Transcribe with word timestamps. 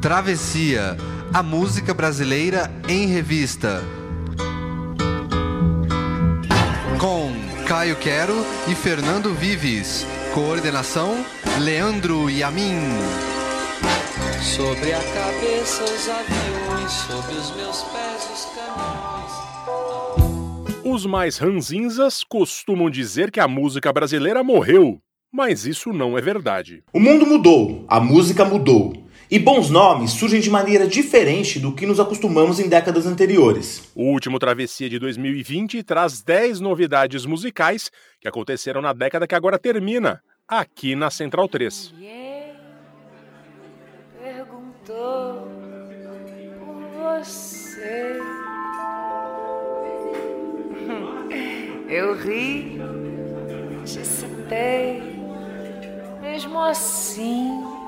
Travessia, 0.00 0.96
a 1.30 1.42
música 1.42 1.92
brasileira 1.92 2.72
em 2.88 3.06
revista. 3.06 3.82
Com 6.98 7.30
Caio 7.66 7.96
Quero 7.96 8.32
e 8.66 8.74
Fernando 8.74 9.34
Vives. 9.34 10.06
Coordenação: 10.32 11.22
Leandro 11.60 12.30
Yamin. 12.30 12.80
Sobre 14.40 14.94
a 14.94 15.00
cabeça 15.00 15.84
os 15.84 16.08
aviões, 16.08 16.92
sobre 16.92 17.34
os 17.34 17.54
meus 17.56 17.82
pés 17.82 18.26
os 18.32 18.46
caminhões. 18.54 19.32
Os 20.82 21.04
mais 21.04 21.36
ranzinzas 21.36 22.24
costumam 22.24 22.88
dizer 22.88 23.30
que 23.30 23.38
a 23.38 23.46
música 23.46 23.92
brasileira 23.92 24.42
morreu, 24.42 24.98
mas 25.30 25.66
isso 25.66 25.92
não 25.92 26.16
é 26.16 26.22
verdade. 26.22 26.82
O 26.90 26.98
mundo 26.98 27.26
mudou, 27.26 27.84
a 27.86 28.00
música 28.00 28.46
mudou. 28.46 28.99
E 29.30 29.38
bons 29.38 29.70
nomes 29.70 30.10
surgem 30.10 30.40
de 30.40 30.50
maneira 30.50 30.88
diferente 30.88 31.60
do 31.60 31.72
que 31.72 31.86
nos 31.86 32.00
acostumamos 32.00 32.58
em 32.58 32.68
décadas 32.68 33.06
anteriores. 33.06 33.88
O 33.94 34.10
último 34.10 34.40
Travessia 34.40 34.90
de 34.90 34.98
2020 34.98 35.84
traz 35.84 36.20
10 36.20 36.58
novidades 36.58 37.24
musicais 37.24 37.92
que 38.20 38.26
aconteceram 38.26 38.82
na 38.82 38.92
década 38.92 39.28
que 39.28 39.34
agora 39.36 39.56
termina, 39.56 40.20
aqui 40.48 40.96
na 40.96 41.10
Central 41.10 41.48
3. 41.48 41.92
Ninguém 41.92 42.56
perguntou 44.20 45.48
por 46.58 47.14
você. 47.14 48.18
Eu 51.88 52.16
ri, 52.16 52.80
te 53.84 54.04
citei, 54.04 55.00
mesmo 56.20 56.58
assim. 56.58 57.79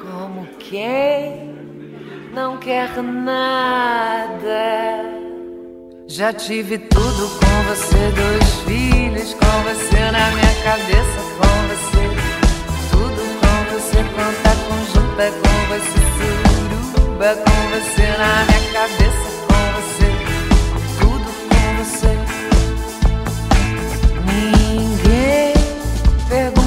Como 0.00 0.46
quem 0.58 1.54
não 2.32 2.56
quer 2.56 2.90
nada. 3.02 4.40
Já 6.06 6.32
tive 6.32 6.78
tudo 6.78 7.28
com 7.38 7.62
você, 7.68 8.10
dois 8.12 8.54
filhos 8.66 9.34
com 9.34 9.62
você 9.62 10.10
na 10.10 10.30
minha 10.30 10.54
cabeça, 10.64 11.20
com 11.36 11.52
você. 11.68 12.04
Tudo 12.90 13.22
com 13.40 13.58
você, 13.74 13.98
conta 14.16 14.50
conjunta 14.68 15.24
com 15.42 15.56
você, 15.68 16.00
suruba 16.16 17.30
com 17.36 17.60
você 17.70 18.06
na 18.18 18.32
minha 18.46 18.62
cabeça, 18.72 19.28
com 19.46 19.62
você. 19.76 20.08
Tudo 20.98 21.28
com 21.48 21.66
você. 21.84 22.12
Ninguém 24.26 25.54
perguntou 26.28 26.59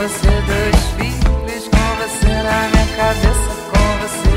você, 0.00 0.30
dois 0.46 0.80
filhos 0.96 1.68
com 1.68 1.88
você 2.00 2.32
na 2.32 2.58
minha 2.72 2.86
cabeça, 2.96 3.52
com 3.70 3.86
você. 4.00 4.32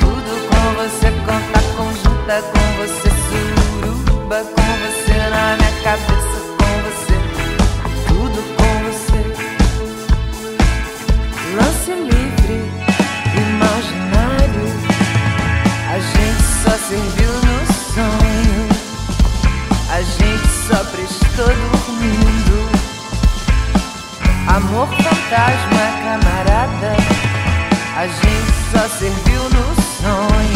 Tudo 0.00 0.32
com 0.50 0.64
você, 0.74 1.08
conta 1.24 1.60
conjunta 1.76 2.36
com 2.52 2.66
você, 2.76 3.08
suruba 3.26 4.38
com 4.44 4.68
você 4.82 5.16
na 5.30 5.44
minha 5.56 5.74
cabeça, 5.82 6.36
com 6.58 6.72
você. 6.84 7.16
Tudo 8.06 8.38
com 8.56 8.72
você. 8.84 9.20
Lance 11.56 11.92
livre, 11.92 12.56
imaginário. 13.48 14.66
A 15.88 15.98
gente 15.98 16.44
só 16.62 16.74
serviu 16.86 17.32
no 17.32 17.58
sonho. 17.94 18.62
A 19.90 20.02
gente 20.02 20.48
só 20.68 20.78
prestou 20.90 21.46
dormindo. 21.46 22.75
Amor 24.56 24.88
fantasma, 24.88 25.84
camarada. 26.02 26.96
A 27.94 28.06
gente 28.06 28.54
só 28.72 28.88
serviu 28.88 29.42
no 29.50 29.74
sonho. 30.00 30.55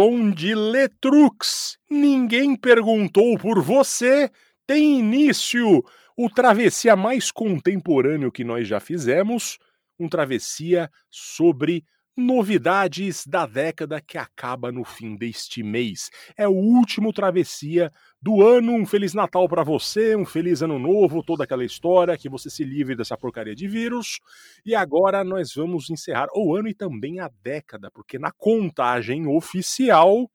Som 0.00 0.30
de 0.30 0.54
Letrux, 0.54 1.76
ninguém 1.90 2.56
perguntou 2.56 3.36
por 3.36 3.60
você, 3.60 4.30
tem 4.66 4.98
início 4.98 5.84
o 6.16 6.30
travessia 6.30 6.96
mais 6.96 7.30
contemporâneo 7.30 8.32
que 8.32 8.42
nós 8.42 8.66
já 8.66 8.80
fizemos, 8.80 9.58
um 9.98 10.08
travessia 10.08 10.90
sobre 11.10 11.84
novidades 12.16 13.26
da 13.26 13.44
década 13.44 14.00
que 14.00 14.16
acaba 14.16 14.72
no 14.72 14.84
fim 14.84 15.14
deste 15.16 15.62
mês. 15.62 16.08
É 16.34 16.48
o 16.48 16.52
último 16.52 17.12
travessia 17.12 17.92
do 18.22 18.42
ano. 18.42 18.72
Um 18.72 18.86
feliz 18.86 19.14
Natal 19.14 19.48
para 19.48 19.64
você, 19.64 20.14
um 20.14 20.24
feliz 20.24 20.62
ano 20.62 20.78
novo, 20.78 21.22
toda 21.22 21.44
aquela 21.44 21.64
história, 21.64 22.16
que 22.18 22.28
você 22.28 22.50
se 22.50 22.64
livre 22.64 22.94
dessa 22.94 23.16
porcaria 23.16 23.54
de 23.54 23.66
vírus. 23.66 24.20
E 24.64 24.74
agora 24.74 25.24
nós 25.24 25.54
vamos 25.54 25.88
encerrar 25.90 26.28
o 26.34 26.54
ano 26.54 26.68
e 26.68 26.74
também 26.74 27.20
a 27.20 27.30
década, 27.42 27.90
porque 27.90 28.18
na 28.18 28.30
contagem 28.32 29.26
oficial, 29.26 30.30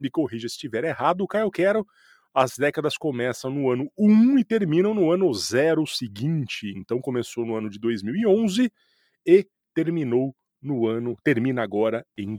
me 0.00 0.10
corrija 0.10 0.48
se 0.48 0.54
estiver 0.54 0.84
errado, 0.84 1.26
Caio 1.26 1.50
Quero, 1.50 1.86
as 2.34 2.56
décadas 2.58 2.98
começam 2.98 3.50
no 3.50 3.70
ano 3.70 3.90
1 3.98 4.38
e 4.38 4.44
terminam 4.44 4.92
no 4.92 5.10
ano 5.10 5.32
0 5.32 5.86
seguinte. 5.86 6.70
Então 6.76 7.00
começou 7.00 7.46
no 7.46 7.56
ano 7.56 7.70
de 7.70 7.78
2011 7.78 8.70
e 9.26 9.46
terminou 9.74 10.34
no 10.60 10.86
ano, 10.86 11.16
termina 11.24 11.62
agora 11.62 12.04
em 12.16 12.36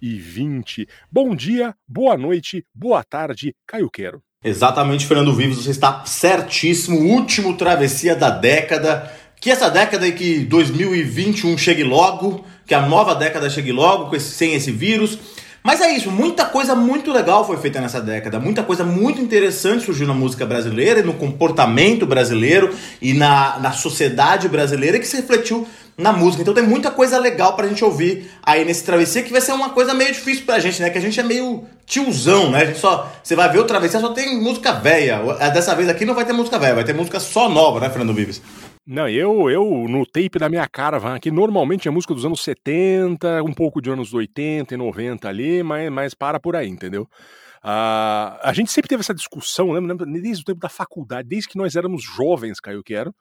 2020. 0.00 0.88
Bom 1.12 1.36
dia, 1.36 1.74
boa 1.86 2.16
noite, 2.16 2.64
boa 2.74 3.04
tarde, 3.04 3.54
Caio 3.66 3.90
Quero. 3.90 4.22
Exatamente, 4.42 5.06
Fernando 5.06 5.34
Vivos, 5.34 5.62
você 5.62 5.70
está 5.70 6.04
certíssimo. 6.06 6.98
Último 6.98 7.56
travessia 7.56 8.16
da 8.16 8.30
década. 8.30 9.12
Que 9.38 9.50
essa 9.50 9.70
década 9.70 10.06
e 10.06 10.12
que 10.12 10.40
2021 10.40 11.56
chegue 11.56 11.82
logo, 11.82 12.44
que 12.66 12.74
a 12.74 12.86
nova 12.86 13.14
década 13.14 13.48
chegue 13.48 13.72
logo, 13.72 14.18
sem 14.18 14.54
esse 14.54 14.70
vírus. 14.70 15.18
Mas 15.62 15.82
é 15.82 15.90
isso, 15.92 16.10
muita 16.10 16.46
coisa 16.46 16.74
muito 16.74 17.12
legal 17.12 17.46
foi 17.46 17.58
feita 17.58 17.80
nessa 17.80 18.00
década, 18.00 18.40
muita 18.40 18.62
coisa 18.62 18.82
muito 18.82 19.20
interessante 19.20 19.84
surgiu 19.84 20.06
na 20.06 20.14
música 20.14 20.46
brasileira 20.46 21.00
e 21.00 21.02
no 21.02 21.12
comportamento 21.12 22.06
brasileiro 22.06 22.74
e 23.00 23.12
na, 23.12 23.58
na 23.58 23.72
sociedade 23.72 24.48
brasileira 24.48 24.98
que 24.98 25.06
se 25.06 25.16
refletiu 25.16 25.68
na 25.98 26.12
música. 26.12 26.40
Então 26.40 26.54
tem 26.54 26.64
muita 26.64 26.90
coisa 26.90 27.18
legal 27.18 27.54
pra 27.54 27.68
gente 27.68 27.84
ouvir 27.84 28.30
aí 28.42 28.64
nesse 28.64 28.84
travessia 28.84 29.22
que 29.22 29.30
vai 29.30 29.40
ser 29.40 29.52
uma 29.52 29.70
coisa 29.70 29.92
meio 29.92 30.12
difícil 30.12 30.44
pra 30.46 30.58
gente, 30.58 30.80
né? 30.80 30.88
Que 30.88 30.96
a 30.96 31.00
gente 31.00 31.20
é 31.20 31.22
meio 31.22 31.64
tiozão, 31.84 32.50
né? 32.50 32.62
A 32.62 32.64
gente 32.64 32.78
só. 32.78 33.12
Você 33.22 33.36
vai 33.36 33.50
ver 33.50 33.58
o 33.58 33.64
travessia, 33.64 34.00
só 34.00 34.08
tem 34.12 34.40
música 34.40 34.72
velha. 34.72 35.20
Dessa 35.52 35.74
vez 35.74 35.88
aqui 35.90 36.06
não 36.06 36.14
vai 36.14 36.24
ter 36.24 36.32
música 36.32 36.58
velha, 36.58 36.74
vai 36.74 36.84
ter 36.84 36.94
música 36.94 37.20
só 37.20 37.48
nova, 37.48 37.80
né, 37.80 37.90
Fernando 37.90 38.14
Vives? 38.14 38.40
Não, 38.86 39.08
eu, 39.08 39.50
eu 39.50 39.86
no 39.88 40.04
tape 40.06 40.38
da 40.38 40.48
minha 40.48 40.66
caravan 40.66 41.14
aqui, 41.14 41.30
normalmente 41.30 41.86
é 41.86 41.90
música 41.90 42.14
dos 42.14 42.24
anos 42.24 42.42
70, 42.42 43.42
um 43.42 43.52
pouco 43.52 43.80
de 43.80 43.90
anos 43.90 44.12
80 44.12 44.74
e 44.74 44.76
90 44.76 45.28
ali, 45.28 45.62
mas, 45.62 45.90
mas 45.90 46.14
para 46.14 46.40
por 46.40 46.56
aí, 46.56 46.68
entendeu? 46.68 47.02
Uh, 47.62 48.40
a 48.42 48.52
gente 48.54 48.72
sempre 48.72 48.88
teve 48.88 49.00
essa 49.00 49.14
discussão, 49.14 49.70
lembra, 49.70 50.06
desde 50.06 50.42
o 50.42 50.44
tempo 50.44 50.60
da 50.60 50.68
faculdade, 50.68 51.28
desde 51.28 51.48
que 51.48 51.58
nós 51.58 51.76
éramos 51.76 52.02
jovens, 52.02 52.58
Caio 52.58 52.82
Quero, 52.82 53.14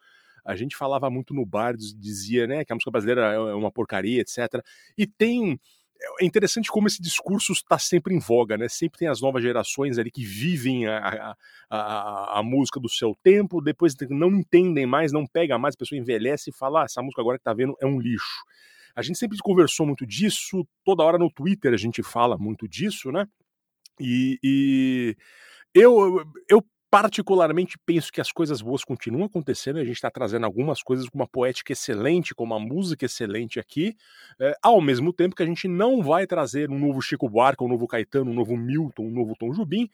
a 0.46 0.56
gente 0.56 0.78
falava 0.78 1.10
muito 1.10 1.34
no 1.34 1.46
bar, 1.46 1.76
dizia 1.76 2.48
né, 2.48 2.64
que 2.64 2.72
a 2.72 2.76
música 2.76 2.90
brasileira 2.90 3.34
é, 3.34 3.36
é 3.36 3.54
uma 3.54 3.72
porcaria, 3.72 4.22
etc. 4.22 4.64
E 4.98 5.06
tem 5.06 5.60
é 6.19 6.25
interessante 6.25 6.69
como 6.69 6.88
esse 6.88 7.01
discurso 7.01 7.51
está 7.51 7.78
sempre 7.78 8.13
em 8.13 8.19
voga, 8.19 8.57
né? 8.57 8.69
Sempre 8.69 9.00
tem 9.00 9.07
as 9.07 9.22
novas 9.22 9.44
gerações 9.44 9.98
ali 9.98 10.10
que 10.10 10.24
vivem 10.24 10.88
a, 10.88 11.36
a, 11.69 12.40
a, 12.40 12.44
música 12.44 12.80
do 12.80 12.88
seu 12.88 13.16
tempo, 13.22 13.62
depois 13.62 13.94
não 14.10 14.30
entendem 14.30 14.86
mais, 14.86 15.12
não 15.12 15.28
pega 15.28 15.57
mais, 15.57 15.75
a 15.75 15.78
pessoa 15.78 16.00
envelhece 16.00 16.50
e 16.50 16.54
fala: 16.54 16.84
ah, 16.84 16.86
essa 16.86 17.01
música 17.01 17.22
agora 17.22 17.38
que 17.38 17.44
tá 17.44 17.54
vendo 17.54 17.75
é 17.81 17.86
um 17.86 18.00
lixo. 18.00 18.44
A 18.96 19.01
gente 19.01 19.19
sempre 19.19 19.38
conversou 19.40 19.86
muito 19.86 20.06
disso, 20.06 20.66
toda 20.84 21.04
hora 21.04 21.18
no 21.18 21.31
Twitter 21.31 21.74
a 21.74 21.78
gente 21.78 22.02
fala 22.02 22.38
muito 22.38 22.68
disso, 22.68 23.12
né? 23.12 23.28
E, 24.00 24.40
e 24.44 25.18
eu, 25.74 26.25
eu 26.50 26.63
particularmente 26.90 27.78
penso 27.86 28.12
que 28.12 28.20
as 28.20 28.32
coisas 28.32 28.62
boas 28.62 28.84
continuam 28.84 29.26
acontecendo, 29.26 29.78
a 29.78 29.84
gente 29.84 29.96
está 29.96 30.10
trazendo 30.10 30.46
algumas 30.46 30.82
coisas 30.82 31.08
com 31.08 31.20
uma 31.20 31.28
poética 31.28 31.72
excelente, 31.72 32.34
com 32.34 32.44
uma 32.44 32.60
música 32.60 33.06
excelente 33.06 33.60
aqui, 33.60 33.96
é, 34.40 34.56
ao 34.62 34.82
mesmo 34.82 35.14
tempo 35.14 35.36
que 35.36 35.44
a 35.44 35.46
gente 35.46 35.68
não 35.68 36.02
vai 36.02 36.26
trazer 36.26 36.70
um 36.70 36.80
novo 36.80 37.02
Chico 37.02 37.30
Buarque, 37.30 37.64
um 37.64 37.68
novo 37.68 37.88
Caetano, 37.88 38.32
um 38.32 38.34
novo 38.34 38.58
Milton, 38.58 39.04
um 39.04 39.12
novo 39.12 39.36
Tom 39.38 39.54
Jubim, 39.54 39.90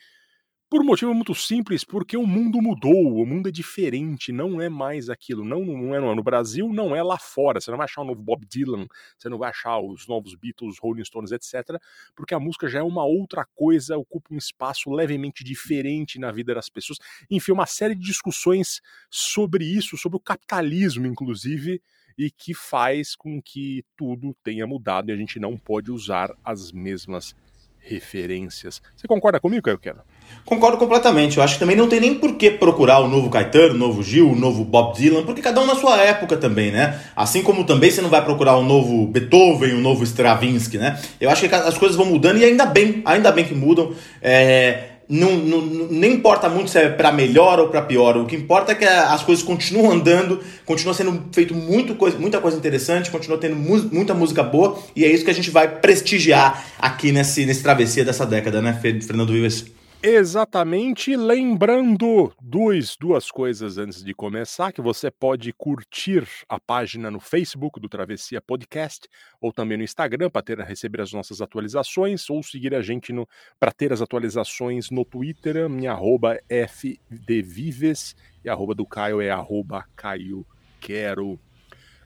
por 0.69 0.81
um 0.81 0.83
motivo 0.83 1.13
muito 1.13 1.35
simples, 1.35 1.83
porque 1.83 2.17
o 2.17 2.25
mundo 2.25 2.61
mudou, 2.61 3.21
o 3.21 3.25
mundo 3.25 3.49
é 3.49 3.51
diferente, 3.51 4.31
não 4.31 4.59
é 4.59 4.67
mais 4.67 5.09
aquilo. 5.09 5.45
Não, 5.45 5.63
não 5.63 5.95
é 5.95 6.15
no 6.15 6.23
Brasil, 6.23 6.67
não 6.73 6.95
é 6.95 7.03
lá 7.03 7.19
fora. 7.19 7.61
Você 7.61 7.69
não 7.69 7.77
vai 7.77 7.85
achar 7.85 8.01
o 8.01 8.05
novo 8.05 8.21
Bob 8.21 8.45
Dylan, 8.45 8.87
você 9.17 9.29
não 9.29 9.37
vai 9.37 9.51
achar 9.51 9.79
os 9.79 10.07
novos 10.07 10.35
Beatles, 10.35 10.77
Rolling 10.79 11.05
Stones, 11.05 11.31
etc. 11.31 11.79
Porque 12.15 12.33
a 12.33 12.39
música 12.39 12.67
já 12.67 12.79
é 12.79 12.83
uma 12.83 13.05
outra 13.05 13.45
coisa, 13.55 13.97
ocupa 13.97 14.33
um 14.33 14.37
espaço 14.37 14.89
levemente 14.89 15.43
diferente 15.43 16.17
na 16.17 16.31
vida 16.31 16.55
das 16.55 16.67
pessoas. 16.67 16.97
Enfim, 17.29 17.51
uma 17.51 17.67
série 17.67 17.93
de 17.93 18.01
discussões 18.01 18.81
sobre 19.09 19.65
isso, 19.65 19.97
sobre 19.97 20.17
o 20.17 20.21
capitalismo, 20.21 21.05
inclusive, 21.05 21.81
e 22.17 22.31
que 22.31 22.53
faz 22.53 23.15
com 23.15 23.41
que 23.41 23.83
tudo 23.95 24.35
tenha 24.43 24.65
mudado 24.65 25.09
e 25.09 25.13
a 25.13 25.17
gente 25.17 25.39
não 25.39 25.57
pode 25.57 25.91
usar 25.91 26.35
as 26.43 26.71
mesmas 26.71 27.35
referências. 27.77 28.81
Você 28.95 29.07
concorda 29.07 29.39
comigo, 29.39 29.61
Caio 29.61 29.77
Quero? 29.77 30.14
Concordo 30.45 30.77
completamente. 30.77 31.37
Eu 31.37 31.43
acho 31.43 31.55
que 31.55 31.59
também 31.59 31.75
não 31.75 31.89
tem 31.89 31.99
nem 31.99 32.13
por 32.13 32.35
que 32.35 32.51
procurar 32.51 32.99
o 32.99 33.07
novo 33.07 33.29
Caetano, 33.29 33.73
o 33.73 33.77
novo 33.77 34.03
Gil, 34.03 34.29
o 34.29 34.35
novo 34.35 34.63
Bob 34.63 34.95
Dylan, 34.95 35.23
porque 35.23 35.41
cada 35.41 35.59
um 35.59 35.65
na 35.65 35.75
sua 35.75 35.97
época 35.97 36.37
também, 36.37 36.71
né? 36.71 36.99
Assim 37.15 37.41
como 37.41 37.63
também 37.63 37.89
você 37.89 37.99
não 37.99 38.09
vai 38.09 38.23
procurar 38.23 38.55
o 38.55 38.63
novo 38.63 39.07
Beethoven, 39.07 39.73
o 39.73 39.81
novo 39.81 40.03
Stravinsky, 40.03 40.77
né? 40.77 40.99
Eu 41.19 41.31
acho 41.31 41.47
que 41.47 41.55
as 41.55 41.77
coisas 41.77 41.97
vão 41.97 42.05
mudando 42.05 42.37
e 42.37 42.45
ainda 42.45 42.65
bem, 42.65 43.01
ainda 43.05 43.31
bem 43.31 43.45
que 43.45 43.55
mudam. 43.55 43.91
É, 44.21 44.95
não, 45.07 45.35
não, 45.35 45.61
nem 45.89 46.13
importa 46.13 46.49
muito 46.49 46.69
se 46.69 46.79
é 46.79 46.89
para 46.89 47.11
melhor 47.11 47.59
ou 47.59 47.69
para 47.69 47.81
pior. 47.81 48.17
O 48.17 48.25
que 48.25 48.35
importa 48.35 48.71
é 48.71 48.75
que 48.75 48.85
as 48.85 49.23
coisas 49.23 49.43
continuam 49.43 49.91
andando, 49.91 50.39
continua 50.65 50.93
sendo 50.93 51.23
feito 51.31 51.53
muito 51.53 51.95
coisa, 51.95 52.17
muita 52.17 52.39
coisa 52.39 52.57
interessante, 52.57 53.11
continua 53.11 53.37
tendo 53.37 53.55
mu 53.55 53.77
muita 53.91 54.13
música 54.13 54.41
boa 54.43 54.79
e 54.95 55.03
é 55.05 55.09
isso 55.09 55.23
que 55.23 55.31
a 55.31 55.33
gente 55.33 55.51
vai 55.51 55.67
prestigiar 55.67 56.65
aqui 56.79 57.11
nesse, 57.11 57.45
nesse 57.45 57.61
travessia 57.61 58.03
dessa 58.03 58.25
década, 58.25 58.61
né, 58.61 58.79
Fernando 58.81 59.31
Vives? 59.31 59.74
Exatamente, 60.07 61.15
lembrando 61.15 62.31
dois, 62.39 62.95
duas 62.95 63.31
coisas 63.31 63.79
antes 63.79 64.03
de 64.03 64.13
começar, 64.13 64.71
que 64.71 64.79
você 64.79 65.09
pode 65.09 65.51
curtir 65.51 66.27
a 66.47 66.59
página 66.59 67.09
no 67.09 67.19
Facebook 67.19 67.79
do 67.79 67.89
Travessia 67.89 68.39
Podcast 68.39 69.09
ou 69.41 69.51
também 69.51 69.79
no 69.79 69.83
Instagram 69.83 70.29
para 70.29 70.63
receber 70.63 71.01
as 71.01 71.11
nossas 71.11 71.41
atualizações 71.41 72.29
ou 72.29 72.43
seguir 72.43 72.75
a 72.75 72.83
gente 72.83 73.11
para 73.59 73.71
ter 73.71 73.91
as 73.91 73.99
atualizações 73.99 74.91
no 74.91 75.03
Twitter, 75.03 75.67
minha 75.67 75.93
arroba 75.93 76.39
fdvives 76.47 78.15
e 78.43 78.47
arroba 78.47 78.75
do 78.75 78.85
Caio 78.85 79.19
é 79.19 79.31
arroba 79.31 79.85
Caio 79.95 80.45
Quero. 80.79 81.31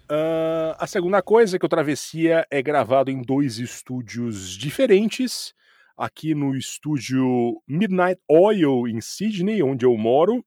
Uh, 0.09 0.71
a 0.79 0.87
segunda 0.87 1.21
coisa 1.21 1.57
é 1.57 1.59
que 1.59 1.65
o 1.65 1.69
Travessia 1.69 2.47
é 2.49 2.61
gravado 2.61 3.11
em 3.11 3.21
dois 3.21 3.59
estúdios 3.59 4.51
diferentes 4.51 5.53
aqui 5.99 6.33
no 6.33 6.55
estúdio 6.55 7.61
Midnight 7.67 8.21
Oil 8.29 8.87
em 8.87 9.01
Sydney, 9.01 9.61
onde 9.61 9.85
eu 9.85 9.95
moro, 9.97 10.43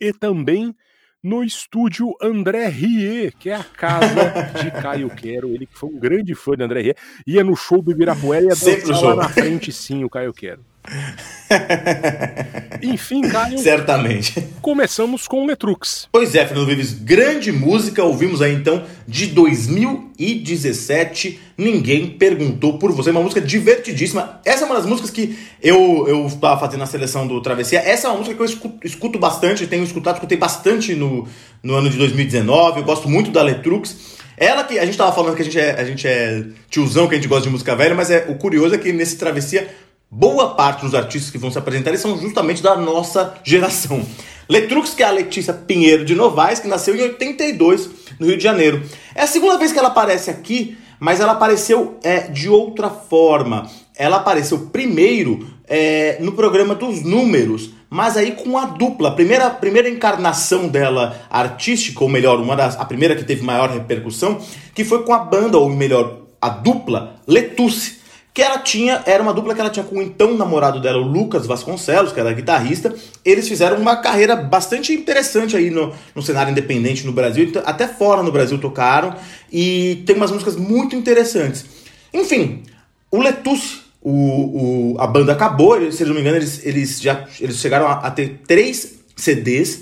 e 0.00 0.12
também 0.12 0.72
no 1.20 1.42
estúdio 1.42 2.14
André 2.22 2.68
Rie, 2.68 3.32
que 3.32 3.50
é 3.50 3.56
a 3.56 3.64
casa 3.64 4.30
de 4.62 4.70
Caio 4.80 5.10
Quero, 5.10 5.48
ele 5.48 5.66
que 5.66 5.76
foi 5.76 5.90
um 5.90 5.98
grande 5.98 6.32
fã 6.34 6.56
de 6.56 6.62
André 6.62 6.80
Rie, 6.80 6.94
ia 7.26 7.42
no 7.42 7.56
show 7.56 7.82
do 7.82 7.90
Ibirapuera 7.90 8.44
e 8.44 8.48
ia 8.48 8.54
dançar 8.54 9.02
lá 9.02 9.16
na 9.16 9.28
frente 9.28 9.72
sim 9.72 10.04
o 10.04 10.08
Caio 10.08 10.32
Quero. 10.32 10.64
Enfim, 12.82 13.20
Caio. 13.22 13.58
Certamente. 13.58 14.46
Começamos 14.60 15.26
com 15.26 15.42
o 15.42 15.46
Letrux. 15.46 16.06
Pois 16.12 16.34
é, 16.34 16.44
Fernando 16.46 16.66
Vives, 16.66 16.92
grande 16.92 17.50
música. 17.52 18.04
Ouvimos 18.04 18.42
aí 18.42 18.54
então 18.54 18.84
de 19.06 19.26
2017. 19.26 21.40
Ninguém 21.56 22.10
perguntou 22.10 22.76
por 22.78 22.92
você. 22.92 23.10
Uma 23.10 23.22
música 23.22 23.40
divertidíssima. 23.40 24.40
Essa 24.44 24.64
é 24.64 24.66
uma 24.66 24.74
das 24.76 24.84
músicas 24.86 25.10
que 25.10 25.36
eu, 25.62 26.06
eu 26.08 26.26
estava 26.26 26.60
fazendo 26.60 26.82
a 26.82 26.86
seleção 26.86 27.26
do 27.26 27.40
Travessia. 27.40 27.80
Essa 27.80 28.08
é 28.08 28.10
uma 28.10 28.18
música 28.18 28.36
que 28.36 28.42
eu 28.42 28.46
escuto, 28.46 28.86
escuto 28.86 29.18
bastante, 29.18 29.66
tenho 29.66 29.84
escutado, 29.84 30.16
escutei 30.16 30.36
bastante 30.38 30.94
no, 30.94 31.26
no 31.62 31.74
ano 31.74 31.88
de 31.90 31.98
2019. 31.98 32.80
Eu 32.80 32.84
gosto 32.84 33.08
muito 33.08 33.30
da 33.30 33.42
Letrux. 33.42 34.18
Ela 34.36 34.62
que 34.62 34.78
a 34.78 34.86
gente 34.86 34.96
tava 34.96 35.10
falando 35.12 35.34
que 35.34 35.42
a 35.42 35.44
gente 35.44 35.58
é, 35.58 35.72
a 35.72 35.84
gente 35.84 36.06
é 36.06 36.44
tiozão, 36.70 37.08
que 37.08 37.14
a 37.14 37.18
gente 37.18 37.26
gosta 37.26 37.42
de 37.44 37.50
música 37.50 37.74
velha, 37.74 37.92
mas 37.94 38.08
é 38.08 38.26
o 38.28 38.36
curioso 38.36 38.72
é 38.74 38.78
que 38.78 38.92
nesse 38.92 39.16
travessia 39.16 39.68
boa 40.10 40.54
parte 40.54 40.82
dos 40.82 40.94
artistas 40.94 41.30
que 41.30 41.38
vão 41.38 41.50
se 41.50 41.58
apresentar 41.58 41.96
são 41.98 42.18
justamente 42.18 42.62
da 42.62 42.76
nossa 42.76 43.34
geração. 43.44 44.04
Letrux, 44.48 44.94
que 44.94 45.02
é 45.02 45.06
a 45.06 45.10
Letícia 45.10 45.52
Pinheiro 45.52 46.04
de 46.04 46.14
Novaes, 46.14 46.58
que 46.58 46.66
nasceu 46.66 46.96
em 46.96 47.02
82 47.02 47.90
no 48.18 48.26
Rio 48.26 48.38
de 48.38 48.42
Janeiro. 48.42 48.82
É 49.14 49.22
a 49.22 49.26
segunda 49.26 49.58
vez 49.58 49.72
que 49.72 49.78
ela 49.78 49.88
aparece 49.88 50.30
aqui, 50.30 50.78
mas 50.98 51.20
ela 51.20 51.32
apareceu 51.32 51.98
é, 52.02 52.20
de 52.20 52.48
outra 52.48 52.88
forma. 52.88 53.70
Ela 53.94 54.16
apareceu 54.16 54.70
primeiro 54.72 55.46
é, 55.66 56.16
no 56.20 56.32
programa 56.32 56.74
dos 56.74 57.02
números, 57.02 57.70
mas 57.90 58.16
aí 58.16 58.32
com 58.32 58.56
a 58.56 58.64
dupla. 58.64 59.10
A 59.10 59.12
primeira, 59.12 59.50
primeira 59.50 59.90
encarnação 59.90 60.66
dela 60.66 61.20
artística, 61.28 62.02
ou 62.02 62.08
melhor, 62.08 62.40
uma 62.40 62.56
das, 62.56 62.80
a 62.80 62.84
primeira 62.86 63.14
que 63.14 63.24
teve 63.24 63.42
maior 63.42 63.68
repercussão, 63.68 64.40
que 64.74 64.84
foi 64.84 65.02
com 65.02 65.12
a 65.12 65.18
banda, 65.18 65.58
ou 65.58 65.68
melhor, 65.68 66.20
a 66.40 66.48
dupla 66.48 67.16
Letusse 67.26 67.97
que 68.38 68.42
ela 68.42 68.60
tinha, 68.60 69.02
era 69.04 69.20
uma 69.20 69.34
dupla 69.34 69.52
que 69.52 69.60
ela 69.60 69.68
tinha 69.68 69.84
com 69.84 69.96
o 69.96 70.00
então 70.02 70.32
namorado 70.36 70.80
dela, 70.80 70.98
o 70.98 71.02
Lucas 71.02 71.44
Vasconcelos, 71.44 72.12
que 72.12 72.20
era 72.20 72.32
guitarrista. 72.32 72.94
Eles 73.24 73.48
fizeram 73.48 73.78
uma 73.78 73.96
carreira 73.96 74.36
bastante 74.36 74.92
interessante 74.92 75.56
aí 75.56 75.70
no, 75.70 75.92
no 76.14 76.22
cenário 76.22 76.52
independente 76.52 77.04
no 77.04 77.10
Brasil, 77.10 77.46
então, 77.46 77.60
até 77.66 77.88
fora 77.88 78.22
no 78.22 78.30
Brasil 78.30 78.56
tocaram, 78.56 79.12
e 79.50 80.04
tem 80.06 80.14
umas 80.14 80.30
músicas 80.30 80.54
muito 80.54 80.94
interessantes. 80.94 81.66
Enfim, 82.14 82.62
o 83.10 83.18
Letus, 83.18 83.80
o, 84.00 84.92
o, 84.92 84.96
a 85.00 85.06
banda 85.08 85.32
acabou, 85.32 85.90
se 85.90 86.04
não 86.04 86.14
me 86.14 86.20
engano, 86.20 86.36
eles, 86.36 86.64
eles 86.64 87.00
já 87.00 87.26
eles 87.40 87.56
chegaram 87.56 87.88
a, 87.88 87.94
a 87.94 88.10
ter 88.12 88.42
três 88.46 89.00
CDs, 89.16 89.80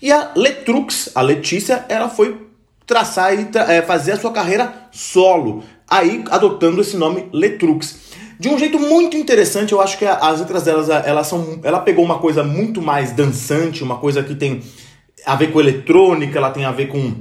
e 0.00 0.12
a 0.12 0.30
Letrux, 0.36 1.10
a 1.12 1.22
Letícia, 1.22 1.84
ela 1.88 2.08
foi 2.08 2.40
traçar 2.86 3.34
e 3.34 3.46
tra 3.46 3.72
é, 3.72 3.82
fazer 3.82 4.12
a 4.12 4.16
sua 4.16 4.30
carreira 4.30 4.72
solo 4.92 5.64
aí 5.88 6.24
adotando 6.30 6.80
esse 6.80 6.96
nome 6.96 7.26
Letrux. 7.32 8.06
De 8.38 8.48
um 8.48 8.58
jeito 8.58 8.78
muito 8.78 9.16
interessante, 9.16 9.72
eu 9.72 9.80
acho 9.80 9.96
que 9.96 10.04
as 10.04 10.40
letras 10.40 10.64
delas, 10.64 10.90
elas 10.90 11.26
são, 11.26 11.58
ela 11.62 11.80
pegou 11.80 12.04
uma 12.04 12.18
coisa 12.18 12.44
muito 12.44 12.82
mais 12.82 13.12
dançante, 13.12 13.82
uma 13.82 13.96
coisa 13.96 14.22
que 14.22 14.34
tem 14.34 14.62
a 15.24 15.34
ver 15.34 15.52
com 15.52 15.60
eletrônica, 15.60 16.36
ela 16.38 16.50
tem 16.50 16.64
a 16.64 16.72
ver 16.72 16.88
com 16.88 17.14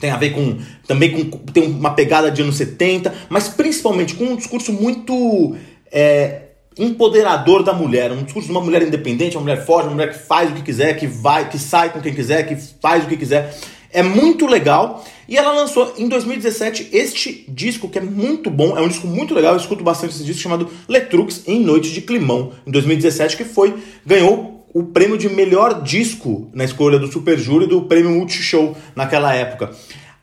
tem 0.00 0.10
a 0.10 0.16
ver 0.16 0.30
com 0.30 0.58
também 0.86 1.12
com 1.12 1.38
tem 1.38 1.64
uma 1.64 1.90
pegada 1.90 2.30
de 2.30 2.42
anos 2.42 2.56
70, 2.56 3.14
mas 3.28 3.48
principalmente 3.48 4.14
com 4.14 4.24
um 4.24 4.36
discurso 4.36 4.72
muito 4.72 5.54
é, 5.92 6.42
empoderador 6.78 7.62
da 7.62 7.72
mulher, 7.72 8.10
um 8.10 8.24
discurso 8.24 8.46
de 8.46 8.52
uma 8.52 8.60
mulher 8.60 8.82
independente, 8.82 9.36
uma 9.36 9.42
mulher 9.42 9.64
forte, 9.64 9.86
uma 9.86 9.94
mulher 9.94 10.10
que 10.12 10.18
faz 10.18 10.50
o 10.50 10.54
que 10.54 10.62
quiser, 10.62 10.94
que 10.94 11.06
vai, 11.06 11.48
que 11.48 11.58
sai 11.58 11.90
com 11.90 12.00
quem 12.00 12.14
quiser, 12.14 12.44
que 12.44 12.56
faz 12.56 13.04
o 13.04 13.06
que 13.06 13.16
quiser. 13.16 13.54
É 13.92 14.02
muito 14.02 14.46
legal. 14.46 15.04
E 15.28 15.36
ela 15.36 15.52
lançou 15.52 15.94
em 15.96 16.08
2017 16.08 16.88
este 16.92 17.44
disco 17.48 17.88
que 17.88 17.98
é 17.98 18.02
muito 18.02 18.50
bom, 18.50 18.76
é 18.76 18.80
um 18.80 18.88
disco 18.88 19.06
muito 19.06 19.32
legal, 19.32 19.52
eu 19.52 19.58
escuto 19.58 19.84
bastante 19.84 20.14
esse 20.14 20.24
disco 20.24 20.42
chamado 20.42 20.68
Letrux 20.88 21.42
em 21.46 21.60
Noite 21.60 21.90
de 21.90 22.02
Climão, 22.02 22.52
em 22.66 22.70
2017, 22.70 23.36
que 23.36 23.44
foi 23.44 23.74
ganhou 24.04 24.66
o 24.74 24.84
prêmio 24.84 25.18
de 25.18 25.28
melhor 25.28 25.82
disco 25.82 26.50
na 26.52 26.64
escolha 26.64 26.98
do 26.98 27.10
Super 27.10 27.38
Júri 27.38 27.66
do 27.66 27.82
Prêmio 27.82 28.10
Multishow 28.10 28.76
naquela 28.96 29.34
época. 29.34 29.70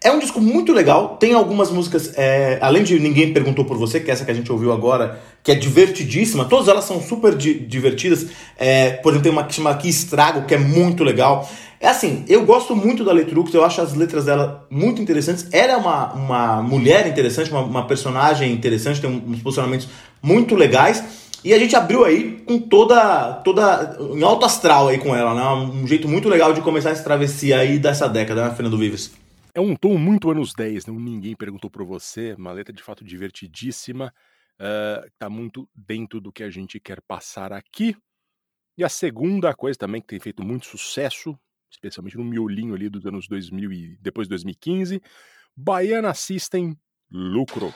É 0.01 0.09
um 0.09 0.17
disco 0.17 0.39
muito 0.39 0.71
legal, 0.71 1.17
tem 1.17 1.33
algumas 1.33 1.69
músicas, 1.69 2.13
é, 2.17 2.57
além 2.61 2.83
de 2.83 2.97
Ninguém 2.97 3.33
Perguntou 3.33 3.65
Por 3.65 3.77
Você, 3.77 3.99
que 3.99 4.09
é 4.09 4.13
essa 4.13 4.23
que 4.23 4.31
a 4.31 4.33
gente 4.33 4.49
ouviu 4.49 4.71
agora, 4.71 5.19
que 5.43 5.51
é 5.51 5.55
divertidíssima, 5.55 6.45
todas 6.45 6.69
elas 6.69 6.85
são 6.85 7.01
super 7.01 7.35
di 7.35 7.53
divertidas. 7.53 8.27
É, 8.57 8.91
por 8.91 9.09
exemplo, 9.09 9.23
tem 9.23 9.31
uma 9.33 9.43
que 9.43 9.55
chama 9.55 9.71
Aqui 9.71 9.89
Estrago, 9.89 10.45
que 10.45 10.55
é 10.55 10.57
muito 10.57 11.03
legal. 11.03 11.49
É 11.81 11.89
assim, 11.89 12.23
eu 12.29 12.45
gosto 12.45 12.73
muito 12.73 13.03
da 13.03 13.11
Letrux, 13.11 13.53
eu 13.53 13.65
acho 13.65 13.81
as 13.81 13.93
letras 13.93 14.23
dela 14.23 14.65
muito 14.69 15.01
interessantes. 15.01 15.47
Ela 15.51 15.73
é 15.73 15.75
uma, 15.75 16.13
uma 16.13 16.61
mulher 16.61 17.05
interessante, 17.05 17.51
uma, 17.51 17.61
uma 17.61 17.85
personagem 17.85 18.53
interessante, 18.53 19.01
tem 19.01 19.09
uns 19.09 19.41
posicionamentos 19.41 19.89
muito 20.23 20.55
legais. 20.55 21.03
E 21.43 21.53
a 21.53 21.59
gente 21.59 21.75
abriu 21.75 22.05
aí 22.05 22.41
com 22.47 22.57
toda, 22.57 23.33
toda 23.43 23.97
em 24.13 24.23
alto 24.23 24.45
astral 24.45 24.87
aí 24.87 24.97
com 24.97 25.13
ela, 25.13 25.33
né? 25.33 25.71
Um 25.73 25.85
jeito 25.85 26.07
muito 26.07 26.29
legal 26.29 26.53
de 26.53 26.61
começar 26.61 26.91
essa 26.91 27.03
travessia 27.03 27.59
aí 27.59 27.77
dessa 27.77 28.07
década, 28.07 28.45
né, 28.47 28.53
Fernando 28.55 28.77
Vives? 28.77 29.11
É 29.59 29.61
um 29.61 29.75
tom 29.75 29.97
muito 29.97 30.31
anos 30.31 30.53
10, 30.53 30.85
não 30.85 30.97
ninguém 30.97 31.35
perguntou 31.35 31.69
por 31.69 31.83
você, 31.83 32.33
uma 32.35 32.53
letra 32.53 32.71
de 32.73 32.81
fato 32.81 33.03
divertidíssima, 33.03 34.13
uh, 34.55 35.11
tá 35.19 35.29
muito 35.29 35.69
dentro 35.75 36.21
do 36.21 36.31
que 36.31 36.43
a 36.43 36.49
gente 36.49 36.79
quer 36.79 37.01
passar 37.01 37.51
aqui. 37.51 37.93
E 38.77 38.85
a 38.85 38.87
segunda 38.87 39.53
coisa 39.53 39.77
também 39.77 39.99
que 39.99 40.07
tem 40.07 40.17
feito 40.17 40.41
muito 40.45 40.65
sucesso, 40.65 41.37
especialmente 41.69 42.17
no 42.17 42.23
miolinho 42.23 42.73
ali 42.73 42.87
dos 42.87 43.05
anos 43.05 43.27
2000 43.27 43.73
e 43.73 43.97
depois 43.99 44.27
de 44.27 44.29
2015. 44.29 45.01
Baiana 45.53 46.13
System 46.13 46.77
Lucro. 47.11 47.73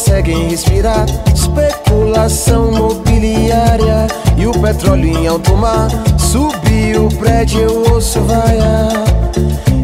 Conseguem 0.00 0.48
respirar. 0.48 1.04
Especulação 1.34 2.72
mobiliária 2.72 4.06
e 4.38 4.46
o 4.46 4.52
petróleo 4.52 5.06
em 5.06 5.26
alto 5.26 5.54
mar. 5.56 5.88
Subiu 6.18 7.06
o 7.06 7.14
prédio, 7.16 7.60
eu 7.60 7.92
ouço 7.92 8.18
vaiar. 8.22 9.04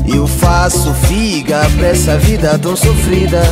Eu 0.06 0.26
faço 0.26 0.94
figa 1.06 1.60
pra 1.76 1.88
essa 1.88 2.16
vida 2.16 2.58
tão 2.58 2.74
sofrida. 2.74 3.42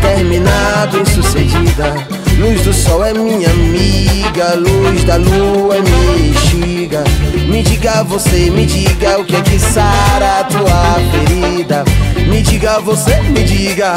Terminar 0.00 0.88
bem 0.90 1.04
sucedida. 1.04 1.94
Luz 2.38 2.62
do 2.62 2.72
sol 2.72 3.04
é 3.04 3.12
minha 3.12 3.50
amiga, 3.50 4.54
luz 4.54 5.04
da 5.04 5.16
lua 5.16 5.76
é 5.76 5.82
mexiga. 5.82 7.04
Me 7.46 7.62
diga 7.62 8.02
você, 8.04 8.50
me 8.50 8.64
diga 8.64 9.20
o 9.20 9.24
que 9.26 9.36
é 9.36 9.42
que 9.42 9.58
sara 9.58 10.40
a 10.40 10.44
tua 10.44 10.96
ferida. 11.10 11.84
Me 12.26 12.40
diga 12.40 12.80
você, 12.80 13.20
me 13.20 13.44
diga 13.44 13.92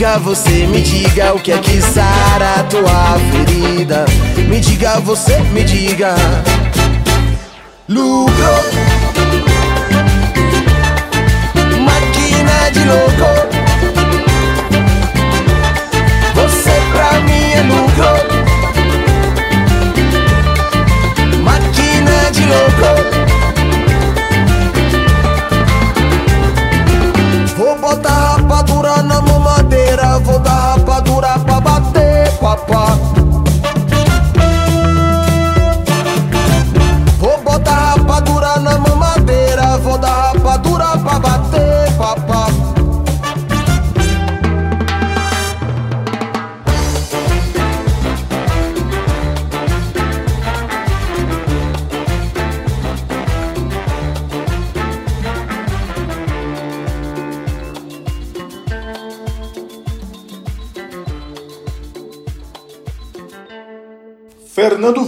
diga 0.00 0.18
você, 0.18 0.66
me 0.66 0.80
diga 0.80 1.34
o 1.34 1.38
que 1.38 1.52
é 1.52 1.58
que 1.58 1.78
sara 1.82 2.60
a 2.60 2.62
tua 2.62 3.18
ferida. 3.30 4.06
Me 4.48 4.58
diga 4.58 4.98
você, 5.00 5.38
me 5.52 5.62
diga. 5.62 6.14
Lucro, 7.86 8.69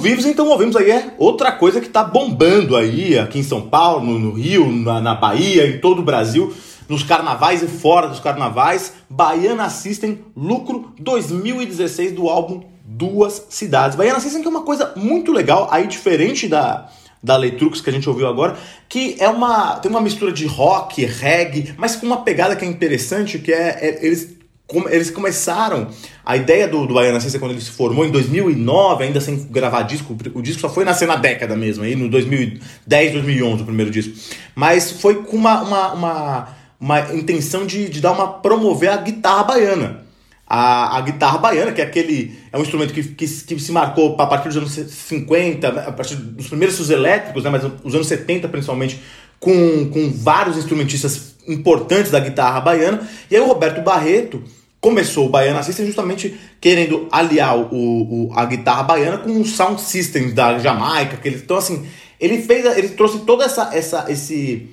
Vives, 0.02 0.27
então 0.27 0.48
ouvimos 0.48 0.74
aí 0.74 0.90
é 0.90 1.14
outra 1.16 1.53
coisa 1.53 1.81
que 1.81 1.88
tá 1.88 2.03
bombando 2.03 2.77
aí 2.77 3.16
aqui 3.16 3.38
em 3.38 3.42
São 3.44 3.62
Paulo, 3.62 4.18
no, 4.18 4.33
Rio, 4.33 4.68
na, 4.72 5.00
na 5.00 5.14
Bahia, 5.14 5.64
em 5.64 5.79
todo 5.79 6.00
o 6.00 6.05
Brasil, 6.05 6.53
nos 6.88 7.05
carnavais 7.05 7.62
e 7.62 7.68
fora 7.68 8.09
dos 8.09 8.18
carnavais. 8.18 8.94
Baiana 9.09 9.70
System, 9.70 10.18
lucro 10.37 10.92
2016 10.98 12.11
do 12.11 12.29
álbum 12.29 12.64
Duas 12.85 13.46
Cidades. 13.48 13.96
Baiana 13.96 14.18
System 14.18 14.42
que 14.42 14.48
é 14.48 14.50
uma 14.50 14.64
coisa 14.64 14.92
muito 14.96 15.31
legal, 15.31 15.68
aí 15.70 15.87
diferente 15.87 16.48
da, 16.48 16.88
da 17.22 17.37
Letrux 17.37 17.81
que 17.81 17.88
a 17.88 17.92
gente 17.92 18.09
ouviu 18.09 18.27
agora, 18.27 18.57
que 18.88 19.14
é 19.20 19.29
uma 19.29 19.77
tem 19.77 19.88
uma 19.88 20.00
mistura 20.00 20.33
de 20.33 20.46
rock, 20.46 21.05
reggae, 21.05 21.74
mas 21.79 21.94
com 21.94 22.07
uma 22.07 22.22
pegada 22.22 22.57
que 22.57 22.64
é 22.64 22.68
interessante, 22.68 23.38
que 23.38 23.53
é, 23.53 23.79
é 23.81 24.05
eles 24.05 24.41
eles 24.90 25.11
começaram 25.11 25.88
a 26.25 26.37
ideia 26.37 26.66
do, 26.66 26.87
do 26.87 26.94
Baiana 26.94 27.20
System 27.20 27.40
quando 27.40 27.53
ele 27.53 27.61
se 27.61 27.70
formou 27.70 28.05
em 28.05 28.11
2009, 28.11 29.05
ainda 29.05 29.20
sem 29.20 29.37
gravar 29.44 29.83
disco, 29.83 30.16
o 30.35 30.42
disco 30.42 30.61
só 30.61 30.68
foi 30.68 30.85
nascer 30.85 31.07
na 31.07 31.16
década 31.16 31.57
mesmo, 31.57 31.85
aí 31.85 31.94
no 31.94 32.09
2010, 32.09 33.12
2011 33.12 33.62
o 33.62 33.66
primeiro 33.66 33.90
disco, 33.90 34.14
mas 34.55 34.92
foi 34.92 35.22
com 35.22 35.37
uma, 35.37 35.62
uma, 35.62 35.92
uma, 35.92 36.48
uma 36.81 37.14
intenção 37.14 37.66
de, 37.66 37.88
de 37.88 38.01
dar 38.01 38.12
uma 38.12 38.29
promover 38.29 38.90
a 38.90 38.96
guitarra 38.96 39.44
baiana. 39.44 40.03
A, 40.46 40.98
a 40.98 41.01
guitarra 41.01 41.38
baiana, 41.38 41.72
que 41.72 41.81
é 41.81 41.85
aquele 41.85 42.38
é 42.53 42.59
um 42.59 42.62
instrumento 42.62 42.92
que, 42.92 43.03
que, 43.03 43.27
que 43.27 43.59
se 43.59 43.72
marcou 43.72 44.14
a 44.18 44.27
partir 44.27 44.48
dos 44.48 44.57
anos 44.59 44.72
50, 44.72 45.66
a 45.66 45.92
partir 45.92 46.14
dos 46.16 46.46
primeiros 46.46 46.90
elétricos, 46.90 47.44
né, 47.44 47.51
mas 47.51 47.62
os 47.83 47.94
anos 47.94 48.07
70 48.07 48.48
principalmente, 48.48 49.01
com, 49.40 49.88
com 49.88 50.12
vários 50.12 50.57
instrumentistas 50.59 51.32
importantes 51.46 52.11
da 52.11 52.20
guitarra 52.20 52.61
baiana. 52.61 53.09
E 53.31 53.37
aí 53.37 53.42
o 53.42 53.46
Roberto 53.46 53.81
Barreto 53.83 54.42
começou 54.81 55.26
o 55.26 55.28
Baiana 55.28 55.62
System 55.62 55.87
justamente 55.87 56.37
querendo 56.61 57.07
aliar 57.11 57.57
o, 57.57 57.66
o, 57.72 58.33
a 58.35 58.44
guitarra 58.44 58.83
baiana 58.83 59.18
com 59.18 59.40
o 59.40 59.44
sound 59.44 59.81
system 59.81 60.35
da 60.35 60.59
Jamaica. 60.59 61.16
Que 61.16 61.28
ele, 61.28 61.37
então, 61.37 61.57
assim, 61.57 61.87
ele 62.20 62.42
fez, 62.42 62.64
ele 62.76 62.88
trouxe 62.90 63.20
toda 63.20 63.44
essa, 63.44 63.70
essa, 63.72 64.07
esse, 64.09 64.68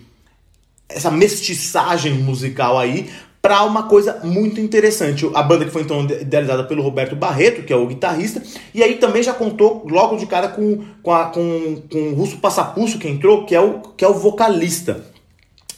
essa 0.90 1.12
mestiçagem 1.12 2.14
musical 2.16 2.78
aí 2.78 3.08
para 3.42 3.64
uma 3.64 3.84
coisa 3.84 4.20
muito 4.24 4.60
interessante. 4.60 5.30
A 5.34 5.44
banda 5.44 5.66
que 5.66 5.72
foi 5.72 5.84
então 5.84 6.02
idealizada 6.02 6.64
pelo 6.64 6.82
Roberto 6.82 7.16
Barreto, 7.16 7.64
que 7.64 7.72
é 7.72 7.76
o 7.76 7.88
guitarrista, 7.88 8.42
e 8.74 8.84
aí 8.84 8.96
também 8.96 9.24
já 9.24 9.34
contou 9.34 9.86
logo 9.90 10.18
de 10.18 10.26
cara 10.26 10.50
com, 10.50 10.84
com, 11.02 11.14
a, 11.14 11.26
com, 11.26 11.84
com 11.92 12.00
o 12.10 12.16
Russo 12.16 12.38
Passapusso 12.38 12.98
que 12.98 13.08
entrou, 13.08 13.46
que 13.46 13.56
é 13.56 13.62
o, 13.62 13.80
que 13.96 14.04
é 14.04 14.08
o 14.08 14.14
vocalista. 14.14 15.06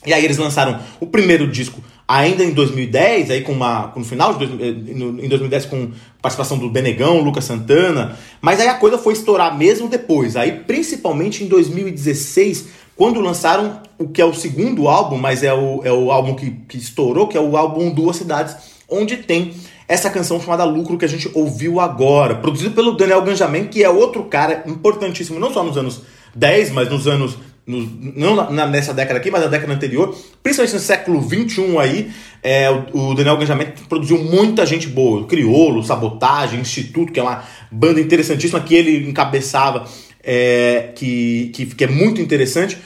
E 0.06 0.14
aí 0.14 0.26
eles 0.26 0.38
lançaram 0.38 0.80
o 1.00 1.06
primeiro 1.06 1.48
disco 1.48 1.82
ainda 2.08 2.44
em 2.44 2.52
2010, 2.52 3.30
aí 3.30 3.42
com 3.42 3.54
uma 3.54 3.94
no 3.96 4.04
final 4.04 4.34
de 4.34 4.46
dois, 4.46 4.62
em 4.90 5.30
2010 5.30 5.66
com 5.66 5.92
participação 6.22 6.58
do 6.58 6.70
Benegão, 6.70 7.22
Lucas 7.22 7.46
Santana, 7.46 8.18
mas 8.42 8.60
aí 8.60 8.68
a 8.68 8.74
coisa 8.74 8.98
foi 8.98 9.14
estourar 9.14 9.58
mesmo 9.58 9.88
depois. 9.88 10.36
Aí 10.36 10.52
principalmente 10.52 11.44
em 11.44 11.48
2016, 11.48 12.68
quando 12.96 13.22
lançaram 13.22 13.80
o 13.98 14.10
que 14.10 14.22
é 14.22 14.26
o 14.26 14.34
segundo 14.34 14.90
álbum, 14.90 15.18
mas 15.18 15.44
é 15.44 15.54
o, 15.54 15.82
é 15.86 15.92
o 15.92 16.12
álbum 16.12 16.36
que, 16.36 16.52
que 16.68 16.78
estourou, 16.78 17.28
que 17.28 17.38
é 17.38 17.42
o 17.42 17.56
álbum 17.56 17.92
Duas 17.92 18.18
Cidades, 18.18 18.56
onde 18.90 19.18
tem 19.18 19.54
essa 19.88 20.10
canção 20.10 20.40
chamada 20.40 20.64
Lucro 20.64 20.98
que 20.98 21.06
a 21.06 21.08
gente 21.08 21.30
ouviu 21.34 21.80
agora, 21.80 22.36
produzido 22.36 22.74
pelo 22.74 22.94
Daniel 22.94 23.22
Ganjamin, 23.22 23.68
que 23.68 23.84
é 23.84 23.90
outro 23.90 24.24
cara 24.24 24.64
importantíssimo, 24.66 25.40
não 25.40 25.54
só 25.54 25.64
nos 25.64 25.78
anos 25.78 26.02
10, 26.36 26.72
mas 26.72 26.90
nos 26.90 27.08
anos 27.08 27.38
no, 27.66 27.80
não 28.16 28.36
na, 28.52 28.68
nessa 28.68 28.94
década 28.94 29.20
aqui, 29.20 29.30
mas 29.30 29.42
na 29.42 29.48
década 29.48 29.74
anterior, 29.74 30.16
principalmente 30.42 30.74
no 30.74 30.80
século 30.80 31.22
XXI 31.22 31.78
aí, 31.78 32.12
é, 32.42 32.70
o, 32.70 33.10
o 33.10 33.16
Daniel 33.16 33.38
Ganjamin 33.38 33.68
produziu 33.88 34.18
muita 34.18 34.66
gente 34.66 34.88
boa, 34.88 35.26
Criolo, 35.28 35.84
Sabotagem, 35.84 36.60
Instituto, 36.60 37.14
que 37.14 37.20
é 37.20 37.24
uma 37.24 37.44
banda 37.72 38.02
interessantíssima 38.02 38.60
que 38.62 38.76
ele 38.76 39.10
encabeçava, 39.10 39.86
é, 40.24 40.90
que, 40.96 41.52
que, 41.54 41.66
que 41.68 41.84
é 41.84 41.88
muito 41.88 42.20
interessante. 42.20 42.78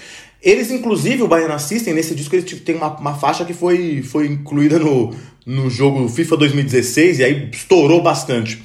Eles, 0.41 0.69
inclusive, 0.69 1.23
o 1.23 1.27
Baiana 1.27 1.57
System, 1.57 1.93
nesse 1.93 2.13
disco, 2.13 2.35
eles 2.35 2.45
tem 2.61 2.75
uma, 2.75 2.95
uma 2.97 3.15
faixa 3.15 3.43
que 3.43 3.53
foi, 3.53 4.03
foi 4.03 4.27
incluída 4.27 4.77
no, 4.77 5.15
no 5.45 5.69
jogo 5.69 6.07
FIFA 6.07 6.37
2016 6.37 7.19
e 7.19 7.23
aí 7.23 7.49
estourou 7.51 8.01
bastante. 8.01 8.61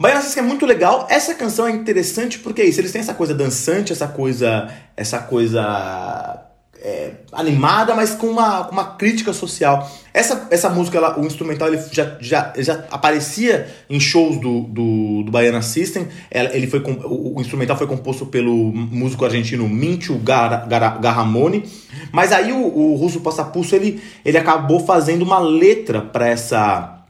Baiana 0.00 0.22
System 0.22 0.44
é 0.44 0.46
muito 0.46 0.64
legal. 0.64 1.06
Essa 1.10 1.34
canção 1.34 1.68
é 1.68 1.72
interessante 1.72 2.38
porque 2.38 2.62
é 2.62 2.64
isso. 2.64 2.80
Eles 2.80 2.90
têm 2.90 3.02
essa 3.02 3.12
coisa 3.12 3.34
dançante, 3.34 3.92
essa 3.92 4.08
coisa, 4.08 4.72
essa 4.96 5.18
coisa 5.18 6.42
é, 6.82 7.10
animada, 7.32 7.94
mas 7.94 8.14
com 8.14 8.28
uma, 8.28 8.66
uma 8.70 8.96
crítica 8.96 9.34
social. 9.34 9.90
Essa, 10.14 10.48
essa 10.50 10.70
música, 10.70 10.96
ela, 10.96 11.20
o 11.20 11.26
instrumental, 11.26 11.68
ele 11.68 11.82
já, 11.92 12.16
já, 12.18 12.50
já 12.56 12.84
aparecia 12.90 13.68
em 13.90 14.00
shows 14.00 14.40
do, 14.40 14.62
do, 14.62 15.22
do 15.24 15.30
Baiana 15.30 15.60
System. 15.60 16.08
Ele 16.30 16.66
foi, 16.66 16.82
o, 17.04 17.38
instrumental 17.38 17.76
foi 17.76 17.86
composto 17.86 18.24
pelo 18.24 18.72
músico 18.72 19.26
argentino 19.26 19.68
Mincho 19.68 20.16
Gar, 20.16 20.66
Gar, 20.66 20.98
Garramone. 20.98 21.64
Mas 22.10 22.32
aí 22.32 22.52
o, 22.52 22.56
o 22.56 22.96
Russo 22.96 23.20
Passapulso, 23.20 23.76
ele, 23.76 24.02
ele 24.24 24.38
acabou 24.38 24.80
fazendo 24.80 25.20
uma 25.20 25.38
letra 25.38 26.00
para 26.00 26.26
essa, 26.26 27.04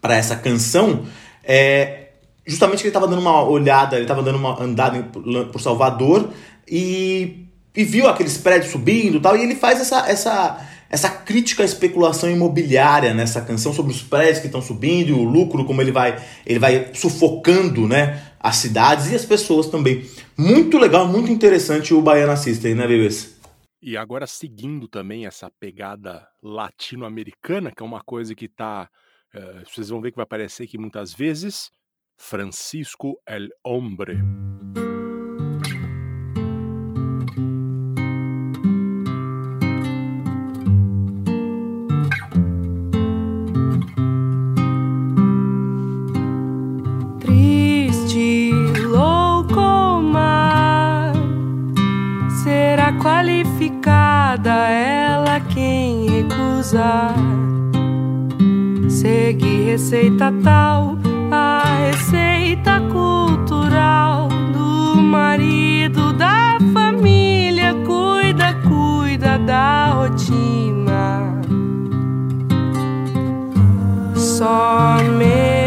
pra 0.00 0.16
essa 0.16 0.34
canção. 0.34 1.04
É, 1.44 2.05
justamente 2.46 2.78
que 2.78 2.84
ele 2.84 2.90
estava 2.90 3.08
dando 3.08 3.20
uma 3.20 3.42
olhada, 3.42 3.96
ele 3.96 4.04
estava 4.04 4.22
dando 4.22 4.38
uma 4.38 4.62
andada 4.62 5.02
por 5.52 5.60
Salvador 5.60 6.30
e, 6.68 7.46
e 7.74 7.84
viu 7.84 8.08
aqueles 8.08 8.38
prédios 8.38 8.70
subindo 8.70 9.16
e 9.16 9.20
tal, 9.20 9.36
e 9.36 9.42
ele 9.42 9.56
faz 9.56 9.80
essa, 9.80 10.08
essa, 10.08 10.68
essa 10.88 11.10
crítica 11.10 11.62
à 11.62 11.66
especulação 11.66 12.30
imobiliária 12.30 13.12
nessa 13.12 13.40
canção 13.40 13.72
sobre 13.72 13.92
os 13.92 14.02
prédios 14.02 14.38
que 14.38 14.46
estão 14.46 14.62
subindo 14.62 15.08
e 15.08 15.12
o 15.12 15.24
lucro, 15.24 15.64
como 15.64 15.82
ele 15.82 15.92
vai, 15.92 16.22
ele 16.46 16.58
vai 16.58 16.90
sufocando 16.94 17.88
né, 17.88 18.22
as 18.38 18.56
cidades 18.56 19.10
e 19.10 19.14
as 19.14 19.24
pessoas 19.24 19.66
também. 19.66 20.08
Muito 20.38 20.78
legal, 20.78 21.08
muito 21.08 21.30
interessante 21.32 21.92
o 21.92 22.00
Baiana 22.00 22.36
System, 22.36 22.74
né, 22.74 22.86
bebês? 22.86 23.36
E 23.82 23.96
agora 23.96 24.26
seguindo 24.26 24.88
também 24.88 25.26
essa 25.26 25.50
pegada 25.60 26.26
latino-americana, 26.42 27.70
que 27.70 27.82
é 27.82 27.86
uma 27.86 28.02
coisa 28.02 28.34
que 28.34 28.48
tá. 28.48 28.88
Uh, 29.34 29.62
vocês 29.68 29.90
vão 29.90 30.00
ver 30.00 30.10
que 30.10 30.16
vai 30.16 30.24
aparecer 30.24 30.64
aqui 30.64 30.78
muitas 30.78 31.12
vezes. 31.12 31.70
Francisco 32.16 33.20
el 33.26 33.52
Hombre. 33.62 34.22
Triste, 47.20 48.50
louco 48.80 50.00
mar, 50.02 51.12
será 52.42 52.92
qualificada 52.98 54.70
ela 54.70 55.40
quem 55.54 56.08
recusar. 56.22 57.14
Segue 58.88 59.70
receita 59.70 60.32
tal 60.42 61.05
a 61.36 61.62
receita 61.88 62.80
cultural 62.92 64.28
do 64.52 64.96
marido 64.96 66.12
da 66.12 66.58
família. 66.72 67.74
Cuida, 67.84 68.54
cuida 68.66 69.38
da 69.38 69.90
rotina. 69.92 71.40
Somente. 74.14 75.65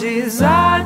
Ela 0.00 0.84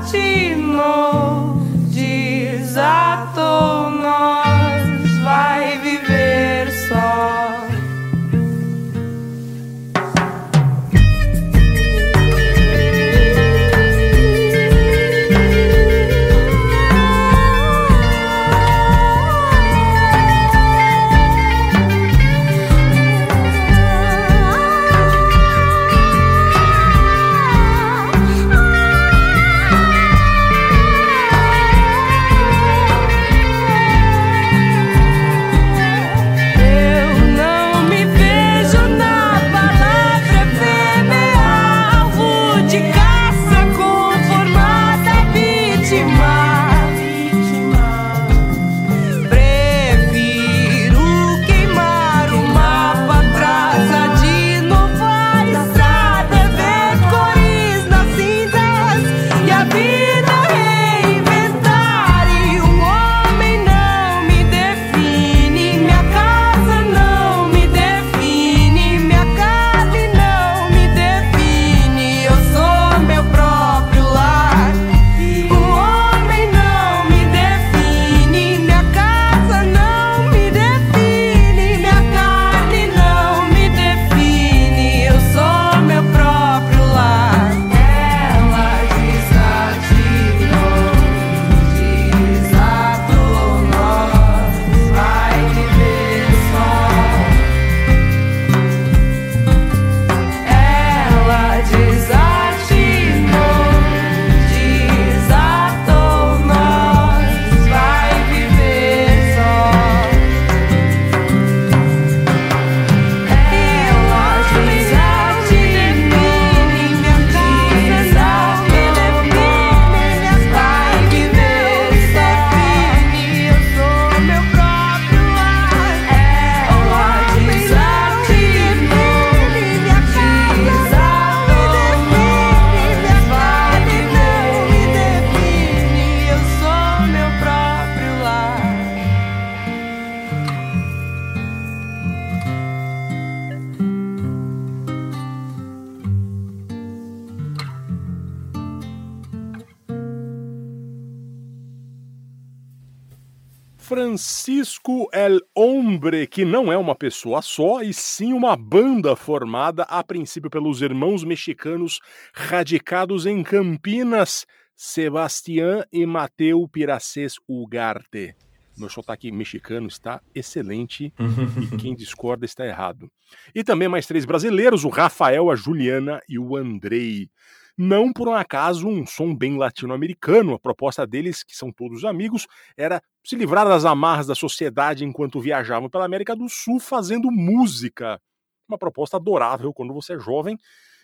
Francisco 153.92 155.10
El 155.12 155.38
Hombre, 155.54 156.26
que 156.26 156.46
não 156.46 156.72
é 156.72 156.78
uma 156.78 156.94
pessoa 156.94 157.42
só, 157.42 157.82
e 157.82 157.92
sim 157.92 158.32
uma 158.32 158.56
banda 158.56 159.14
formada 159.14 159.82
a 159.82 160.02
princípio 160.02 160.48
pelos 160.48 160.80
irmãos 160.80 161.22
mexicanos 161.22 162.00
radicados 162.32 163.26
em 163.26 163.42
Campinas, 163.42 164.46
Sebastián 164.74 165.84
e 165.92 166.06
Mateu 166.06 166.66
Piracés 166.66 167.34
Ugarte. 167.46 168.34
Meu 168.78 168.88
sotaque 168.88 169.30
mexicano 169.30 169.88
está 169.88 170.22
excelente 170.34 171.12
e 171.60 171.76
quem 171.76 171.94
discorda 171.94 172.46
está 172.46 172.66
errado. 172.66 173.12
E 173.54 173.62
também 173.62 173.88
mais 173.88 174.06
três 174.06 174.24
brasileiros, 174.24 174.84
o 174.84 174.88
Rafael, 174.88 175.50
a 175.50 175.54
Juliana 175.54 176.18
e 176.26 176.38
o 176.38 176.56
Andrei. 176.56 177.28
Não 177.76 178.12
por 178.12 178.28
um 178.28 178.34
acaso 178.34 178.86
um 178.86 179.06
som 179.06 179.34
bem 179.34 179.56
latino-americano. 179.56 180.54
A 180.54 180.58
proposta 180.58 181.06
deles, 181.06 181.42
que 181.42 181.56
são 181.56 181.72
todos 181.72 182.04
amigos, 182.04 182.46
era 182.76 183.02
se 183.24 183.34
livrar 183.34 183.66
das 183.66 183.84
amarras 183.84 184.26
da 184.26 184.34
sociedade 184.34 185.04
enquanto 185.04 185.40
viajavam 185.40 185.88
pela 185.88 186.04
América 186.04 186.36
do 186.36 186.48
Sul 186.48 186.78
fazendo 186.78 187.30
música. 187.30 188.20
Uma 188.68 188.78
proposta 188.78 189.16
adorável 189.16 189.72
quando 189.72 189.94
você 189.94 190.14
é 190.14 190.18
jovem. 190.18 190.58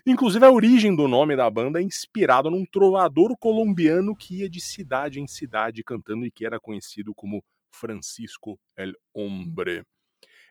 Inclusive, 0.07 0.45
a 0.45 0.51
origem 0.51 0.95
do 0.95 1.09
nome 1.09 1.37
da 1.37 1.51
banda 1.51 1.81
é 1.81 1.83
inspirada 1.83 2.51
num 2.51 2.65
trovador 2.65 3.37
colombiano 3.39 4.15
que 4.15 4.41
ia 4.41 4.49
de 4.49 4.61
cidade 4.61 5.21
em 5.21 5.27
cidade 5.27 5.83
cantando 5.83 6.25
e 6.25 6.31
que 6.31 6.47
era 6.47 6.61
conhecido 6.61 7.15
como 7.15 7.43
Francisco 7.71 8.59
El 8.77 8.93
Hombre. 9.13 9.85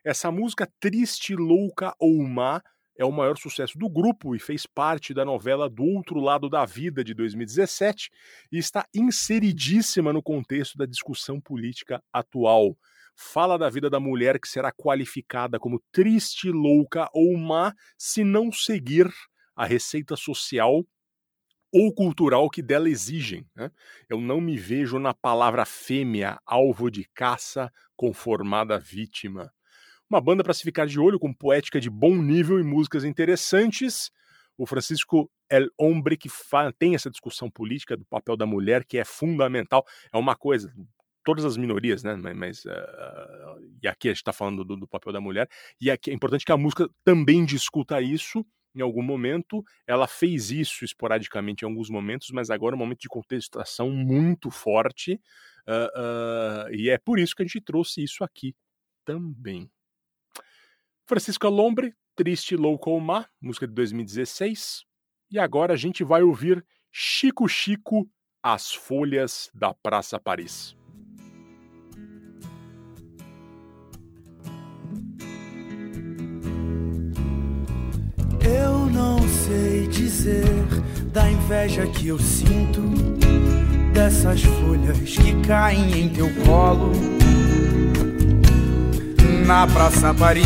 Essa 0.03 0.32
música 0.32 0.69
Triste, 0.80 1.36
Louca 1.36 1.93
ou 1.99 2.23
Má 2.23 2.62
é 2.97 3.05
o 3.05 3.12
maior 3.12 3.38
sucesso 3.38 3.77
do 3.77 3.88
grupo 3.88 4.36
e 4.36 4.39
fez 4.39 4.65
parte 4.65 5.13
da 5.13 5.23
novela 5.23 5.69
Do 5.69 5.83
Outro 5.83 6.19
Lado 6.19 6.49
da 6.49 6.65
Vida 6.65 7.03
de 7.03 7.13
2017 7.13 8.10
e 8.51 8.57
está 8.57 8.86
inseridíssima 8.93 10.12
no 10.12 10.23
contexto 10.23 10.77
da 10.77 10.86
discussão 10.86 11.39
política 11.39 12.03
atual. 12.12 12.75
Fala 13.15 13.57
da 13.57 13.69
vida 13.69 13.89
da 13.89 13.99
mulher 13.99 14.39
que 14.39 14.47
será 14.47 14.71
qualificada 14.71 15.60
como 15.60 15.81
triste, 15.91 16.51
louca 16.51 17.10
ou 17.13 17.38
má 17.38 17.73
se 17.97 18.23
não 18.23 18.51
seguir 18.51 19.12
a 19.55 19.65
receita 19.65 20.15
social 20.15 20.83
ou 21.71 21.93
cultural 21.93 22.49
que 22.49 22.62
dela 22.62 22.89
exigem. 22.89 23.45
Né? 23.55 23.71
Eu 24.10 24.19
não 24.19 24.39
me 24.39 24.57
vejo 24.57 24.99
na 24.99 25.13
palavra 25.13 25.65
fêmea, 25.65 26.39
alvo 26.45 26.89
de 26.89 27.05
caça, 27.13 27.71
conformada 27.95 28.79
vítima. 28.79 29.51
Uma 30.10 30.22
banda 30.22 30.43
para 30.43 30.54
se 30.54 30.63
ficar 30.63 30.88
de 30.88 31.00
olho, 31.00 31.20
com 31.20 31.34
poética 31.34 31.82
de 31.82 31.89
bom 31.89 32.15
nível 32.15 32.60
e 32.60 32.63
músicas 32.63 33.04
interessantes. 33.04 34.10
O 34.58 34.65
Francisco 34.65 35.30
El 35.50 35.67
Hombre 35.78 36.17
que 36.17 36.30
tem 36.80 36.96
essa 36.96 37.10
discussão 37.10 37.50
política 37.50 37.98
do 37.98 38.06
papel 38.06 38.38
da 38.38 38.46
mulher, 38.46 38.86
que 38.86 38.98
é 38.98 39.04
fundamental. 39.04 39.86
É 40.13 40.17
uma 40.17 40.36
coisa, 40.36 40.74
todas 41.26 41.43
as 41.43 41.58
minorias, 41.58 42.04
né? 42.04 42.15
Mas, 42.15 42.65
ah, 42.65 43.58
e 43.84 43.88
aqui 43.88 44.08
a 44.08 44.12
gente 44.12 44.22
está 44.22 44.32
falando 44.32 44.63
do, 44.63 44.78
do 44.78 44.88
papel 44.88 45.12
da 45.12 45.20
mulher. 45.20 45.50
E 45.80 45.91
aqui 45.91 46.10
é 46.10 46.13
importante 46.13 46.46
que 46.46 46.54
a 46.54 46.58
música 46.58 46.89
também 47.04 47.43
discuta 47.43 48.02
isso 48.02 48.46
em 48.74 48.82
algum 48.82 49.04
momento. 49.04 49.62
Ela 49.86 50.08
fez 50.08 50.52
isso 50.52 50.86
esporadicamente 50.86 51.65
em 51.65 51.67
alguns 51.67 51.89
momentos, 51.89 52.30
mas 52.32 52.50
agora 52.50 52.76
é 52.76 52.78
um 52.78 52.80
momento 52.80 53.02
de 53.02 53.10
contestação 53.10 53.91
muito 53.91 54.50
forte. 54.50 55.20
ah, 55.67 55.91
ah, 55.96 56.67
e 56.72 56.89
é 56.89 56.98
por 56.98 57.20
isso 57.20 57.36
que 57.36 57.43
a 57.43 57.46
gente 57.46 57.60
trouxe 57.60 58.02
isso 58.02 58.24
aqui 58.24 58.56
também. 59.04 59.70
Francisco 61.08 61.48
Alombre, 61.48 61.93
Triste 62.17 62.58
Louco 62.58 63.00
Má, 63.00 63.26
música 63.41 63.65
de 63.65 63.74
2016. 63.74 64.84
E 65.32 65.39
agora 65.39 65.74
a 65.74 65.78
gente 65.78 66.04
vai 66.04 66.22
ouvir 66.22 66.65
Chico 66.91 67.48
Chico, 67.48 68.10
As 68.43 68.74
Folhas 68.74 69.50
da 69.54 69.74
Praça 69.74 70.20
Paris. 70.20 70.76
Eu 78.43 78.88
não 78.88 79.20
sei 79.30 79.88
dizer 79.88 80.43
da 81.13 81.32
inveja 81.32 81.88
que 81.88 82.10
eu 82.10 82.20
sinto 82.20 82.82
dessas 83.93 84.43
folhas 84.43 85.15
que 85.15 85.41
caem 85.48 86.02
em 86.02 86.10
teu 86.13 86.28
colo 86.43 86.91
na 89.48 89.65
Praça 89.65 90.13
Paris, 90.13 90.46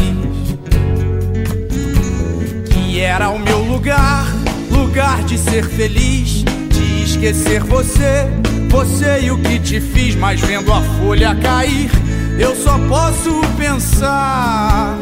era 2.99 3.29
o 3.29 3.39
meu 3.39 3.59
lugar, 3.59 4.25
lugar 4.69 5.23
de 5.23 5.37
ser 5.37 5.63
feliz, 5.63 6.43
de 6.69 7.03
esquecer 7.03 7.63
você, 7.63 8.27
você 8.69 9.21
e 9.21 9.31
o 9.31 9.37
que 9.37 9.59
te 9.59 9.79
fiz, 9.79 10.15
mas 10.15 10.41
vendo 10.41 10.73
a 10.73 10.81
folha 10.81 11.35
cair, 11.35 11.89
eu 12.37 12.55
só 12.55 12.77
posso 12.89 13.39
pensar 13.57 14.97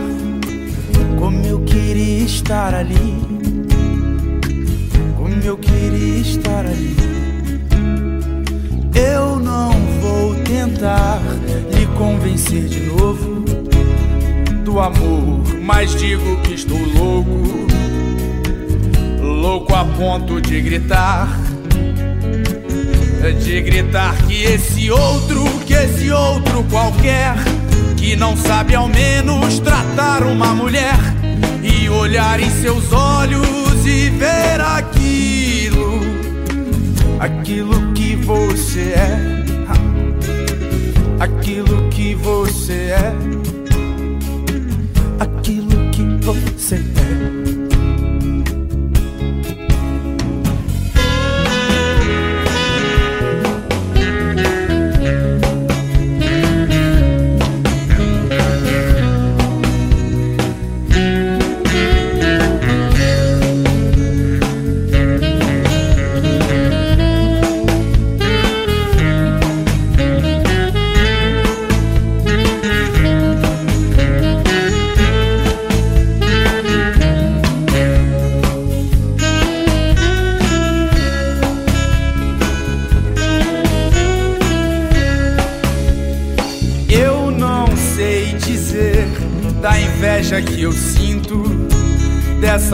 como 1.18 1.46
eu 1.46 1.60
queria 1.62 2.24
estar 2.26 2.74
ali. 2.74 3.18
Como 5.18 5.42
eu 5.44 5.58
queria 5.58 6.22
estar 6.22 6.66
ali. 6.66 6.96
Eu 8.94 9.40
não 9.40 9.72
vou 10.02 10.36
tentar 10.44 11.22
lhe 11.74 11.86
convencer 11.98 12.68
de 12.68 12.82
novo 12.82 13.44
do 14.64 14.80
amor, 14.80 15.42
mas 15.64 15.96
digo 15.96 16.42
que 16.44 16.54
estou 16.54 16.78
louco. 16.78 17.70
Louco 19.40 19.74
a 19.74 19.86
ponto 19.86 20.42
de 20.42 20.60
gritar. 20.60 21.30
De 23.42 23.62
gritar 23.62 24.14
que 24.28 24.44
esse 24.44 24.92
outro, 24.92 25.46
que 25.66 25.74
esse 25.74 26.12
outro 26.12 26.62
qualquer, 26.66 27.36
que 27.96 28.18
não 28.18 28.36
sabe 28.36 28.76
ao 28.76 28.90
menos 28.90 29.60
tratar 29.62 30.24
uma 30.24 30.54
mulher 30.54 30.98
e 31.64 31.88
olhar 31.88 32.38
em 32.42 32.50
seus 32.50 32.92
olhos 32.92 33.86
e 33.86 34.10
ver 34.10 34.60
aquilo, 34.60 36.02
aquilo 37.18 37.94
que 37.94 38.18
você 38.18 38.94
é, 38.94 39.18
aquilo 41.18 41.88
que 41.90 42.14
você 42.14 42.74
é, 42.92 43.14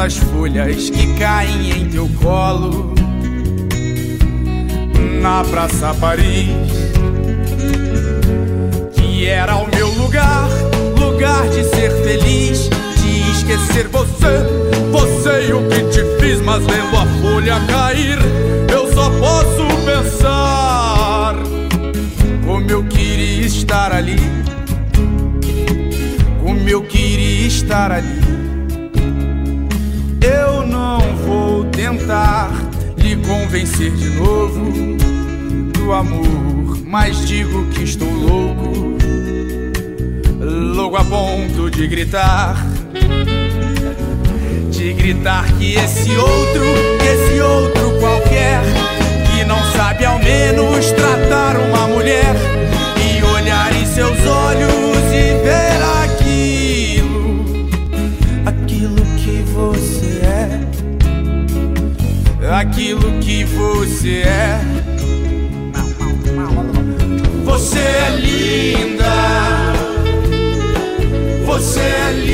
dessas 0.06 0.18
folhas 0.18 0.90
que 0.92 1.08
caem 1.18 1.82
em 1.82 1.90
teu 1.90 2.08
colo. 2.22 2.94
Na 5.22 5.44
Praça 5.44 5.96
Paris, 5.96 6.48
que 8.94 9.26
era 9.26 9.56
o 9.56 9.68
meu 9.76 9.90
lugar, 9.90 10.48
lugar 11.00 11.48
de 11.50 11.64
ser 11.64 11.92
feliz, 12.04 12.70
de 13.02 13.32
esquecer 13.32 13.88
você, 13.88 14.44
você 14.92 15.48
e 15.50 15.54
o 15.54 15.68
que 15.68 15.84
te 15.90 16.04
fiz, 16.20 16.40
mas 16.42 16.64
vendo 16.66 16.96
a 16.96 17.06
folha 17.22 17.60
cair, 17.68 18.20
eu 18.72 18.94
só 18.94 19.10
posso 19.10 19.66
pensar 19.86 21.36
como 22.46 22.70
eu 22.70 22.84
queria 22.84 23.46
estar 23.48 23.92
ali, 23.92 24.20
como 26.44 26.70
eu 26.70 26.84
queria 26.84 27.48
estar 27.48 27.92
ali. 27.92 28.15
Tentar 31.98 32.52
lhe 32.98 33.16
convencer 33.16 33.92
de 33.92 34.10
novo 34.10 34.98
do 35.74 35.94
amor, 35.94 36.78
mas 36.86 37.26
digo 37.26 37.66
que 37.68 37.84
estou 37.84 38.10
louco, 38.10 38.98
louco 40.40 40.98
a 40.98 41.06
ponto 41.06 41.72
de 41.72 41.88
gritar. 41.88 42.66
De 44.72 44.94
gritar 44.94 45.46
que 45.58 45.76
esse 45.76 46.12
outro, 46.12 46.66
esse 47.02 47.40
outro 47.40 47.98
qualquer, 48.00 48.62
que 49.32 49.46
não 49.46 49.64
sabe 49.72 50.06
ao 50.06 50.20
menos 50.20 50.92
tratar 50.92 51.56
uma 51.58 51.88
mulher 51.88 52.36
e 53.00 53.24
olhar 53.24 53.74
em 53.74 53.86
seus 53.86 54.20
olhos 54.26 54.95
aquilo 62.76 63.20
que 63.22 63.46
você 63.46 64.24
é. 64.24 64.60
Você 67.46 67.80
é 67.80 68.10
linda, 68.20 69.06
você 71.46 71.80
é 71.80 72.12
linda, 72.12 72.25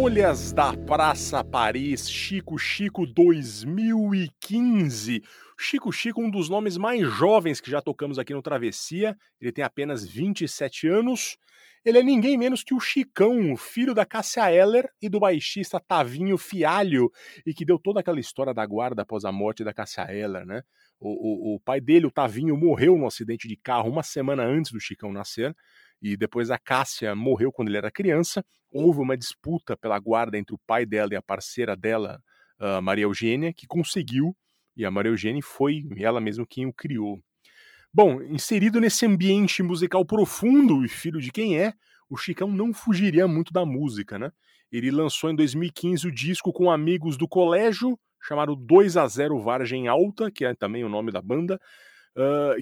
Folhas 0.00 0.52
da 0.52 0.76
Praça 0.76 1.42
Paris, 1.42 2.08
Chico 2.08 2.56
Chico 2.56 3.04
2015. 3.04 5.24
Chico 5.58 5.90
Chico, 5.90 6.22
um 6.22 6.30
dos 6.30 6.48
nomes 6.48 6.76
mais 6.76 7.00
jovens 7.00 7.60
que 7.60 7.68
já 7.68 7.82
tocamos 7.82 8.16
aqui 8.16 8.32
no 8.32 8.40
Travessia. 8.40 9.16
Ele 9.40 9.50
tem 9.50 9.64
apenas 9.64 10.06
27 10.06 10.86
anos. 10.86 11.36
Ele 11.84 11.98
é 11.98 12.02
ninguém 12.02 12.38
menos 12.38 12.62
que 12.62 12.74
o 12.74 12.78
Chicão, 12.78 13.56
filho 13.56 13.92
da 13.92 14.06
Cássia 14.06 14.52
Eller 14.52 14.88
e 15.02 15.08
do 15.08 15.18
baixista 15.18 15.80
Tavinho 15.80 16.38
Fialho, 16.38 17.10
e 17.44 17.52
que 17.52 17.64
deu 17.64 17.76
toda 17.76 17.98
aquela 17.98 18.20
história 18.20 18.54
da 18.54 18.64
guarda 18.64 19.02
após 19.02 19.24
a 19.24 19.32
morte 19.32 19.64
da 19.64 19.74
Cássia 19.74 20.06
Eller, 20.14 20.46
né? 20.46 20.62
O, 21.00 21.08
o, 21.08 21.56
o 21.56 21.60
pai 21.60 21.80
dele, 21.80 22.06
o 22.06 22.12
Tavinho, 22.12 22.56
morreu 22.56 22.96
num 22.96 23.08
acidente 23.08 23.48
de 23.48 23.56
carro 23.56 23.90
uma 23.90 24.04
semana 24.04 24.44
antes 24.44 24.70
do 24.70 24.78
Chicão 24.78 25.12
nascer, 25.12 25.56
e 26.00 26.16
depois 26.16 26.50
a 26.50 26.58
Cássia 26.58 27.14
morreu 27.14 27.52
quando 27.52 27.68
ele 27.68 27.76
era 27.76 27.90
criança. 27.90 28.44
Houve 28.70 29.00
uma 29.00 29.16
disputa 29.16 29.76
pela 29.76 29.98
guarda 29.98 30.38
entre 30.38 30.54
o 30.54 30.60
pai 30.66 30.86
dela 30.86 31.12
e 31.12 31.16
a 31.16 31.22
parceira 31.22 31.76
dela, 31.76 32.20
a 32.58 32.80
Maria 32.80 33.04
Eugênia, 33.04 33.52
que 33.52 33.66
conseguiu, 33.66 34.36
e 34.76 34.84
a 34.84 34.90
Maria 34.90 35.10
Eugênia 35.10 35.42
foi 35.42 35.82
ela 35.96 36.20
mesma 36.20 36.46
quem 36.48 36.66
o 36.66 36.72
criou. 36.72 37.20
Bom, 37.92 38.22
inserido 38.22 38.80
nesse 38.80 39.06
ambiente 39.06 39.62
musical 39.62 40.04
profundo 40.04 40.84
e 40.84 40.88
filho 40.88 41.20
de 41.20 41.32
quem 41.32 41.58
é, 41.58 41.72
o 42.08 42.16
Chicão 42.16 42.50
não 42.50 42.72
fugiria 42.72 43.26
muito 43.26 43.52
da 43.52 43.64
música, 43.64 44.18
né? 44.18 44.30
Ele 44.70 44.90
lançou 44.90 45.30
em 45.30 45.34
2015 45.34 46.06
o 46.06 46.12
disco 46.12 46.52
com 46.52 46.70
amigos 46.70 47.16
do 47.16 47.26
colégio, 47.26 47.98
chamado 48.20 48.54
2 48.54 48.96
a 48.96 49.06
0 49.06 49.40
Vargem 49.40 49.88
Alta, 49.88 50.30
que 50.30 50.44
é 50.44 50.54
também 50.54 50.84
o 50.84 50.88
nome 50.88 51.10
da 51.10 51.22
banda, 51.22 51.58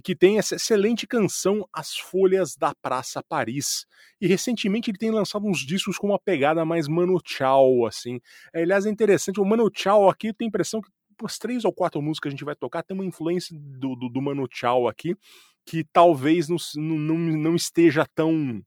que 0.03 0.15
tem 0.15 0.39
essa 0.39 0.57
excelente 0.57 1.07
canção 1.07 1.67
As 1.73 1.97
Folhas 1.97 2.57
da 2.57 2.75
Praça 2.75 3.23
Paris. 3.23 3.87
E 4.21 4.27
recentemente 4.27 4.91
ele 4.91 4.99
tem 4.99 5.11
lançado 5.11 5.47
uns 5.47 5.61
discos 5.61 5.97
com 5.97 6.09
uma 6.09 6.19
pegada 6.19 6.65
mais 6.65 6.87
Mano 6.89 7.19
Chao, 7.25 7.87
assim. 7.87 8.21
É, 8.53 8.63
aliás, 8.63 8.87
é 8.87 8.91
interessante, 8.91 9.41
o 9.41 9.45
Mano 9.45 9.71
Chao 9.75 10.09
aqui 10.09 10.33
tem 10.33 10.47
a 10.47 10.49
impressão 10.49 10.81
que 10.81 10.91
as 11.25 11.39
três 11.39 11.65
ou 11.65 11.73
quatro 11.73 12.03
músicas 12.03 12.29
que 12.29 12.29
a 12.29 12.37
gente 12.37 12.45
vai 12.45 12.55
tocar 12.55 12.83
tem 12.83 12.95
uma 12.95 13.05
influência 13.05 13.57
do, 13.59 13.97
do, 13.97 14.09
do 14.11 14.23
Mano 14.23 14.47
Chao 14.51 14.87
aqui, 14.87 15.17
que 15.65 15.85
talvez 15.85 16.49
não, 16.49 16.57
não, 16.77 17.17
não 17.17 17.57
esteja 17.57 18.07
tão. 18.15 18.63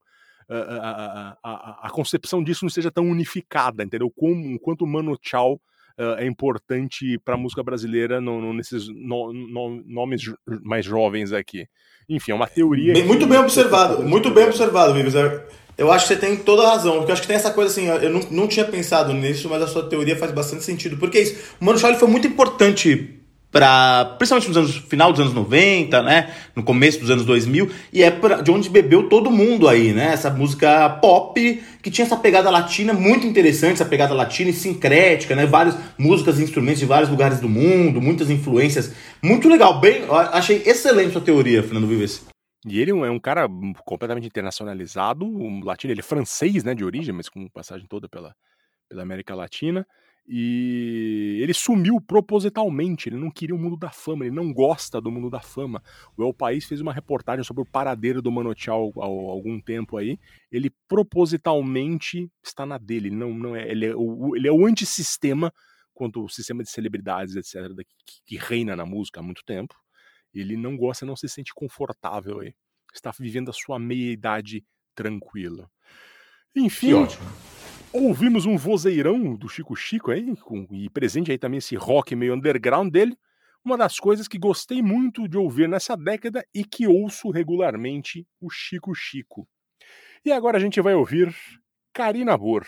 A, 0.49 0.55
a, 0.55 1.37
a, 1.43 1.87
a, 1.87 1.89
concepção 1.91 2.43
disso 2.43 2.65
não 2.65 2.69
esteja 2.69 2.89
tão 2.89 3.07
unificada, 3.07 3.83
entendeu? 3.83 4.09
Como, 4.09 4.59
quanto 4.59 4.83
o 4.83 4.87
Mano 4.87 5.15
Chao 5.21 5.61
uh, 5.99 6.17
é 6.17 6.25
importante 6.25 7.19
para 7.23 7.35
a 7.35 7.37
música 7.37 7.61
brasileira 7.61 8.21
no, 8.21 8.41
no, 8.41 8.53
nesses 8.53 8.87
no, 8.87 9.33
nomes 9.85 10.23
mais 10.63 10.85
jovens 10.85 11.33
aqui. 11.33 11.67
Enfim, 12.07 12.31
é 12.31 12.35
uma 12.35 12.47
teoria. 12.47 12.93
Bem, 12.93 13.05
muito 13.05 13.27
bem 13.27 13.37
observado, 13.37 14.03
muito 14.03 14.31
bem 14.31 14.45
observado, 14.45 14.93
Vives. 14.93 15.13
Eu 15.77 15.91
acho 15.91 16.07
que 16.07 16.13
você 16.13 16.19
tem 16.19 16.35
toda 16.35 16.63
a 16.63 16.71
razão, 16.71 16.97
porque 16.97 17.11
eu 17.11 17.13
acho 17.13 17.21
que 17.21 17.27
tem 17.27 17.37
essa 17.37 17.51
coisa 17.51 17.71
assim, 17.71 17.87
eu 17.87 18.09
não, 18.09 18.19
não 18.31 18.47
tinha 18.47 18.65
pensado 18.65 19.13
nisso, 19.13 19.47
mas 19.47 19.61
a 19.61 19.67
sua 19.67 19.87
teoria 19.87 20.15
faz 20.15 20.31
bastante 20.31 20.63
sentido. 20.63 20.97
Porque 20.97 21.17
é 21.17 21.21
isso, 21.21 21.55
o 21.61 21.65
Mano 21.65 21.77
Chao 21.77 21.93
foi 21.95 22.07
muito 22.07 22.27
importante 22.27 23.18
para 23.51 24.05
principalmente 24.17 24.47
nos 24.47 24.57
anos 24.57 24.75
final 24.75 25.11
dos 25.11 25.21
anos 25.21 25.33
90, 25.33 26.03
né, 26.03 26.33
no 26.55 26.63
começo 26.63 26.99
dos 26.99 27.09
anos 27.09 27.25
2000, 27.25 27.69
e 27.91 28.03
é 28.03 28.11
pra, 28.11 28.41
de 28.41 28.51
onde 28.51 28.69
bebeu 28.69 29.09
todo 29.09 29.31
mundo 29.31 29.67
aí, 29.67 29.91
né? 29.91 30.13
Essa 30.13 30.29
música 30.29 30.89
pop 31.01 31.63
que 31.81 31.89
tinha 31.89 32.05
essa 32.05 32.17
pegada 32.17 32.49
latina 32.49 32.93
muito 32.93 33.25
interessante, 33.25 33.73
essa 33.73 33.85
pegada 33.85 34.13
latina 34.13 34.49
e 34.51 34.53
sincrética, 34.53 35.35
né? 35.35 35.45
Várias 35.45 35.75
músicas 35.97 36.39
e 36.39 36.43
instrumentos 36.43 36.79
de 36.79 36.85
vários 36.85 37.09
lugares 37.09 37.39
do 37.39 37.49
mundo, 37.49 38.01
muitas 38.01 38.29
influências. 38.29 38.93
Muito 39.21 39.49
legal, 39.49 39.79
bem, 39.79 40.03
achei 40.31 40.61
excelente 40.65 41.13
sua 41.13 41.21
teoria, 41.21 41.63
Fernando 41.63 41.87
Vives. 41.87 42.27
E 42.65 42.79
ele 42.79 42.91
é 42.91 43.09
um 43.09 43.19
cara 43.19 43.47
completamente 43.85 44.27
internacionalizado, 44.27 45.25
um 45.25 45.63
latino, 45.63 45.93
ele 45.93 46.01
é 46.01 46.03
francês, 46.03 46.63
né, 46.63 46.75
de 46.75 46.83
origem, 46.83 47.13
mas 47.13 47.29
com 47.29 47.47
passagem 47.47 47.87
toda 47.87 48.09
pela, 48.09 48.35
pela 48.89 49.01
América 49.01 49.33
Latina. 49.33 49.87
E 50.31 51.39
ele 51.41 51.55
sumiu 51.55 51.99
propositalmente, 51.99 53.09
ele 53.09 53.17
não 53.17 53.31
queria 53.31 53.55
o 53.55 53.57
mundo 53.57 53.75
da 53.75 53.89
fama, 53.89 54.25
ele 54.25 54.35
não 54.35 54.53
gosta 54.53 55.01
do 55.01 55.09
mundo 55.09 55.27
da 55.27 55.39
fama. 55.39 55.81
O 56.15 56.23
El 56.23 56.31
País 56.35 56.65
fez 56.65 56.79
uma 56.81 56.93
reportagem 56.93 57.43
sobre 57.43 57.63
o 57.63 57.65
paradeiro 57.65 58.21
do 58.21 58.31
Mano 58.31 58.53
Chao 58.55 58.93
há 58.97 59.05
algum 59.05 59.59
tempo 59.59 59.97
aí. 59.97 60.19
Ele 60.51 60.71
propositalmente 60.87 62.31
está 62.43 62.63
na 62.63 62.77
dele, 62.77 63.07
ele 63.07 63.15
não, 63.15 63.33
não 63.33 63.55
é, 63.55 63.71
ele 63.71 63.87
é 63.87 63.95
o, 63.95 64.35
ele 64.35 64.47
é 64.47 64.51
o 64.51 64.67
antissistema 64.67 65.51
quanto 65.95 66.23
o 66.23 66.29
sistema 66.29 66.61
de 66.61 66.69
celebridades, 66.69 67.35
etc., 67.35 67.75
que, 68.05 68.21
que 68.23 68.37
reina 68.37 68.75
na 68.75 68.85
música 68.85 69.21
há 69.21 69.23
muito 69.23 69.43
tempo. 69.43 69.73
Ele 70.31 70.55
não 70.55 70.77
gosta, 70.77 71.07
não 71.07 71.15
se 71.15 71.27
sente 71.27 71.51
confortável 71.55 72.41
aí. 72.41 72.53
Está 72.93 73.11
vivendo 73.19 73.49
a 73.49 73.53
sua 73.53 73.79
meia-idade 73.79 74.63
tranquila. 74.93 75.67
Enfim. 76.55 76.89
Que 76.89 76.93
ótimo. 76.93 77.58
Ouvimos 77.91 78.45
um 78.45 78.55
vozeirão 78.55 79.35
do 79.35 79.49
Chico 79.49 79.75
Chico 79.75 80.11
aí, 80.11 80.35
com, 80.37 80.67
e 80.71 80.87
presente 80.91 81.31
aí 81.31 81.39
também 81.39 81.57
esse 81.57 81.75
rock 81.75 82.15
meio 82.15 82.35
underground 82.35 82.91
dele. 82.91 83.17
Uma 83.65 83.75
das 83.75 83.97
coisas 83.97 84.27
que 84.27 84.37
gostei 84.37 84.79
muito 84.79 85.27
de 85.27 85.37
ouvir 85.37 85.67
nessa 85.67 85.97
década 85.97 86.45
e 86.53 86.63
que 86.63 86.87
ouço 86.87 87.31
regularmente 87.31 88.27
o 88.39 88.47
Chico 88.47 88.93
Chico. 88.93 89.47
E 90.23 90.31
agora 90.31 90.57
a 90.57 90.59
gente 90.59 90.79
vai 90.79 90.93
ouvir 90.93 91.35
Karina 91.91 92.37
Bor. 92.37 92.63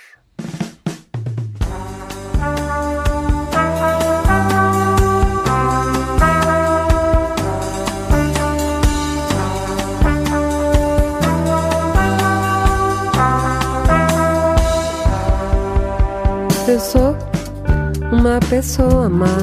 Pessoa 18.50 19.10
má. 19.10 19.38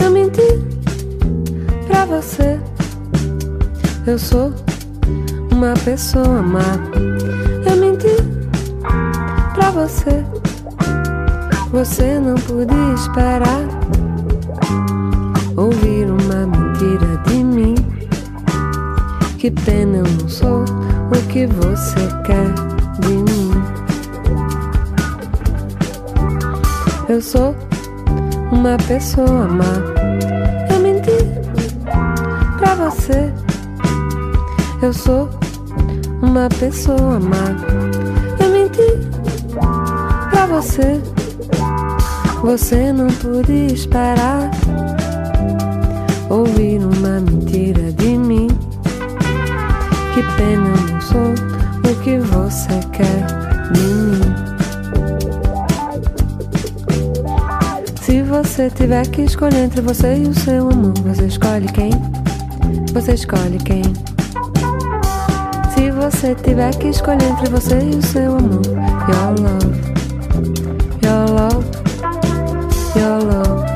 Eu 0.00 0.10
menti 0.10 0.58
pra 1.86 2.04
você. 2.04 2.58
Eu 4.06 4.18
sou 4.18 4.52
uma 5.52 5.74
pessoa 5.84 6.42
má. 6.42 6.78
Eu 7.64 7.76
menti 7.76 8.16
pra 9.54 9.70
você. 9.70 10.24
Você 11.70 12.18
não 12.18 12.34
podia 12.36 12.94
esperar 12.94 13.66
ouvir 15.56 16.06
uma 16.06 16.46
mentira 16.46 17.16
de 17.26 17.44
mim. 17.44 17.74
Que 19.38 19.50
pena 19.50 19.98
eu 19.98 20.04
não 20.04 20.28
sou 20.28 20.64
o 20.64 21.28
que 21.28 21.46
você 21.46 22.08
quer 22.24 22.52
de 23.00 23.14
mim. 23.14 23.50
Eu 27.08 27.22
sou 27.22 27.54
uma 28.58 28.76
pessoa 28.88 29.46
má. 29.46 29.72
Eu 30.68 30.80
menti 30.80 31.16
pra 32.58 32.74
você. 32.74 33.32
Eu 34.82 34.92
sou 34.92 35.30
uma 36.22 36.48
pessoa 36.58 37.20
má. 37.20 37.54
Eu 38.40 38.50
menti 38.50 38.98
pra 40.30 40.46
você. 40.46 41.00
Você 42.42 42.92
não 42.92 43.06
podia 43.06 43.72
esperar 43.72 44.50
ouvir 46.28 46.80
uma 46.80 47.20
mentira 47.20 47.92
de 47.92 48.18
mim. 48.18 48.48
Que 50.14 50.22
pena 50.36 50.68
eu 50.68 50.92
não 50.92 51.00
sou 51.00 51.32
o 51.88 52.02
que 52.02 52.18
você 52.18 52.80
quer 52.92 53.37
você 58.42 58.70
tiver 58.70 59.04
que 59.08 59.22
escolher 59.22 59.64
entre 59.64 59.80
você 59.80 60.14
e 60.14 60.28
o 60.28 60.32
seu 60.32 60.70
amor, 60.70 60.94
você 61.04 61.26
escolhe 61.26 61.66
quem? 61.72 61.90
Você 62.92 63.14
escolhe 63.14 63.58
quem? 63.58 63.82
Se 65.74 65.90
você 65.90 66.36
tiver 66.36 66.72
que 66.76 66.86
escolher 66.86 67.24
entre 67.24 67.50
você 67.50 67.80
e 67.80 67.96
o 67.96 68.02
seu 68.02 68.36
amor, 68.36 68.62
your 69.08 69.34
love, 69.40 69.66
your 71.02 71.26
love, 71.34 71.66
your 72.94 73.24
love. 73.24 73.66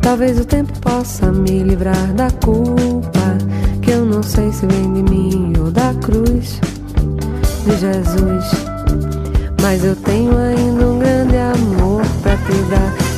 Talvez 0.00 0.40
o 0.40 0.44
tempo 0.46 0.72
possa 0.80 1.30
me 1.30 1.62
livrar 1.62 2.14
da 2.14 2.30
culpa, 2.42 3.36
que 3.82 3.90
eu 3.90 4.06
não 4.06 4.22
sei 4.22 4.50
se 4.50 4.64
vem 4.66 4.94
de 4.94 5.02
mim 5.02 5.52
ou 5.58 5.70
da 5.70 5.92
cruz 6.00 6.58
de 7.66 7.76
Jesus. 7.76 8.70
Mas 9.62 9.84
eu 9.84 9.94
tenho 9.94 10.32
ainda 10.38 10.69
amor 12.50 12.66
pra 12.66 13.09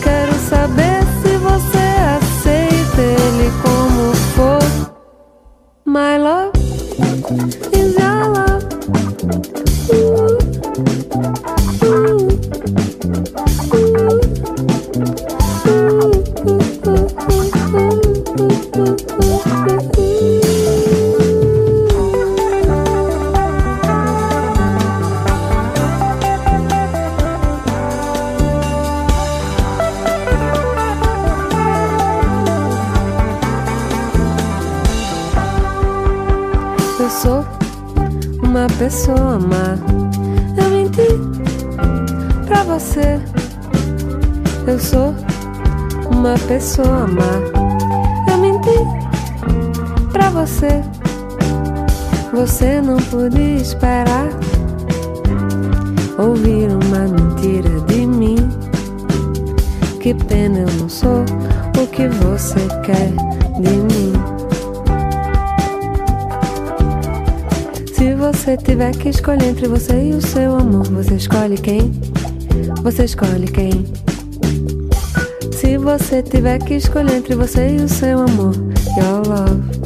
escolhe 73.22 73.46
quem? 73.46 73.84
Se 75.52 75.78
você 75.78 76.22
tiver 76.22 76.58
que 76.58 76.74
escolher 76.74 77.16
entre 77.16 77.36
você 77.36 77.76
e 77.76 77.76
o 77.76 77.88
seu 77.88 78.20
amor, 78.20 78.54
your 78.98 79.26
love, 79.28 79.81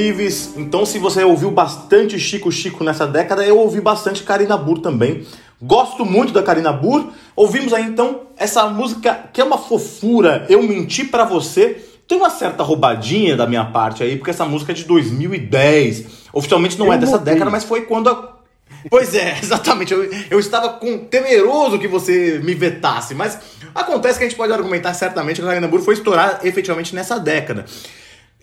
Vives. 0.00 0.54
Então, 0.56 0.86
se 0.86 0.98
você 0.98 1.22
ouviu 1.22 1.50
bastante 1.50 2.18
Chico 2.18 2.50
Chico 2.50 2.82
nessa 2.82 3.06
década, 3.06 3.44
eu 3.44 3.58
ouvi 3.58 3.82
bastante 3.82 4.22
Karina 4.22 4.56
Burr 4.56 4.78
também. 4.78 5.26
Gosto 5.60 6.06
muito 6.06 6.32
da 6.32 6.42
Karina 6.42 6.72
Burr. 6.72 7.08
Ouvimos 7.36 7.74
aí 7.74 7.84
então 7.84 8.22
essa 8.38 8.66
música 8.66 9.28
que 9.30 9.42
é 9.42 9.44
uma 9.44 9.58
fofura, 9.58 10.46
Eu 10.48 10.62
Menti 10.62 11.04
Pra 11.04 11.24
Você. 11.24 11.84
Tem 12.08 12.16
uma 12.16 12.30
certa 12.30 12.62
roubadinha 12.62 13.36
da 13.36 13.46
minha 13.46 13.64
parte 13.66 14.02
aí, 14.02 14.16
porque 14.16 14.30
essa 14.30 14.46
música 14.46 14.72
é 14.72 14.74
de 14.74 14.84
2010. 14.84 16.06
Oficialmente 16.32 16.78
não 16.78 16.86
Eu 16.86 16.94
é 16.94 16.98
dessa 16.98 17.18
notei. 17.18 17.34
década, 17.34 17.50
mas 17.50 17.62
foi 17.64 17.82
quando 17.82 18.08
a 18.08 18.40
Pois 18.88 19.14
é, 19.14 19.36
exatamente. 19.42 19.92
Eu, 19.92 20.10
eu 20.30 20.40
estava 20.40 20.70
com, 20.70 20.96
temeroso 20.96 21.78
que 21.78 21.86
você 21.86 22.40
me 22.42 22.54
vetasse, 22.54 23.14
mas 23.14 23.38
acontece 23.74 24.18
que 24.18 24.24
a 24.24 24.28
gente 24.28 24.36
pode 24.36 24.50
argumentar 24.50 24.94
certamente 24.94 25.36
que 25.36 25.46
a 25.46 25.50
Karina 25.50 25.68
Burr 25.68 25.82
foi 25.82 25.92
estourar 25.92 26.40
efetivamente 26.42 26.94
nessa 26.94 27.18
década. 27.18 27.66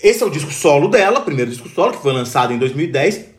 Esse 0.01 0.23
é 0.23 0.25
o 0.25 0.29
disco 0.29 0.51
solo 0.51 0.87
dela, 0.87 1.21
primeiro 1.21 1.49
disco 1.49 1.69
solo, 1.69 1.93
que 1.93 2.01
foi 2.01 2.13
lançado 2.13 2.53
em 2.53 2.57
2010. 2.57 3.37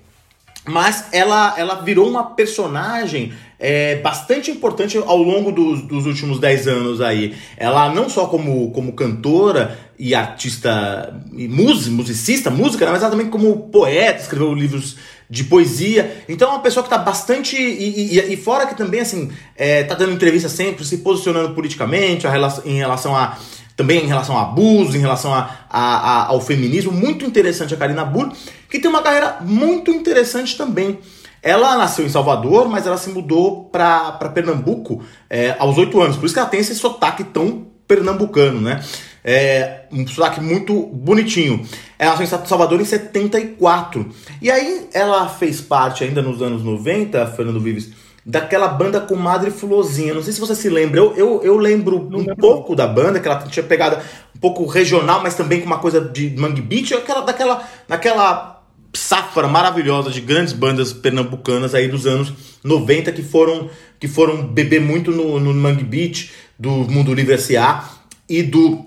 Mas 0.68 1.06
ela, 1.12 1.54
ela 1.56 1.76
virou 1.76 2.08
uma 2.08 2.34
personagem 2.34 3.32
é, 3.58 3.96
bastante 3.96 4.50
importante 4.50 4.98
ao 4.98 5.16
longo 5.16 5.50
dos, 5.50 5.82
dos 5.82 6.04
últimos 6.04 6.38
10 6.38 6.68
anos 6.68 7.00
aí. 7.00 7.34
Ela 7.56 7.92
não 7.92 8.08
só 8.08 8.26
como, 8.26 8.70
como 8.72 8.92
cantora 8.92 9.78
e 9.98 10.14
artista, 10.14 11.22
e 11.32 11.48
mus, 11.48 11.88
musicista, 11.88 12.50
música, 12.50 12.84
né, 12.84 12.92
mas 12.92 13.02
ela 13.02 13.10
também 13.10 13.30
como 13.30 13.68
poeta, 13.70 14.20
escreveu 14.20 14.54
livros 14.54 14.96
de 15.28 15.44
poesia. 15.44 16.22
Então 16.28 16.48
é 16.48 16.52
uma 16.52 16.62
pessoa 16.62 16.82
que 16.82 16.92
está 16.92 17.02
bastante. 17.02 17.56
E, 17.56 18.18
e, 18.18 18.32
e 18.32 18.36
fora 18.36 18.66
que 18.66 18.76
também, 18.76 19.00
assim, 19.00 19.30
é, 19.56 19.84
tá 19.84 19.94
dando 19.94 20.12
entrevista 20.12 20.48
sempre, 20.48 20.84
se 20.84 20.98
posicionando 20.98 21.54
politicamente 21.54 22.26
a 22.26 22.30
relação, 22.30 22.64
em 22.66 22.76
relação 22.76 23.16
a 23.16 23.38
também 23.78 24.02
em 24.04 24.08
relação 24.08 24.36
a 24.36 24.42
abuso, 24.42 24.96
em 24.96 25.00
relação 25.00 25.32
a, 25.32 25.48
a- 25.70 25.96
a- 26.24 26.26
ao 26.26 26.40
feminismo, 26.40 26.90
muito 26.92 27.24
interessante 27.24 27.72
a 27.72 27.76
Karina 27.76 28.04
Burr, 28.04 28.32
que 28.68 28.80
tem 28.80 28.90
uma 28.90 29.00
carreira 29.02 29.38
muito 29.40 29.90
interessante 29.92 30.58
também. 30.58 30.98
Ela 31.40 31.76
nasceu 31.76 32.04
em 32.04 32.08
Salvador, 32.08 32.68
mas 32.68 32.86
ela 32.88 32.98
se 32.98 33.08
mudou 33.10 33.66
para 33.66 34.10
Pernambuco 34.34 35.00
é, 35.30 35.54
aos 35.60 35.78
oito 35.78 36.00
anos, 36.02 36.16
por 36.16 36.26
isso 36.26 36.34
que 36.34 36.40
ela 36.40 36.48
tem 36.48 36.58
esse 36.58 36.74
sotaque 36.74 37.22
tão 37.22 37.68
pernambucano, 37.86 38.60
né? 38.60 38.82
É, 39.24 39.82
um 39.92 40.06
sotaque 40.06 40.40
muito 40.40 40.74
bonitinho. 40.86 41.64
Ela 41.98 42.16
nasceu 42.18 42.38
em 42.42 42.46
Salvador 42.46 42.80
em 42.80 42.84
74. 42.84 44.08
E 44.42 44.50
aí 44.50 44.88
ela 44.92 45.28
fez 45.28 45.60
parte, 45.60 46.02
ainda 46.02 46.20
nos 46.20 46.42
anos 46.42 46.62
90, 46.64 47.26
Fernando 47.28 47.60
Vives, 47.60 47.90
daquela 48.28 48.68
banda 48.68 49.00
com 49.00 49.16
Madre 49.16 49.50
Fulozinha. 49.50 50.12
Não 50.12 50.22
sei 50.22 50.34
se 50.34 50.40
você 50.40 50.54
se 50.54 50.68
lembra. 50.68 51.00
Eu, 51.00 51.16
eu, 51.16 51.40
eu 51.42 51.56
lembro 51.56 51.96
um 51.96 52.26
pouco 52.36 52.76
da 52.76 52.86
banda, 52.86 53.18
que 53.18 53.26
ela 53.26 53.38
tinha 53.44 53.64
pegada 53.64 54.04
um 54.36 54.38
pouco 54.38 54.66
regional, 54.66 55.22
mas 55.22 55.34
também 55.34 55.60
com 55.60 55.66
uma 55.66 55.78
coisa 55.78 55.98
de 55.98 56.36
Mangue 56.36 56.60
Beach, 56.60 56.92
aquela, 56.92 57.22
daquela, 57.22 57.66
daquela 57.88 58.62
safra 58.94 59.48
maravilhosa 59.48 60.10
de 60.10 60.20
grandes 60.20 60.52
bandas 60.52 60.92
pernambucanas 60.92 61.74
aí 61.74 61.88
dos 61.88 62.06
anos 62.06 62.34
90 62.62 63.12
que 63.12 63.22
foram, 63.22 63.70
que 63.98 64.06
foram 64.06 64.46
beber 64.46 64.82
muito 64.82 65.10
no, 65.10 65.40
no 65.40 65.54
Mangue 65.54 65.84
Beach, 65.84 66.30
do 66.58 66.70
Mundo 66.70 67.14
Livre 67.14 67.32
S.A. 67.32 67.88
e 68.28 68.42
do 68.42 68.84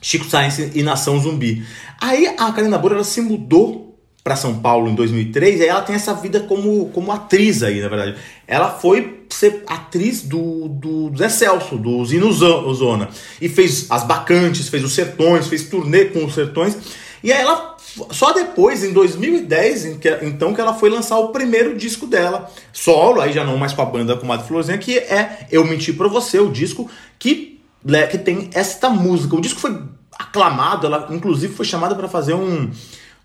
Chico 0.00 0.24
Science 0.24 0.72
e 0.74 0.82
Nação 0.82 1.20
Zumbi. 1.20 1.64
Aí 2.00 2.34
a 2.36 2.50
Karina 2.50 2.78
Burr 2.78 2.94
ela 2.94 3.04
se 3.04 3.20
mudou 3.20 3.91
para 4.24 4.36
São 4.36 4.58
Paulo 4.60 4.88
em 4.88 4.94
2003 4.94 5.58
e 5.58 5.62
aí 5.64 5.68
ela 5.68 5.82
tem 5.82 5.96
essa 5.96 6.14
vida 6.14 6.40
como, 6.40 6.88
como 6.90 7.10
atriz 7.10 7.62
aí, 7.62 7.80
na 7.80 7.88
verdade. 7.88 8.14
Ela 8.46 8.70
foi 8.70 9.24
ser 9.28 9.64
atriz 9.66 10.22
do, 10.22 10.68
do 10.68 11.12
Zé 11.16 11.28
Celso, 11.28 11.76
do 11.76 12.04
Zino 12.04 12.32
Zo- 12.32 12.72
Zona. 12.74 13.08
E 13.40 13.48
fez 13.48 13.86
As 13.90 14.04
Bacantes, 14.04 14.68
fez 14.68 14.84
Os 14.84 14.92
Sertões, 14.92 15.48
fez 15.48 15.64
turnê 15.64 16.04
com 16.06 16.24
Os 16.24 16.34
Sertões. 16.34 16.76
E 17.24 17.32
aí 17.32 17.40
ela, 17.40 17.76
só 18.10 18.32
depois, 18.32 18.84
em 18.84 18.92
2010, 18.92 19.84
em 19.86 19.98
que, 19.98 20.08
então 20.22 20.54
que 20.54 20.60
ela 20.60 20.74
foi 20.74 20.88
lançar 20.90 21.18
o 21.18 21.28
primeiro 21.28 21.76
disco 21.76 22.06
dela, 22.06 22.50
solo, 22.72 23.20
aí 23.20 23.32
já 23.32 23.44
não 23.44 23.56
mais 23.56 23.72
com 23.72 23.82
a 23.82 23.86
banda 23.86 24.16
com 24.16 24.26
Madre 24.26 24.46
Florzinha, 24.46 24.78
que 24.78 24.98
é 24.98 25.46
Eu 25.50 25.64
Menti 25.64 25.92
Pra 25.92 26.08
Você, 26.08 26.38
o 26.38 26.50
disco 26.50 26.88
que, 27.18 27.60
le- 27.84 28.06
que 28.08 28.18
tem 28.18 28.50
esta 28.54 28.88
música. 28.88 29.34
O 29.34 29.40
disco 29.40 29.58
foi 29.60 29.76
aclamado, 30.16 30.86
ela 30.86 31.08
inclusive 31.10 31.52
foi 31.54 31.64
chamada 31.64 31.94
para 31.94 32.08
fazer 32.08 32.34
um, 32.34 32.70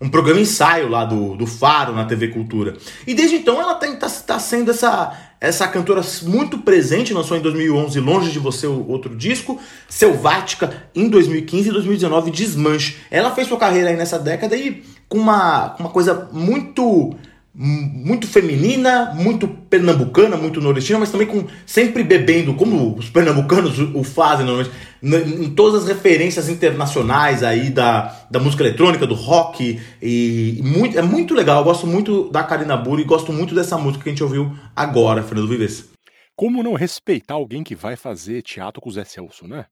um 0.00 0.08
programa 0.08 0.40
ensaio 0.40 0.88
lá 0.88 1.04
do, 1.04 1.34
do 1.34 1.46
Faro 1.46 1.92
na 1.92 2.04
TV 2.04 2.28
Cultura. 2.28 2.76
E 3.06 3.14
desde 3.14 3.36
então 3.36 3.60
ela 3.60 3.72
está 3.72 4.08
tá, 4.08 4.38
sendo 4.38 4.70
essa, 4.70 5.12
essa 5.40 5.66
cantora 5.66 6.02
muito 6.22 6.58
presente, 6.58 7.12
lançou 7.12 7.36
em 7.36 7.40
2011 7.40 7.98
Longe 7.98 8.30
de 8.30 8.38
Você, 8.38 8.66
o 8.66 8.86
outro 8.88 9.16
disco, 9.16 9.60
Selvática 9.88 10.84
em 10.94 11.08
2015 11.08 11.68
e 11.68 11.72
2019 11.72 12.30
Desmanche. 12.30 12.96
Ela 13.10 13.34
fez 13.34 13.48
sua 13.48 13.58
carreira 13.58 13.90
aí 13.90 13.96
nessa 13.96 14.18
década 14.18 14.56
e 14.56 14.84
com 15.08 15.18
uma, 15.18 15.74
uma 15.78 15.88
coisa 15.88 16.28
muito 16.32 17.14
muito 17.60 18.28
feminina, 18.28 19.12
muito 19.14 19.48
pernambucana, 19.48 20.36
muito 20.36 20.60
nordestina, 20.60 21.00
mas 21.00 21.10
também 21.10 21.26
com 21.26 21.44
sempre 21.66 22.04
bebendo, 22.04 22.54
como 22.54 22.96
os 22.96 23.10
pernambucanos 23.10 23.78
o 23.80 23.98
o 23.98 24.04
fazem 24.04 24.46
normalmente, 24.46 24.70
em 25.02 25.50
todas 25.50 25.82
as 25.82 25.88
referências 25.88 26.48
internacionais 26.48 27.42
aí 27.42 27.70
da, 27.70 28.26
da 28.30 28.38
música 28.38 28.62
eletrônica, 28.62 29.06
do 29.06 29.14
rock 29.14 29.80
e, 30.00 30.58
e 30.58 30.62
muito, 30.62 30.96
é 30.96 31.02
muito 31.02 31.34
legal. 31.34 31.58
Eu 31.58 31.64
gosto 31.64 31.86
muito 31.86 32.30
da 32.30 32.44
Karina 32.44 32.76
Burr 32.76 33.00
e 33.00 33.04
gosto 33.04 33.32
muito 33.32 33.54
dessa 33.56 33.76
música 33.76 34.04
que 34.04 34.10
a 34.10 34.12
gente 34.12 34.22
ouviu 34.22 34.56
agora, 34.76 35.22
Fernando 35.22 35.48
Vives. 35.48 35.90
Como 36.36 36.62
não 36.62 36.74
respeitar 36.74 37.34
alguém 37.34 37.64
que 37.64 37.74
vai 37.74 37.96
fazer 37.96 38.42
teatro 38.42 38.80
com 38.80 38.88
o 38.88 38.92
Zé 38.92 39.02
Celso, 39.02 39.48
né? 39.48 39.66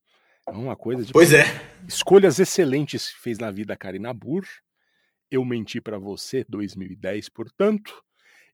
É 0.49 0.51
uma 0.51 0.75
coisa 0.75 1.05
de. 1.05 1.13
Pois 1.13 1.33
é. 1.33 1.45
Escolhas 1.87 2.41
excelentes 2.41 3.09
fez 3.23 3.39
na 3.39 3.51
vida 3.53 3.75
a 3.75 3.77
Karina 3.77 4.13
Burr. 4.13 4.45
Eu 5.31 5.45
menti 5.45 5.81
pra 5.81 5.99
você, 5.99 6.45
2010, 6.49 7.29
portanto. 7.29 8.03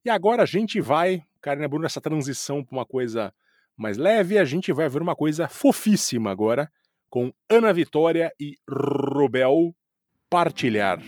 E 0.05 0.09
agora 0.09 0.43
a 0.43 0.45
gente 0.45 0.81
vai, 0.81 1.23
Karina 1.41 1.67
Burr, 1.67 1.81
nessa 1.81 2.01
transição 2.01 2.63
pra 2.63 2.77
uma 2.77 2.85
coisa 2.85 3.33
mais 3.77 3.97
leve, 3.97 4.37
a 4.37 4.45
gente 4.45 4.71
vai 4.71 4.89
ver 4.89 5.01
uma 5.01 5.15
coisa 5.15 5.47
fofíssima 5.47 6.31
agora, 6.31 6.71
com 7.09 7.33
Ana 7.49 7.71
Vitória 7.71 8.31
e 8.39 8.57
Robel 8.67 9.75
Partilhar. 10.29 10.99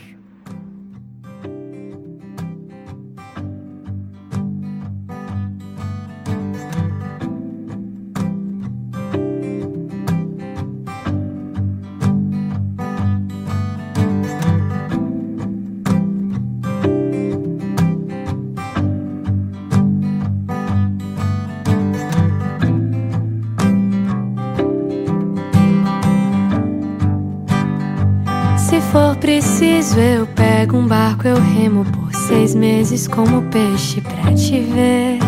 For 29.16 29.18
preciso, 29.18 30.00
eu 30.00 30.28
pego 30.28 30.78
um 30.78 30.88
barco, 30.88 31.28
eu 31.28 31.38
remo 31.40 31.86
por 31.86 32.14
seis 32.14 32.54
meses 32.54 33.08
como 33.08 33.42
peixe 33.44 34.02
pra 34.02 34.34
te 34.34 34.60
ver. 34.60 35.20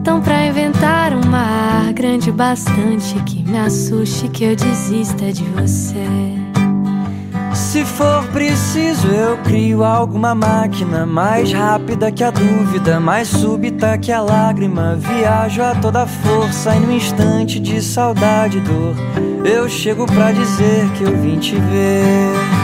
Então, 0.00 0.20
pra 0.20 0.46
inventar 0.46 1.12
um 1.12 1.26
mar 1.26 1.92
grande 1.92 2.30
bastante 2.30 3.14
que 3.24 3.42
me 3.42 3.58
assuste, 3.58 4.28
que 4.28 4.44
eu 4.44 4.56
desista 4.56 5.32
de 5.32 5.44
você. 5.44 6.06
Se 7.54 7.84
for 7.84 8.24
preciso, 8.28 9.06
eu 9.08 9.38
crio 9.38 9.84
alguma 9.84 10.34
máquina 10.34 11.06
mais 11.06 11.52
rápida 11.52 12.10
que 12.10 12.24
a 12.24 12.30
dúvida, 12.30 12.98
mais 12.98 13.28
súbita 13.28 13.96
que 13.96 14.10
a 14.10 14.20
lágrima. 14.20 14.96
Viajo 14.96 15.62
a 15.62 15.74
toda 15.76 16.06
força 16.06 16.74
e 16.74 16.80
no 16.80 16.92
instante 16.92 17.60
de 17.60 17.80
saudade 17.80 18.58
e 18.58 18.60
dor, 18.60 18.96
eu 19.44 19.68
chego 19.68 20.04
pra 20.06 20.32
dizer 20.32 20.90
que 20.92 21.04
eu 21.04 21.16
vim 21.16 21.38
te 21.38 21.54
ver. 21.54 22.63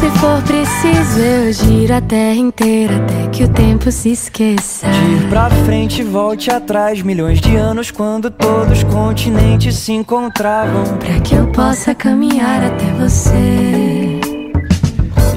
Se 0.00 0.08
for 0.12 0.42
preciso, 0.44 1.20
eu 1.20 1.52
giro 1.52 1.94
a 1.94 2.00
terra 2.00 2.34
inteira 2.34 2.96
até 2.96 3.28
que 3.28 3.44
o 3.44 3.48
tempo 3.48 3.92
se 3.92 4.10
esqueça. 4.12 4.86
De 4.86 4.98
ir 4.98 5.28
pra 5.28 5.50
frente, 5.50 6.02
volte 6.02 6.50
atrás, 6.50 7.02
milhões 7.02 7.38
de 7.38 7.54
anos 7.54 7.90
quando 7.90 8.30
todos 8.30 8.78
os 8.78 8.84
continentes 8.84 9.76
se 9.76 9.92
encontravam. 9.92 10.84
Pra 10.96 11.20
que 11.20 11.34
eu 11.34 11.46
possa 11.48 11.94
caminhar 11.94 12.64
até 12.64 12.86
você. 12.94 14.09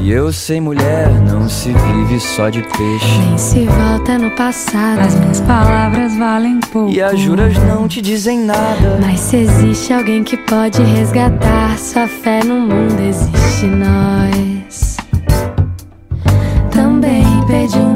E 0.03 0.11
eu 0.11 0.33
sei, 0.33 0.59
mulher, 0.59 1.09
não 1.21 1.47
se 1.47 1.71
vive 1.71 2.19
só 2.19 2.49
de 2.49 2.61
peixe. 2.61 3.17
Nem 3.19 3.37
se 3.37 3.65
volta 3.65 4.17
no 4.17 4.29
passado. 4.31 4.99
As 4.99 5.15
minhas 5.15 5.39
palavras 5.39 6.13
valem 6.17 6.59
pouco. 6.59 6.91
E 6.91 7.01
as 7.01 7.17
juras 7.17 7.57
não 7.59 7.87
te 7.87 8.01
dizem 8.01 8.39
nada. 8.39 8.99
Mas 8.99 9.21
se 9.21 9.37
existe 9.37 9.93
alguém 9.93 10.21
que 10.21 10.35
pode 10.35 10.83
resgatar 10.83 11.77
sua 11.77 12.05
fé 12.05 12.43
no 12.43 12.59
mundo, 12.59 12.99
existe 12.99 13.65
nós. 13.65 14.97
Também 16.69 17.23
perdi 17.47 17.79
o 17.79 17.92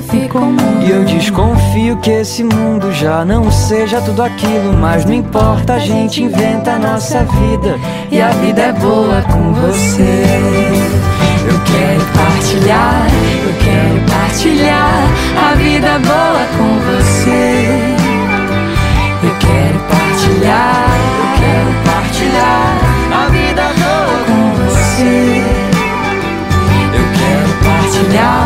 mudo. 0.00 0.84
E 0.86 0.90
eu 0.90 1.04
desconfio 1.04 1.96
que 1.98 2.10
esse 2.10 2.44
mundo 2.44 2.92
já 2.92 3.24
não 3.24 3.50
seja 3.50 4.00
tudo 4.00 4.22
aquilo. 4.22 4.72
Mas 4.74 5.04
não 5.04 5.14
importa, 5.14 5.74
a 5.74 5.78
gente 5.78 6.22
inventa 6.22 6.72
a 6.72 6.78
nossa 6.78 7.24
vida. 7.24 7.78
E 8.10 8.20
a 8.20 8.28
vida 8.28 8.62
é 8.62 8.72
boa 8.72 9.22
com 9.22 9.52
você. 9.52 10.24
Eu 11.48 11.60
quero 11.64 12.04
partilhar, 12.12 13.06
eu 13.44 13.54
quero 13.64 14.00
partilhar 14.10 15.04
a 15.36 15.54
vida 15.54 15.98
boa 16.00 16.46
com 16.56 16.70
você. 16.90 17.96
Eu 19.22 19.34
quero 19.38 19.78
partilhar, 19.88 20.88
eu 21.18 21.28
quero 21.40 21.72
partilhar 21.84 22.86
a 23.12 23.28
vida 23.28 23.62
boa 23.78 24.18
com 24.26 24.42
você. 24.64 25.42
Eu 26.92 27.06
quero 27.18 27.50
partilhar, 27.64 28.45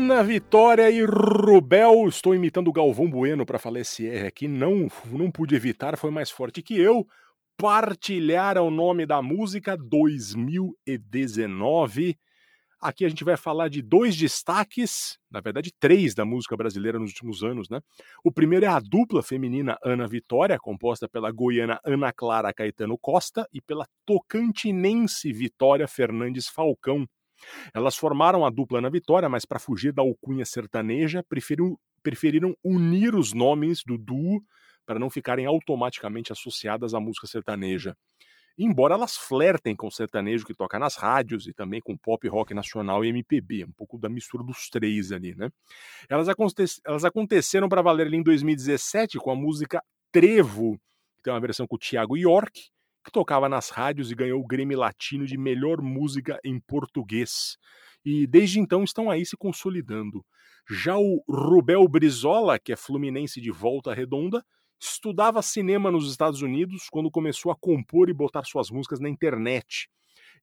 Ana 0.00 0.22
Vitória 0.22 0.90
e 0.90 1.04
Rubel. 1.04 2.08
Estou 2.08 2.34
imitando 2.34 2.68
o 2.68 2.72
Galvão 2.72 3.10
Bueno 3.10 3.44
para 3.44 3.58
falar 3.58 3.80
esse 3.80 4.08
R 4.08 4.26
aqui. 4.26 4.48
Não, 4.48 4.88
não 5.12 5.30
pude 5.30 5.54
evitar, 5.54 5.98
foi 5.98 6.10
mais 6.10 6.30
forte 6.30 6.62
que 6.62 6.80
eu. 6.80 7.06
Partilharam 7.58 8.66
o 8.66 8.70
nome 8.70 9.04
da 9.04 9.20
música 9.20 9.76
2019. 9.76 12.18
Aqui 12.80 13.04
a 13.04 13.10
gente 13.10 13.24
vai 13.24 13.36
falar 13.36 13.68
de 13.68 13.82
dois 13.82 14.16
destaques, 14.16 15.18
na 15.30 15.42
verdade 15.42 15.70
três 15.78 16.14
da 16.14 16.24
música 16.24 16.56
brasileira 16.56 16.98
nos 16.98 17.10
últimos 17.10 17.44
anos, 17.44 17.68
né? 17.68 17.82
O 18.24 18.32
primeiro 18.32 18.64
é 18.64 18.68
a 18.68 18.80
dupla 18.80 19.22
feminina 19.22 19.76
Ana 19.84 20.08
Vitória, 20.08 20.58
composta 20.58 21.06
pela 21.10 21.30
goiana 21.30 21.78
Ana 21.84 22.10
Clara 22.10 22.54
Caetano 22.54 22.96
Costa 22.96 23.46
e 23.52 23.60
pela 23.60 23.86
tocantinense 24.06 25.30
Vitória 25.30 25.86
Fernandes 25.86 26.48
Falcão. 26.48 27.06
Elas 27.74 27.96
formaram 27.96 28.44
a 28.44 28.50
dupla 28.50 28.78
Ana 28.78 28.90
Vitória, 28.90 29.28
mas 29.28 29.44
para 29.44 29.58
fugir 29.58 29.92
da 29.92 30.02
alcunha 30.02 30.44
sertaneja, 30.44 31.24
preferiram, 31.28 31.78
preferiram 32.02 32.56
unir 32.64 33.14
os 33.14 33.32
nomes 33.32 33.82
do 33.84 33.96
duo 33.96 34.42
para 34.86 34.98
não 34.98 35.10
ficarem 35.10 35.46
automaticamente 35.46 36.32
associadas 36.32 36.94
à 36.94 37.00
música 37.00 37.26
sertaneja 37.26 37.96
embora 38.58 38.94
elas 38.94 39.16
flertem 39.16 39.74
com 39.74 39.86
o 39.86 39.90
sertanejo 39.90 40.44
que 40.44 40.54
toca 40.54 40.78
nas 40.78 40.96
rádios 40.96 41.46
e 41.46 41.52
também 41.52 41.80
com 41.80 41.96
pop 41.96 42.26
rock 42.28 42.52
nacional 42.52 43.04
e 43.04 43.08
MPB, 43.08 43.64
um 43.64 43.72
pouco 43.72 43.98
da 43.98 44.08
mistura 44.08 44.44
dos 44.44 44.68
três 44.68 45.12
ali, 45.12 45.34
né? 45.34 45.50
Elas, 46.08 46.28
aconte 46.28 46.64
elas 46.84 47.04
aconteceram 47.04 47.68
para 47.68 47.82
valer 47.82 48.06
ali 48.06 48.18
em 48.18 48.22
2017 48.22 49.18
com 49.18 49.30
a 49.30 49.34
música 49.34 49.82
Trevo, 50.12 50.78
que 51.16 51.22
tem 51.22 51.32
uma 51.32 51.40
versão 51.40 51.66
com 51.66 51.76
o 51.76 51.78
Thiago 51.78 52.16
York, 52.16 52.68
que 53.04 53.10
tocava 53.10 53.48
nas 53.48 53.70
rádios 53.70 54.10
e 54.10 54.14
ganhou 54.14 54.40
o 54.40 54.46
Grêmio 54.46 54.78
Latino 54.78 55.26
de 55.26 55.38
melhor 55.38 55.80
música 55.80 56.38
em 56.44 56.60
português. 56.60 57.56
E 58.04 58.26
desde 58.26 58.60
então 58.60 58.82
estão 58.84 59.10
aí 59.10 59.24
se 59.24 59.36
consolidando. 59.36 60.24
Já 60.68 60.96
o 60.96 61.22
Rubel 61.28 61.86
Brizola, 61.88 62.58
que 62.58 62.72
é 62.72 62.76
fluminense 62.76 63.40
de 63.40 63.50
volta 63.50 63.92
redonda, 63.92 64.44
estudava 64.80 65.42
cinema 65.42 65.90
nos 65.90 66.10
Estados 66.10 66.42
Unidos 66.42 66.88
quando 66.90 67.10
começou 67.10 67.52
a 67.52 67.56
compor 67.56 68.08
e 68.08 68.14
botar 68.14 68.44
suas 68.44 68.70
músicas 68.70 69.00
na 69.00 69.08
internet. 69.08 69.88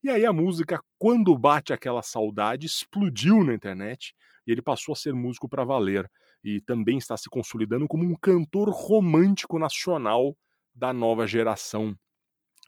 E 0.03 0.09
aí 0.09 0.25
a 0.25 0.33
música 0.33 0.79
Quando 0.99 1.35
Bate 1.37 1.73
Aquela 1.73 2.03
Saudade 2.03 2.67
explodiu 2.67 3.43
na 3.43 3.53
internet 3.53 4.13
e 4.45 4.51
ele 4.51 4.61
passou 4.61 4.93
a 4.93 4.95
ser 4.95 5.13
músico 5.13 5.49
para 5.49 5.63
valer. 5.63 6.09
E 6.43 6.61
também 6.61 6.97
está 6.97 7.17
se 7.17 7.29
consolidando 7.29 7.87
como 7.87 8.03
um 8.03 8.15
cantor 8.15 8.69
romântico 8.69 9.57
nacional 9.57 10.37
da 10.73 10.93
nova 10.93 11.25
geração. 11.25 11.97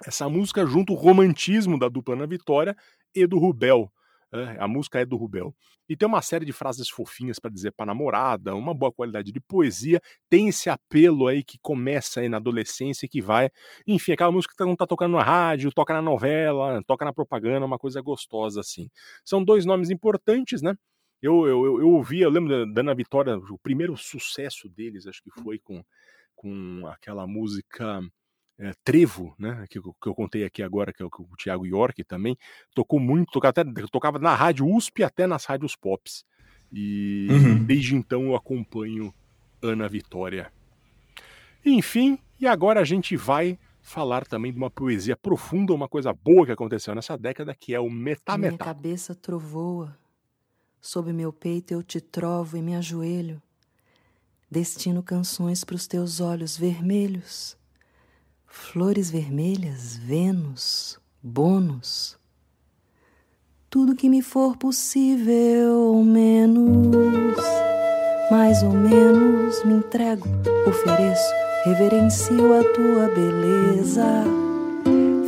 Essa 0.06 0.30
música 0.30 0.66
junto 0.66 0.93
o 0.93 0.95
romantismo 0.95 1.78
da 1.78 1.89
dupla 1.89 2.16
Ana 2.16 2.28
Vitória 2.28 2.76
e 3.14 3.28
do 3.28 3.38
Rubel. 3.38 3.91
É, 4.32 4.58
a 4.60 4.68
música 4.68 5.00
é 5.00 5.06
do 5.06 5.18
Rubel. 5.18 5.56
E 5.88 5.97
tem 5.97 6.08
uma 6.08 6.22
série 6.22 6.45
de 6.45 6.54
frases 6.54 6.88
fofinhas 6.88 7.39
para 7.39 7.50
dizer 7.50 7.72
para 7.72 7.88
namorada, 7.88 8.56
uma 8.56 8.76
boa 8.76 8.91
qualidade 8.91 9.32
de 9.32 9.39
poesia, 9.39 10.00
tem 10.30 10.50
esse 10.50 10.70
apelo 10.70 11.28
aí 11.28 11.43
que 11.43 11.58
começa 11.60 12.20
aí 12.20 12.30
na 12.30 12.38
adolescência 12.38 13.08
e 13.08 13.10
que 13.10 13.22
vai. 13.22 13.50
Enfim, 13.88 14.12
aquela 14.12 14.32
música 14.32 14.54
que 14.56 14.64
não 14.64 14.76
tá 14.76 14.86
tocando 14.86 15.14
na 15.18 15.24
rádio, 15.24 15.72
toca 15.72 15.93
na 15.93 16.02
novela, 16.02 16.82
toca 16.86 17.04
na 17.04 17.12
propaganda, 17.12 17.66
uma 17.66 17.80
coisa 17.80 18.02
gostosa 18.02 18.60
assim. 18.60 18.88
São 19.26 19.43
dois 19.43 19.66
nomes 19.66 19.89
importantes, 19.89 20.62
né? 20.62 20.76
Eu, 21.22 21.47
eu, 21.47 21.66
eu, 21.66 21.80
eu 21.82 21.89
ouvi, 21.89 22.22
eu 22.22 22.30
lembro 22.30 22.72
da 22.72 22.82
Ana 22.82 22.93
Vitória, 22.93 23.36
o 23.36 23.58
primeiro 23.58 23.97
sucesso 23.97 24.70
deles, 24.70 25.08
acho 25.08 25.24
que 25.24 25.32
foi 25.41 25.58
com, 25.60 25.84
com 26.36 26.86
aquela 26.88 27.26
música 27.26 28.00
é, 28.60 28.74
Trevo, 28.84 29.34
né, 29.39 29.66
que, 29.70 29.82
que, 29.82 30.07
eu 30.07 30.14
contei 30.14 30.43
aqui 30.43 30.62
agora, 30.62 30.91
que 30.91 31.01
é 31.01 31.05
o, 31.05 31.10
o 31.10 31.36
Thiago 31.38 31.66
York 31.66 32.03
também, 32.03 32.38
tocou 32.76 32.99
muito, 32.99 33.32
tocava, 33.32 33.62
até, 33.62 33.64
tocava 33.89 34.20
na 34.20 34.36
rádio 34.36 34.68
USP 34.68 35.01
até 35.01 35.26
nas 35.26 35.45
rádios 35.45 35.78
pops. 35.78 36.26
E 36.72 37.28
uhum. 37.32 37.64
desde 37.64 37.95
então 37.95 38.24
eu 38.26 38.36
acompanho 38.36 39.14
Ana 39.62 39.88
Vitória. 39.88 40.51
Enfim, 41.66 42.20
e 42.39 42.45
agora 42.45 42.82
a 42.82 42.84
gente 42.84 43.16
vai 43.16 43.57
falar 43.82 44.26
também 44.28 44.51
de 44.51 44.57
uma 44.57 44.70
poesia 44.70 45.16
profunda, 45.16 45.74
uma 45.74 45.88
coisa 45.88 46.14
boa 46.14 46.45
que 46.45 46.51
aconteceu 46.51 46.93
nessa 46.93 47.18
década, 47.18 47.55
que 47.55 47.74
é 47.74 47.80
o 47.80 47.89
Metá 47.89 48.38
Minha 48.38 48.57
cabeça 48.57 49.16
trovoa, 49.16 49.97
sob 50.82 51.14
meu 51.14 51.32
peito 51.32 51.74
eu 51.74 51.82
te 51.82 52.01
trovo 52.01 52.57
e 52.57 52.62
me 52.62 52.76
ajoelho, 52.76 53.41
destino 54.51 55.01
canções 55.01 55.64
para 55.64 55.76
os 55.76 55.88
teus 55.88 56.20
olhos 56.20 56.57
vermelhos 56.57 57.59
flores 58.50 59.12
vermelhas, 59.12 59.95
Vênus, 59.95 61.00
bônus. 61.22 62.18
Tudo 63.70 63.95
que 63.95 64.10
me 64.10 64.22
for 64.22 64.58
possível, 64.58 65.93
ou 65.93 66.04
menos, 66.04 67.38
mais 68.32 68.64
ou 68.64 68.72
menos, 68.72 69.64
me 69.64 69.76
entrego, 69.76 70.28
ofereço, 70.68 71.34
reverencio 71.66 72.60
a 72.60 72.64
tua 72.74 73.08
beleza. 73.14 74.24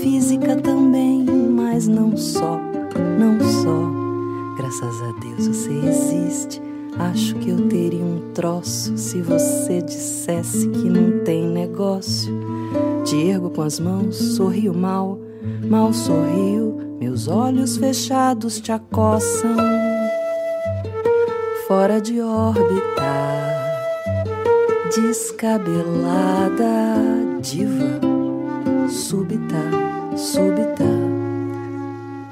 Física 0.01 0.55
também, 0.55 1.24
mas 1.24 1.88
não 1.88 2.17
só, 2.17 2.59
não 3.19 3.39
só. 3.39 4.57
Graças 4.57 5.01
a 5.03 5.11
Deus 5.19 5.47
você 5.47 5.72
existe. 5.72 6.61
Acho 6.97 7.36
que 7.36 7.49
eu 7.49 7.69
teria 7.69 8.03
um 8.03 8.32
troço 8.34 8.97
se 8.97 9.22
você 9.22 9.82
dissesse 9.82 10.67
que 10.69 10.89
não 10.89 11.24
tem 11.24 11.45
negócio 11.47 12.32
te 13.12 13.28
ergo 13.28 13.49
com 13.49 13.62
as 13.62 13.78
mãos, 13.78 14.16
sorrio 14.16 14.74
mal, 14.74 15.20
mal 15.70 15.91
sorrio, 15.91 16.78
meus 16.97 17.28
olhos 17.28 17.76
fechados 17.76 18.62
te 18.62 18.72
acossam. 18.72 19.57
Fora 21.68 21.99
de 21.99 22.22
órbita, 22.22 23.03
descabelada, 24.95 25.76
diva, 27.41 27.99
súbita, 28.88 29.62
súbita. 30.16 30.86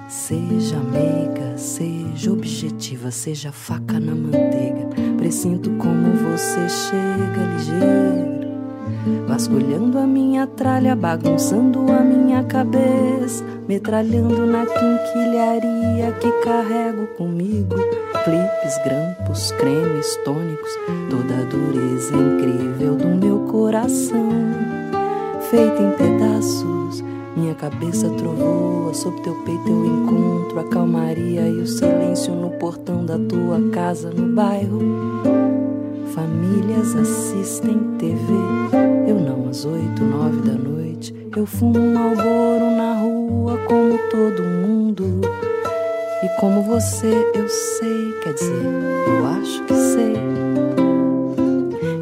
Seja 0.08 0.78
meiga, 0.80 1.58
seja 1.58 2.32
objetiva, 2.32 3.12
seja 3.12 3.52
faca 3.52 4.00
na 4.00 4.16
manteiga. 4.16 4.88
Presinto 5.18 5.72
como 5.72 6.14
você 6.14 6.70
chega 6.70 7.54
ligeiro 7.58 8.39
Vasculhando 9.28 9.98
a 9.98 10.06
minha 10.06 10.46
tralha, 10.46 10.96
bagunçando 10.96 11.92
a 11.92 12.02
minha 12.02 12.44
cabeça, 12.44 13.44
metralhando 13.68 14.46
na 14.46 14.66
quinquilharia 14.66 16.12
que 16.20 16.32
carrego 16.44 17.08
comigo. 17.18 17.76
Clipes, 18.24 18.78
grampos, 18.84 19.52
cremes, 19.54 20.16
tônicos, 20.26 20.72
toda 21.10 21.36
a 21.36 21.44
dureza 21.46 22.16
incrível 22.16 22.96
do 22.96 23.08
meu 23.08 23.40
coração. 23.52 24.30
Feita 25.50 25.82
em 25.82 25.92
pedaços, 25.92 27.04
minha 27.36 27.56
cabeça 27.56 28.10
trovoa, 28.10 28.94
sob 28.94 29.20
teu 29.22 29.34
peito 29.46 29.70
eu 29.70 29.86
encontro 29.86 30.60
a 30.60 30.64
calmaria 30.66 31.48
e 31.48 31.62
o 31.62 31.66
silêncio 31.66 32.36
no 32.36 32.52
portão 32.52 33.06
da 33.06 33.18
tua 33.18 33.60
casa 33.72 34.12
no 34.12 34.28
bairro. 34.36 35.49
Famílias 36.20 36.98
assistem 36.98 37.80
TV, 37.98 38.34
eu 39.08 39.22
não 39.22 39.48
às 39.50 39.64
oito, 39.64 40.04
nove 40.04 40.42
da 40.42 40.52
noite. 40.52 41.16
Eu 41.34 41.46
fumo 41.46 41.80
um 41.80 41.94
malboro 41.94 42.72
na 42.76 43.00
rua 43.00 43.58
como 43.66 43.98
todo 44.12 44.44
mundo. 44.44 45.22
E 46.22 46.42
como 46.42 46.62
você, 46.62 47.08
eu 47.34 47.48
sei, 47.48 48.12
quer 48.22 48.34
dizer, 48.34 48.66
eu 49.08 49.28
acho 49.28 49.64
que 49.64 49.74
sei. 49.74 50.14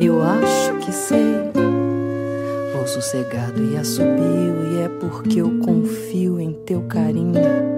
Eu 0.02 0.24
acho 0.24 0.74
que 0.84 0.92
sei. 0.92 1.52
Vou 2.74 2.88
sossegado 2.88 3.64
e 3.64 3.78
assobio, 3.78 4.74
e 4.74 4.82
é 4.82 4.90
porque 5.00 5.42
eu 5.42 5.60
confio 5.60 6.40
em 6.40 6.54
teu 6.54 6.82
carinho 6.90 7.77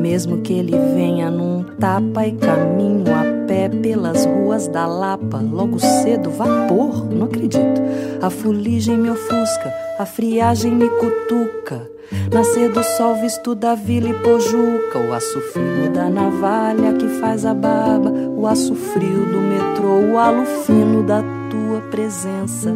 mesmo 0.00 0.38
que 0.38 0.52
ele 0.52 0.76
venha 0.94 1.30
num 1.30 1.62
tapa 1.78 2.26
e 2.26 2.32
caminho 2.32 3.04
a 3.12 3.46
pé 3.46 3.68
pelas 3.68 4.24
ruas 4.24 4.66
da 4.66 4.86
Lapa, 4.86 5.38
logo 5.38 5.78
cedo, 5.78 6.30
vapor, 6.30 7.06
não 7.12 7.26
acredito. 7.26 7.80
A 8.22 8.30
fuligem 8.30 8.96
me 8.96 9.10
ofusca, 9.10 9.72
a 9.98 10.06
friagem 10.06 10.72
me 10.72 10.88
cutuca. 10.88 11.88
Nascer 12.32 12.72
do 12.72 12.82
sol 12.82 13.16
visto 13.16 13.54
da 13.54 13.74
vila 13.74 14.08
e 14.08 14.14
pojuca, 14.14 14.98
o 14.98 15.12
aço 15.12 15.40
frio 15.52 15.92
da 15.92 16.08
navalha 16.08 16.92
que 16.94 17.06
faz 17.20 17.44
a 17.44 17.54
barba, 17.54 18.10
o 18.10 18.46
aço 18.46 18.74
frio 18.74 19.26
do 19.26 19.40
metrô, 19.40 20.00
o 20.12 20.18
halo 20.18 20.44
fino 20.64 21.02
da 21.04 21.22
tua 21.50 21.80
presença. 21.90 22.74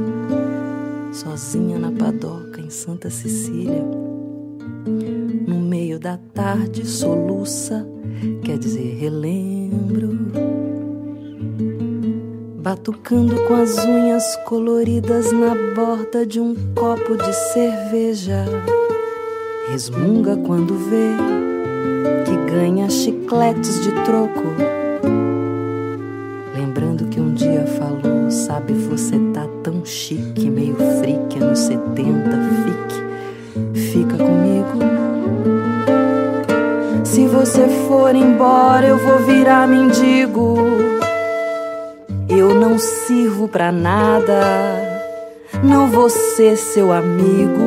Sozinha 1.13 1.79
na 1.79 1.91
padoca 1.91 2.61
em 2.61 2.71
Santa 2.71 3.11
Cecília 3.11 4.14
no 4.87 5.61
meio 5.61 5.99
da 5.99 6.19
tarde 6.33 6.87
soluça, 6.87 7.87
quer 8.43 8.59
dizer, 8.59 8.97
relembro. 8.99 10.19
Batucando 12.59 13.37
com 13.47 13.55
as 13.55 13.85
unhas 13.85 14.37
coloridas 14.47 15.33
na 15.33 15.55
borda 15.75 16.27
de 16.27 16.41
um 16.41 16.55
copo 16.75 17.17
de 17.17 17.33
cerveja. 17.53 18.45
Resmunga 19.69 20.37
quando 20.37 20.75
vê 20.75 21.15
que 22.25 22.51
ganha 22.51 22.89
chicletes 22.89 23.83
de 23.83 23.91
troco. 24.05 24.84
Você 37.55 37.69
for 37.87 38.17
embora, 38.17 38.85
eu 38.85 38.99
vou 38.99 39.21
virar 39.21 39.69
mendigo. 39.69 40.57
Eu 42.29 42.53
não 42.53 42.81
sirvo 42.81 43.47
pra 43.47 43.71
nada, 43.71 44.41
não 45.63 45.87
vou 45.87 46.11
ser 46.11 46.57
seu 46.57 46.91
amigo. 46.91 47.63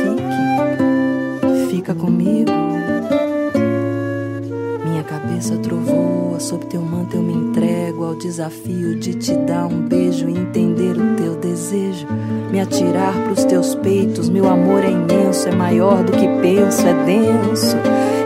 Fique, 0.00 1.70
fica 1.70 1.94
comigo. 1.94 2.50
Minha 4.84 5.04
cabeça 5.04 5.56
trovoa, 5.58 6.40
sob 6.40 6.66
teu 6.66 6.82
manto 6.82 7.16
eu 7.16 7.22
me 7.22 7.34
entrego 7.34 8.02
ao 8.02 8.16
desafio 8.16 8.96
de 8.98 9.14
te 9.14 9.36
dar 9.36 9.66
um 9.66 9.80
beijo 9.80 10.28
e 10.28 10.36
entender 10.36 10.96
o 10.96 11.14
teu 11.14 11.36
desejo. 11.36 12.08
Me 12.50 12.60
atirar 12.60 13.14
pros 13.26 13.44
teus 13.44 13.76
peitos, 13.76 14.28
meu 14.28 14.48
amor 14.48 14.82
é 14.82 14.90
imenso, 14.90 15.48
é 15.48 15.54
maior 15.54 16.02
do 16.02 16.10
que 16.10 16.26
penso, 16.40 16.84
é 16.84 16.94
denso. 17.04 17.76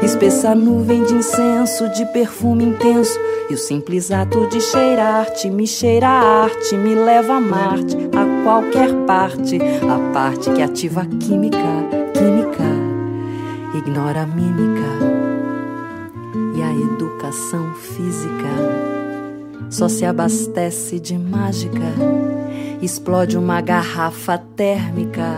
Espessa 0.07 0.55
nuvem 0.55 1.03
de 1.03 1.15
incenso, 1.15 1.89
de 1.89 2.07
perfume 2.13 2.63
intenso. 2.63 3.19
E 3.51 3.55
o 3.55 3.59
simples 3.59 4.13
ato 4.13 4.47
de 4.47 4.61
cheirar-te 4.61 5.51
me 5.51 5.67
cheira 5.67 6.07
a 6.07 6.45
arte, 6.45 6.77
me 6.77 6.95
leva 6.95 7.35
a 7.35 7.41
Marte, 7.41 7.97
a 8.15 8.45
qualquer 8.45 8.95
parte, 9.05 9.59
a 9.59 10.13
parte 10.13 10.53
que 10.53 10.63
ativa 10.63 11.01
a 11.01 11.07
química, 11.07 11.59
química, 12.15 12.63
ignora 13.77 14.23
a 14.23 14.27
mímica 14.27 14.93
e 16.57 16.63
a 16.63 16.73
educação 16.73 17.75
física. 17.75 18.47
Só 19.69 19.89
se 19.89 20.05
abastece 20.05 21.01
de 21.01 21.19
mágica, 21.19 21.93
explode 22.81 23.37
uma 23.37 23.61
garrafa 23.61 24.39
térmica. 24.39 25.37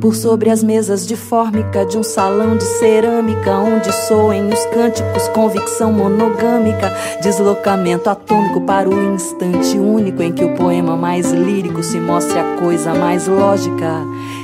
Por 0.00 0.14
sobre 0.14 0.48
as 0.50 0.62
mesas 0.62 1.06
de 1.06 1.16
fórmica 1.16 1.84
de 1.84 1.98
um 1.98 2.02
salão 2.02 2.56
de 2.56 2.64
cerâmica, 2.64 3.58
onde 3.58 3.92
soem 4.06 4.48
os 4.48 4.64
cânticos, 4.66 5.28
convicção 5.28 5.92
monogâmica, 5.92 6.92
deslocamento 7.20 8.08
atômico 8.08 8.60
para 8.60 8.88
o 8.88 9.14
instante 9.14 9.76
único 9.78 10.22
em 10.22 10.32
que 10.32 10.44
o 10.44 10.54
poema 10.54 10.96
mais 10.96 11.32
lírico 11.32 11.82
se 11.82 11.98
mostre 11.98 12.38
a 12.38 12.56
coisa 12.56 12.94
mais 12.94 13.26
lógica 13.26 14.00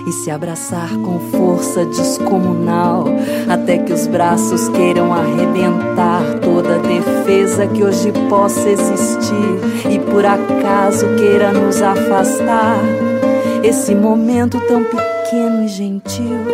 e 0.09 0.13
se 0.13 0.31
abraçar 0.31 0.91
com 0.99 1.21
força 1.31 1.85
descomunal, 1.85 3.05
até 3.49 3.79
que 3.79 3.93
os 3.93 4.07
braços 4.07 4.69
queiram 4.71 5.13
arrebentar 5.13 6.23
toda 6.43 6.79
defesa 6.81 7.67
que 7.67 7.85
hoje 7.85 8.13
possa 8.29 8.69
existir 8.69 9.91
e 9.91 9.99
por 9.99 10.25
acaso 10.25 11.07
queira 11.17 11.53
nos 11.53 11.81
afastar. 11.81 12.79
Esse 13.63 13.95
momento 13.95 14.61
tão 14.67 14.83
pequeno 14.85 15.18
e 15.31 15.69
gentil 15.69 16.47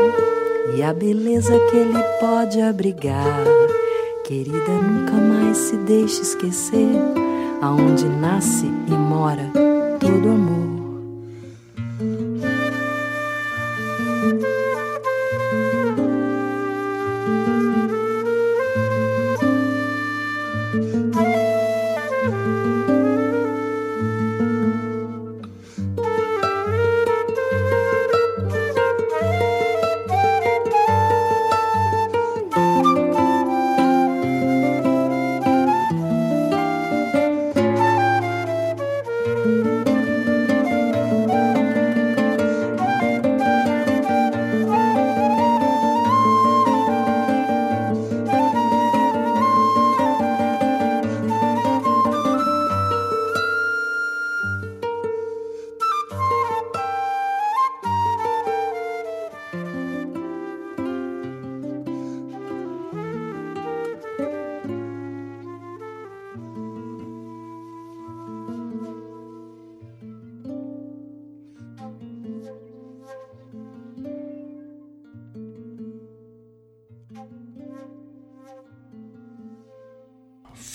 e 0.74 0.82
a 0.82 0.92
beleza 0.92 1.52
que 1.70 1.76
ele 1.76 2.02
pode 2.18 2.60
abrigar. 2.60 3.44
Querida, 4.24 4.72
nunca 4.82 5.12
mais 5.12 5.56
se 5.56 5.76
deixe 5.76 6.22
esquecer 6.22 6.88
aonde 7.62 8.06
nasce 8.06 8.66
e 8.66 8.90
mora 8.90 9.48
todo 10.00 10.28
amor. 10.28 10.63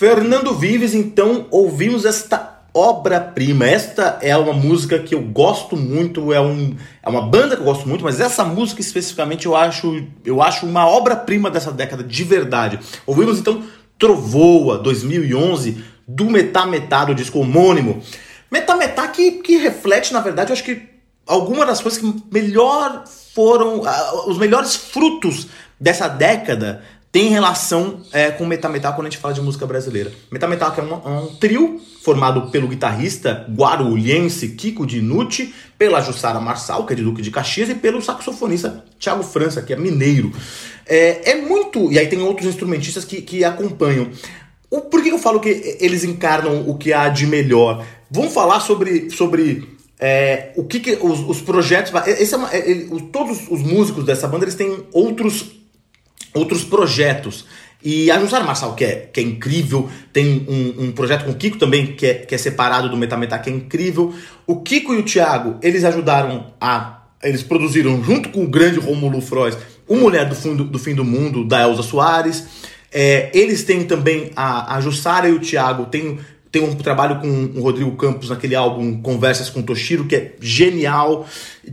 Fernando 0.00 0.54
Vives, 0.54 0.94
então 0.94 1.46
ouvimos 1.50 2.06
esta 2.06 2.62
obra-prima. 2.72 3.66
Esta 3.66 4.18
é 4.22 4.34
uma 4.34 4.54
música 4.54 4.98
que 4.98 5.14
eu 5.14 5.20
gosto 5.20 5.76
muito, 5.76 6.32
é, 6.32 6.40
um, 6.40 6.74
é 7.02 7.08
uma 7.10 7.20
banda 7.20 7.54
que 7.54 7.60
eu 7.60 7.66
gosto 7.66 7.86
muito, 7.86 8.02
mas 8.02 8.18
essa 8.18 8.42
música 8.42 8.80
especificamente 8.80 9.44
eu 9.44 9.54
acho, 9.54 10.02
eu 10.24 10.40
acho 10.40 10.64
uma 10.64 10.88
obra-prima 10.88 11.50
dessa 11.50 11.70
década 11.70 12.02
de 12.02 12.24
verdade. 12.24 12.80
Ouvimos 13.04 13.38
então 13.38 13.62
Trovoa 13.98 14.78
2011 14.78 15.84
do 16.08 16.30
Metá 16.30 16.64
Metá, 16.64 17.04
do 17.04 17.14
disco 17.14 17.38
homônimo. 17.38 18.02
Metá 18.50 18.76
Metá 18.76 19.06
que, 19.06 19.32
que 19.32 19.58
reflete, 19.58 20.14
na 20.14 20.20
verdade, 20.20 20.48
eu 20.48 20.54
acho 20.54 20.64
que 20.64 20.80
algumas 21.26 21.66
das 21.66 21.82
coisas 21.82 22.00
que 22.00 22.22
melhor 22.32 23.04
foram, 23.34 23.82
ah, 23.84 24.24
os 24.28 24.38
melhores 24.38 24.74
frutos 24.74 25.48
dessa 25.78 26.08
década 26.08 26.82
tem 27.12 27.28
relação 27.28 28.02
é, 28.12 28.30
com 28.30 28.46
Metametal 28.46 28.94
quando 28.94 29.08
a 29.08 29.10
gente 29.10 29.18
fala 29.18 29.34
de 29.34 29.40
música 29.40 29.66
brasileira. 29.66 30.12
Metametal 30.30 30.72
é 30.76 30.82
um, 30.82 30.92
é 30.92 31.20
um 31.22 31.26
trio 31.34 31.80
formado 32.02 32.50
pelo 32.50 32.68
guitarrista 32.68 33.46
guarulhense 33.50 34.50
Kiko 34.50 34.86
Dinucci, 34.86 35.52
pela 35.76 36.00
Jussara 36.00 36.40
Marçal, 36.40 36.86
que 36.86 36.92
é 36.92 36.96
de 36.96 37.02
Duque 37.02 37.20
de 37.20 37.30
Caxias, 37.30 37.68
e 37.68 37.74
pelo 37.74 38.00
saxofonista 38.00 38.84
Thiago 38.98 39.24
França, 39.24 39.60
que 39.60 39.72
é 39.72 39.76
mineiro. 39.76 40.32
É, 40.86 41.32
é 41.32 41.34
muito... 41.40 41.90
E 41.92 41.98
aí 41.98 42.06
tem 42.06 42.22
outros 42.22 42.46
instrumentistas 42.46 43.04
que, 43.04 43.20
que 43.20 43.44
acompanham. 43.44 44.08
O, 44.70 44.82
por 44.82 45.02
que 45.02 45.10
eu 45.10 45.18
falo 45.18 45.40
que 45.40 45.78
eles 45.80 46.04
encarnam 46.04 46.68
o 46.68 46.78
que 46.78 46.92
há 46.92 47.08
de 47.08 47.26
melhor? 47.26 47.84
Vamos 48.08 48.32
falar 48.32 48.60
sobre... 48.60 49.10
sobre 49.10 49.68
é, 49.98 50.52
o 50.56 50.64
que, 50.64 50.78
que 50.80 50.92
os, 50.92 51.20
os 51.28 51.42
projetos. 51.42 51.92
Esse 52.06 52.34
é 52.34 52.36
uma, 52.36 52.48
é, 52.54 52.86
todos 53.12 53.48
os 53.50 53.62
músicos 53.62 54.04
dessa 54.04 54.26
banda 54.28 54.44
eles 54.44 54.54
têm 54.54 54.84
outros 54.92 55.59
outros 56.34 56.64
projetos. 56.64 57.44
E 57.82 58.10
a 58.10 58.20
Jussara 58.20 58.44
Marçal, 58.44 58.74
que 58.74 58.84
é, 58.84 59.08
que 59.12 59.20
é 59.20 59.22
incrível, 59.22 59.88
tem 60.12 60.46
um, 60.48 60.84
um, 60.84 60.92
projeto 60.92 61.24
com 61.24 61.30
o 61.30 61.34
Kiko 61.34 61.58
também, 61.58 61.94
que 61.94 62.06
é, 62.06 62.14
que 62.14 62.34
é 62.34 62.38
separado 62.38 62.90
do 62.90 62.96
Metametá, 62.96 63.38
que 63.38 63.48
é 63.48 63.52
incrível. 63.52 64.14
O 64.46 64.60
Kiko 64.60 64.92
e 64.94 64.98
o 64.98 65.02
Thiago, 65.02 65.58
eles 65.62 65.84
ajudaram 65.84 66.52
a. 66.60 66.98
Eles 67.22 67.42
produziram, 67.42 68.02
junto 68.02 68.30
com 68.30 68.44
o 68.44 68.48
grande 68.48 68.78
Romulo 68.78 69.20
Frois, 69.20 69.56
o 69.86 69.96
Mulher 69.96 70.26
do, 70.26 70.34
Fundo, 70.34 70.64
do 70.64 70.78
Fim 70.78 70.94
do 70.94 71.04
Mundo, 71.04 71.44
da 71.44 71.62
Elza 71.62 71.82
Soares. 71.82 72.46
É, 72.92 73.30
eles 73.34 73.62
têm 73.62 73.84
também, 73.84 74.30
a, 74.34 74.76
a 74.76 74.80
Jussara 74.80 75.28
e 75.28 75.32
o 75.32 75.38
Thiago 75.38 75.86
têm 75.86 76.18
tem 76.50 76.62
um 76.62 76.74
trabalho 76.74 77.20
com 77.20 77.28
o 77.58 77.62
Rodrigo 77.62 77.96
Campos 77.96 78.30
naquele 78.30 78.56
álbum 78.56 79.00
Conversas 79.00 79.48
com 79.48 79.62
Toshiro, 79.62 80.06
que 80.06 80.16
é 80.16 80.34
genial. 80.40 81.26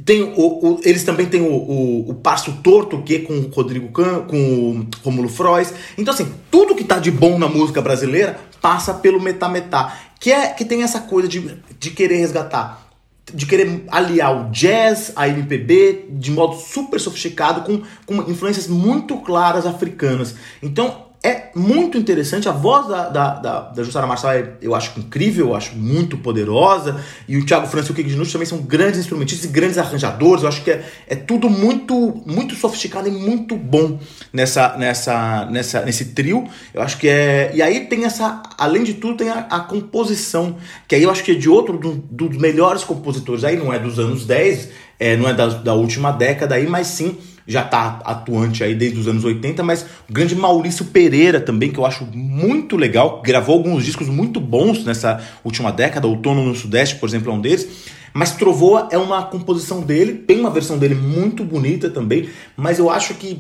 Tem 0.05 0.21
o, 0.21 0.35
o 0.37 0.79
eles 0.83 1.03
também 1.03 1.25
têm 1.25 1.41
o, 1.41 1.51
o, 1.51 2.09
o, 2.11 2.13
Passo 2.13 2.53
Torto, 2.61 3.01
que 3.01 3.15
é 3.15 3.19
com 3.19 3.33
o 3.33 3.49
Rodrigo 3.49 3.91
Campos, 3.91 4.29
com 4.29 4.37
o 4.37 4.87
Romulo 5.03 5.29
Frois. 5.29 5.73
Então, 5.97 6.13
assim, 6.13 6.31
tudo 6.51 6.75
que 6.75 6.83
tá 6.83 6.99
de 6.99 7.09
bom 7.09 7.39
na 7.39 7.47
música 7.47 7.81
brasileira 7.81 8.39
passa 8.61 8.93
pelo 8.93 9.19
Metá 9.19 9.49
Metá, 9.49 9.97
que, 10.19 10.31
é, 10.31 10.49
que 10.49 10.63
tem 10.63 10.83
essa 10.83 11.01
coisa 11.01 11.27
de, 11.27 11.57
de 11.79 11.89
querer 11.91 12.17
resgatar 12.17 12.87
de 13.33 13.45
querer 13.45 13.83
aliar 13.89 14.33
o 14.33 14.51
jazz, 14.51 15.11
a 15.13 15.27
MPB, 15.27 16.05
de 16.11 16.31
modo 16.31 16.55
super 16.55 16.97
sofisticado, 16.97 17.61
com, 17.61 17.81
com 18.05 18.31
influências 18.31 18.67
muito 18.69 19.17
claras 19.17 19.65
africanas. 19.65 20.33
Então, 20.63 21.06
é 21.27 21.51
muito 21.53 21.97
interessante. 21.97 22.47
A 22.47 22.53
voz 22.53 22.87
da, 22.87 23.09
da, 23.09 23.33
da, 23.35 23.59
da 23.61 23.83
Jussara 23.83 24.07
Marçal 24.07 24.31
é, 24.31 24.53
eu 24.61 24.73
acho 24.73 24.97
incrível, 24.97 25.47
eu 25.47 25.55
acho 25.55 25.75
muito 25.75 26.17
poderosa. 26.17 27.03
E 27.27 27.35
o 27.35 27.45
Thiago 27.45 27.67
França 27.67 27.91
e 27.95 28.01
o 28.01 28.03
Dinucci 28.03 28.31
também 28.31 28.45
são 28.45 28.59
grandes 28.59 28.99
instrumentistas 28.99 29.49
e 29.49 29.51
grandes 29.51 29.77
arranjadores. 29.77 30.43
Eu 30.43 30.49
acho 30.49 30.63
que 30.63 30.71
é, 30.71 30.85
é 31.05 31.15
tudo 31.15 31.49
muito 31.49 32.23
muito 32.25 32.55
sofisticado 32.55 33.09
e 33.09 33.11
muito 33.11 33.57
bom 33.57 33.99
nessa, 34.31 34.77
nessa, 34.77 35.45
nessa, 35.51 35.81
nesse 35.81 36.05
trio. 36.05 36.47
Eu 36.73 36.81
acho 36.81 36.97
que 36.97 37.09
é. 37.09 37.51
E 37.53 37.61
aí 37.61 37.81
tem 37.81 38.05
essa. 38.05 38.41
Além 38.57 38.83
de 38.83 38.93
tudo, 38.93 39.17
tem 39.17 39.29
a, 39.29 39.47
a 39.49 39.59
composição, 39.59 40.55
que 40.87 40.95
aí 40.95 41.03
eu 41.03 41.11
acho 41.11 41.23
que 41.23 41.31
é 41.31 41.35
de 41.35 41.49
outro 41.49 41.77
do, 41.77 41.95
dos 42.09 42.37
melhores 42.37 42.85
compositores. 42.85 43.43
Aí 43.43 43.57
não 43.57 43.73
é 43.73 43.79
dos 43.79 43.99
anos 43.99 44.25
10, 44.25 44.69
é, 44.97 45.17
não 45.17 45.27
é 45.27 45.33
da, 45.33 45.47
da 45.47 45.73
última 45.73 46.11
década 46.11 46.55
aí, 46.55 46.65
mas 46.65 46.87
sim 46.87 47.17
já 47.47 47.63
está 47.63 47.99
atuante 48.03 48.63
aí 48.63 48.75
desde 48.75 48.99
os 48.99 49.07
anos 49.07 49.23
80, 49.23 49.63
mas 49.63 49.85
o 50.09 50.13
grande 50.13 50.35
Maurício 50.35 50.85
Pereira 50.85 51.39
também, 51.39 51.71
que 51.71 51.79
eu 51.79 51.85
acho 51.85 52.05
muito 52.13 52.75
legal, 52.75 53.21
gravou 53.23 53.55
alguns 53.55 53.85
discos 53.85 54.09
muito 54.09 54.39
bons 54.39 54.83
nessa 54.83 55.21
última 55.43 55.71
década, 55.71 56.07
Outono 56.07 56.43
no 56.43 56.53
Sudeste, 56.53 56.95
por 56.95 57.07
exemplo, 57.07 57.31
é 57.31 57.35
um 57.35 57.41
deles. 57.41 57.67
Mas 58.13 58.35
Trovoa 58.35 58.89
é 58.91 58.97
uma 58.97 59.23
composição 59.23 59.81
dele, 59.81 60.13
tem 60.13 60.39
uma 60.39 60.49
versão 60.49 60.77
dele 60.77 60.95
muito 60.95 61.43
bonita 61.43 61.89
também, 61.89 62.29
mas 62.55 62.79
eu 62.79 62.89
acho 62.89 63.13
que 63.13 63.39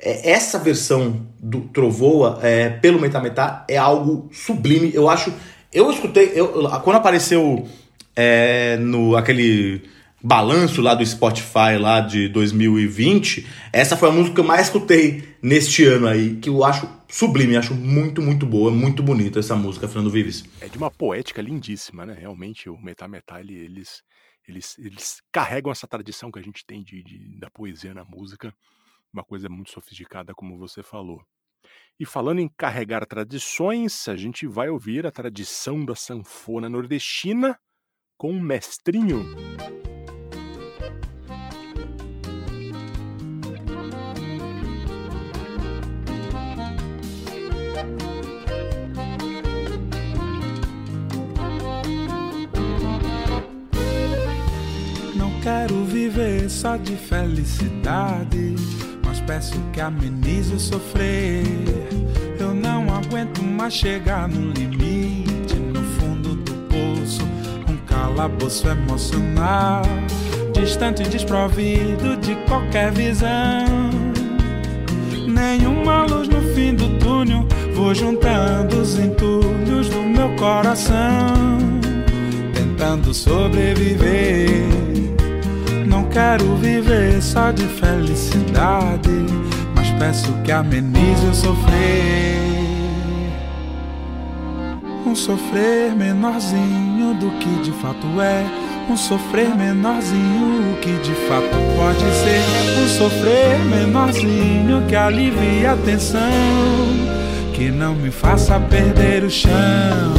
é, 0.00 0.30
essa 0.30 0.58
versão 0.58 1.26
do 1.40 1.62
Trovoa 1.62 2.38
é, 2.42 2.68
pelo 2.68 3.00
Metametá 3.00 3.64
é 3.68 3.76
algo 3.76 4.28
sublime. 4.32 4.92
Eu 4.94 5.08
acho. 5.08 5.32
Eu 5.72 5.90
escutei. 5.90 6.32
Eu, 6.34 6.68
quando 6.82 6.96
apareceu 6.96 7.66
é, 8.14 8.76
no 8.76 9.16
aquele 9.16 9.82
balanço 10.22 10.82
lá 10.82 10.94
do 10.94 11.04
Spotify 11.04 11.78
lá 11.78 12.00
de 12.00 12.28
2020, 12.28 13.46
essa 13.72 13.96
foi 13.96 14.08
a 14.08 14.12
música 14.12 14.34
que 14.34 14.40
eu 14.40 14.44
mais 14.44 14.66
escutei 14.66 15.36
neste 15.40 15.84
ano 15.84 16.08
aí, 16.08 16.36
que 16.36 16.48
eu 16.48 16.64
acho 16.64 16.88
sublime, 17.08 17.56
acho 17.56 17.74
muito, 17.74 18.20
muito 18.20 18.44
boa, 18.44 18.70
muito 18.70 19.02
bonita 19.02 19.38
essa 19.38 19.54
música, 19.54 19.86
Fernando 19.86 20.10
Vives. 20.10 20.44
É 20.60 20.68
de 20.68 20.76
uma 20.76 20.90
poética 20.90 21.40
lindíssima, 21.40 22.04
né? 22.04 22.14
Realmente, 22.14 22.68
o 22.68 22.76
Metá, 22.76 23.08
ele, 23.40 23.54
eles, 23.54 24.02
eles, 24.46 24.78
eles 24.78 25.22
carregam 25.32 25.70
essa 25.70 25.86
tradição 25.86 26.30
que 26.30 26.38
a 26.38 26.42
gente 26.42 26.64
tem 26.66 26.82
de, 26.82 27.02
de, 27.02 27.38
da 27.38 27.48
poesia 27.50 27.94
na 27.94 28.04
música, 28.04 28.52
uma 29.12 29.24
coisa 29.24 29.48
muito 29.48 29.70
sofisticada, 29.70 30.34
como 30.34 30.58
você 30.58 30.82
falou. 30.82 31.22
E 31.98 32.06
falando 32.06 32.40
em 32.40 32.48
carregar 32.56 33.04
tradições, 33.06 34.06
a 34.08 34.16
gente 34.16 34.46
vai 34.46 34.68
ouvir 34.68 35.06
a 35.06 35.10
tradição 35.10 35.84
da 35.84 35.94
sanfona 35.94 36.68
nordestina 36.68 37.58
com 38.16 38.30
o 38.30 38.40
mestrinho. 38.40 39.24
Quero 55.48 55.82
viver 55.84 56.50
só 56.50 56.76
de 56.76 56.94
felicidade, 56.94 58.54
mas 59.02 59.18
peço 59.20 59.58
que 59.72 59.80
amenize 59.80 60.52
o 60.54 60.60
sofrer. 60.60 61.42
Eu 62.38 62.52
não 62.52 62.94
aguento 62.94 63.42
mais 63.42 63.72
chegar 63.72 64.28
no 64.28 64.52
limite, 64.52 65.54
no 65.54 65.82
fundo 65.82 66.34
do 66.34 66.52
poço, 66.68 67.22
um 67.66 67.76
calabouço 67.86 68.68
emocional, 68.68 69.80
distante 70.52 71.02
e 71.02 71.08
desprovido 71.08 72.18
de 72.18 72.34
qualquer 72.46 72.92
visão. 72.92 73.88
Nenhuma 75.26 76.04
luz 76.04 76.28
no 76.28 76.42
fim 76.54 76.74
do 76.74 76.90
túnel, 76.98 77.48
vou 77.72 77.94
juntando 77.94 78.82
os 78.82 78.98
entulhos 78.98 79.88
do 79.88 80.02
meu 80.02 80.28
coração 80.36 81.58
tentando 82.52 83.14
sobreviver. 83.14 84.87
Quero 86.18 86.56
viver 86.56 87.22
só 87.22 87.52
de 87.52 87.62
felicidade, 87.62 89.08
mas 89.72 89.88
peço 90.00 90.32
que 90.42 90.50
amenize 90.50 91.24
o 91.26 91.32
sofrer. 91.32 92.40
Um 95.06 95.14
sofrer 95.14 95.94
menorzinho 95.94 97.14
do 97.14 97.30
que 97.38 97.62
de 97.62 97.70
fato 97.70 98.20
é. 98.20 98.44
Um 98.90 98.96
sofrer 98.96 99.54
menorzinho 99.54 100.76
que 100.82 100.90
de 101.04 101.14
fato 101.28 101.56
pode 101.76 102.00
ser. 102.00 102.82
Um 102.82 102.88
sofrer 102.88 103.58
menorzinho 103.60 104.84
que 104.88 104.96
alivie 104.96 105.66
a 105.66 105.76
tensão, 105.76 106.18
que 107.54 107.70
não 107.70 107.94
me 107.94 108.10
faça 108.10 108.58
perder 108.58 109.22
o 109.22 109.30
chão 109.30 110.18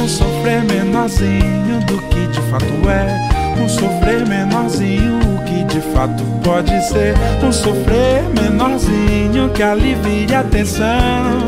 um 0.00 0.08
sofrer 0.08 0.62
menorzinho 0.64 1.80
do 1.86 1.98
que 2.08 2.26
de 2.28 2.40
fato 2.50 2.88
é. 2.88 3.29
Um 3.60 3.68
sofrer 3.68 4.26
menorzinho 4.26 5.20
que 5.46 5.64
de 5.64 5.80
fato 5.92 6.24
pode 6.42 6.70
ser. 6.88 7.14
Um 7.44 7.52
sofrer 7.52 8.22
menorzinho 8.34 9.50
que 9.50 9.62
alivie 9.62 10.34
a 10.34 10.42
tensão, 10.42 11.44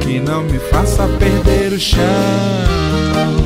que 0.00 0.20
não 0.20 0.44
me 0.44 0.58
faça 0.58 1.08
perder 1.18 1.72
o 1.72 1.80
chão. 1.80 3.41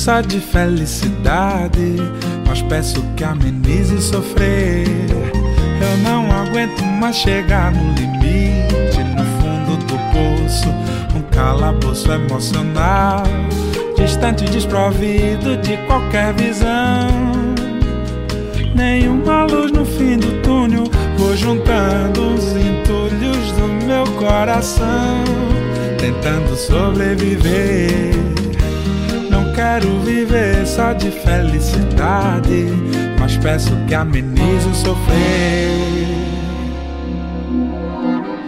Só 0.00 0.22
de 0.22 0.40
felicidade, 0.40 1.96
mas 2.48 2.62
peço 2.62 3.02
que 3.14 3.22
amenize 3.22 4.00
sofrer. 4.00 4.86
Eu 4.86 5.96
não 6.02 6.32
aguento 6.32 6.82
mais 6.86 7.16
chegar 7.16 7.70
no 7.70 7.92
limite, 7.92 9.04
no 9.14 9.24
fundo 9.36 9.76
do 9.84 9.98
poço, 10.10 10.70
um 11.14 11.20
calabouço 11.30 12.10
emocional, 12.10 13.24
distante 13.94 14.46
desprovido 14.46 15.58
de 15.58 15.76
qualquer 15.86 16.32
visão. 16.32 17.10
Nenhuma 18.74 19.44
luz 19.44 19.70
no 19.70 19.84
fim 19.84 20.16
do 20.16 20.40
túnel, 20.40 20.84
vou 21.18 21.36
juntando 21.36 22.36
os 22.36 22.56
entulhos 22.56 23.52
do 23.52 23.86
meu 23.86 24.06
coração, 24.16 25.24
tentando 25.98 26.56
sobreviver 26.56 28.40
quero 29.60 30.00
viver 30.00 30.66
só 30.66 30.94
de 30.94 31.10
felicidade, 31.10 32.64
mas 33.18 33.36
peço 33.36 33.76
que 33.86 33.94
amenize 33.94 34.66
o 34.66 34.74
sofrer. 34.74 36.08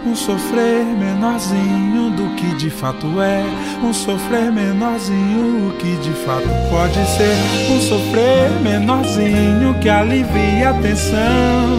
Um 0.07 0.15
sofrer 0.15 0.83
menorzinho 0.83 2.09
do 2.17 2.35
que 2.35 2.55
de 2.55 2.71
fato 2.71 3.05
é, 3.21 3.43
um 3.83 3.93
sofrer 3.93 4.51
menorzinho 4.51 5.75
que 5.77 5.95
de 5.97 6.11
fato 6.25 6.49
pode 6.71 7.05
ser, 7.11 7.35
um 7.71 7.79
sofrer 7.79 8.49
menorzinho 8.63 9.75
que 9.81 9.89
alivie 9.89 10.63
a 10.63 10.73
tensão, 10.81 11.77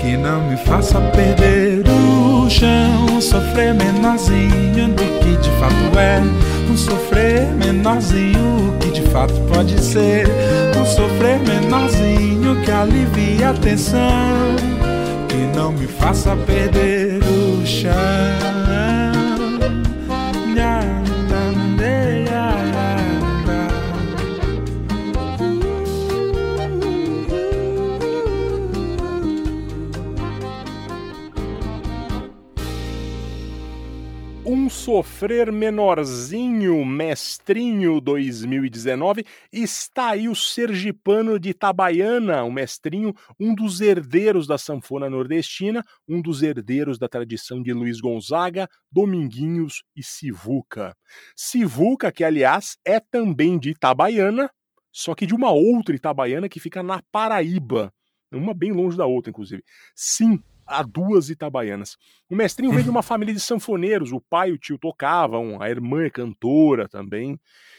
que 0.00 0.18
não 0.18 0.42
me 0.42 0.58
faça 0.58 1.00
perder 1.00 1.82
o 1.88 2.48
chão, 2.50 3.20
sofrer 3.22 3.74
menorzinho 3.74 4.88
do 4.88 5.18
que 5.20 5.36
de 5.36 5.50
fato 5.58 5.98
é 5.98 6.59
um 6.70 6.76
sofrer 6.76 7.46
menorzinho 7.54 8.76
que 8.80 8.90
de 8.92 9.02
fato 9.08 9.34
pode 9.52 9.82
ser 9.82 10.26
um 10.80 10.86
sofrer 10.86 11.40
menorzinho 11.40 12.62
que 12.64 12.70
alivie 12.70 13.42
a 13.42 13.52
tensão, 13.52 14.54
que 15.28 15.56
não 15.56 15.72
me 15.72 15.86
faça 15.86 16.36
perder 16.36 17.20
o 17.24 17.66
chão. 17.66 18.59
Sofrer 35.20 35.52
Menorzinho, 35.52 36.82
Mestrinho 36.82 38.00
2019, 38.00 39.22
está 39.52 40.12
aí 40.12 40.30
o 40.30 40.34
Sergipano 40.34 41.38
de 41.38 41.50
Itabaiana, 41.50 42.42
o 42.42 42.50
Mestrinho, 42.50 43.14
um 43.38 43.54
dos 43.54 43.82
herdeiros 43.82 44.46
da 44.46 44.56
sanfona 44.56 45.10
nordestina, 45.10 45.84
um 46.08 46.22
dos 46.22 46.42
herdeiros 46.42 46.98
da 46.98 47.06
tradição 47.06 47.62
de 47.62 47.70
Luiz 47.70 48.00
Gonzaga, 48.00 48.66
Dominguinhos 48.90 49.82
e 49.94 50.02
Sivuca. 50.02 50.96
Sivuca, 51.36 52.10
que 52.10 52.24
aliás 52.24 52.78
é 52.82 52.98
também 52.98 53.58
de 53.58 53.72
Itabaiana, 53.72 54.50
só 54.90 55.14
que 55.14 55.26
de 55.26 55.34
uma 55.34 55.50
outra 55.50 55.94
Itabaiana 55.94 56.48
que 56.48 56.58
fica 56.58 56.82
na 56.82 57.02
Paraíba, 57.12 57.92
uma 58.32 58.54
bem 58.54 58.72
longe 58.72 58.96
da 58.96 59.04
outra, 59.04 59.28
inclusive. 59.28 59.62
Sim, 59.94 60.42
a 60.70 60.82
duas 60.82 61.30
itabaianas. 61.30 61.96
O 62.28 62.36
mestrinho 62.36 62.72
vem 62.72 62.84
de 62.84 62.90
uma 62.90 63.02
família 63.02 63.34
de 63.34 63.40
sanfoneiros, 63.40 64.12
o 64.12 64.20
pai 64.20 64.50
e 64.50 64.52
o 64.52 64.58
tio 64.58 64.78
tocavam, 64.78 65.60
a 65.60 65.68
irmã 65.68 66.04
é 66.04 66.10
cantora 66.10 66.88
também. 66.88 67.38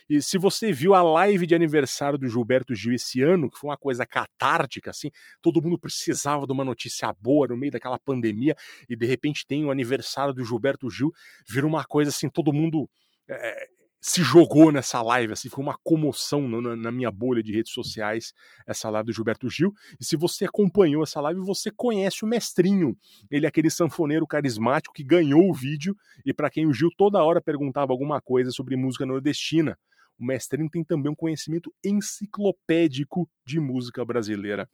E 0.09 0.21
se 0.21 0.37
você 0.37 0.73
viu 0.73 0.93
a 0.93 1.01
live 1.01 1.47
de 1.47 1.55
aniversário 1.55 2.19
do 2.19 2.27
Gilberto 2.27 2.75
Gil 2.75 2.93
esse 2.93 3.21
ano, 3.21 3.49
que 3.49 3.57
foi 3.57 3.69
uma 3.69 3.77
coisa 3.77 4.05
catártica, 4.05 4.91
assim, 4.91 5.09
todo 5.41 5.61
mundo 5.61 5.79
precisava 5.79 6.45
de 6.45 6.51
uma 6.51 6.65
notícia 6.65 7.13
boa 7.13 7.47
no 7.47 7.55
meio 7.55 7.71
daquela 7.71 7.97
pandemia, 7.97 8.55
e 8.89 8.95
de 8.95 9.05
repente 9.05 9.47
tem 9.47 9.63
o 9.63 9.71
aniversário 9.71 10.33
do 10.33 10.43
Gilberto 10.43 10.89
Gil, 10.89 11.13
vira 11.47 11.65
uma 11.65 11.85
coisa 11.85 12.09
assim, 12.09 12.27
todo 12.29 12.51
mundo. 12.51 12.89
é, 13.29 13.67
se 14.01 14.23
jogou 14.23 14.71
nessa 14.71 14.99
live, 15.01 15.33
assim, 15.33 15.47
foi 15.47 15.63
uma 15.63 15.77
comoção 15.83 16.47
na, 16.49 16.75
na, 16.75 16.91
minha 16.91 17.11
bolha 17.11 17.43
de 17.43 17.53
redes 17.53 17.71
sociais, 17.71 18.33
essa 18.65 18.89
live 18.89 19.05
do 19.07 19.13
Gilberto 19.13 19.47
Gil. 19.47 19.71
E 19.99 20.03
se 20.03 20.17
você 20.17 20.45
acompanhou 20.45 21.03
essa 21.03 21.21
live, 21.21 21.39
você 21.41 21.69
conhece 21.69 22.25
o 22.25 22.27
Mestrinho. 22.27 22.97
Ele 23.29 23.45
é 23.45 23.49
aquele 23.49 23.69
sanfoneiro 23.69 24.25
carismático 24.25 24.93
que 24.93 25.03
ganhou 25.03 25.47
o 25.47 25.53
vídeo 25.53 25.95
e 26.25 26.33
para 26.33 26.49
quem 26.49 26.65
o 26.65 26.73
Gil 26.73 26.89
toda 26.97 27.23
hora 27.23 27.39
perguntava 27.39 27.93
alguma 27.93 28.19
coisa 28.19 28.49
sobre 28.49 28.75
música 28.75 29.05
nordestina. 29.05 29.77
O 30.19 30.25
Mestrinho 30.25 30.69
tem 30.69 30.83
também 30.83 31.11
um 31.11 31.15
conhecimento 31.15 31.71
enciclopédico 31.85 33.29
de 33.45 33.59
música 33.59 34.03
brasileira. 34.03 34.67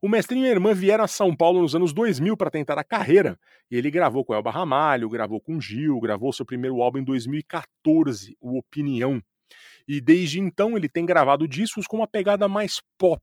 O 0.00 0.08
mestrinho 0.08 0.46
e 0.46 0.48
a 0.48 0.52
irmã 0.52 0.74
vieram 0.74 1.04
a 1.04 1.08
São 1.08 1.34
Paulo 1.34 1.60
nos 1.60 1.74
anos 1.74 1.92
2000 1.92 2.36
para 2.36 2.50
tentar 2.50 2.78
a 2.78 2.84
carreira. 2.84 3.38
Ele 3.70 3.90
gravou 3.90 4.24
com 4.24 4.34
Elba 4.34 4.50
Ramalho, 4.50 5.08
gravou 5.08 5.40
com 5.40 5.60
Gil, 5.60 6.00
gravou 6.00 6.32
seu 6.32 6.44
primeiro 6.44 6.82
álbum 6.82 6.98
em 6.98 7.04
2014, 7.04 8.36
o 8.40 8.58
Opinião. 8.58 9.22
E 9.86 10.00
desde 10.00 10.40
então 10.40 10.76
ele 10.76 10.88
tem 10.88 11.04
gravado 11.04 11.46
discos 11.46 11.86
com 11.86 11.98
uma 11.98 12.08
pegada 12.08 12.48
mais 12.48 12.80
pop. 12.98 13.22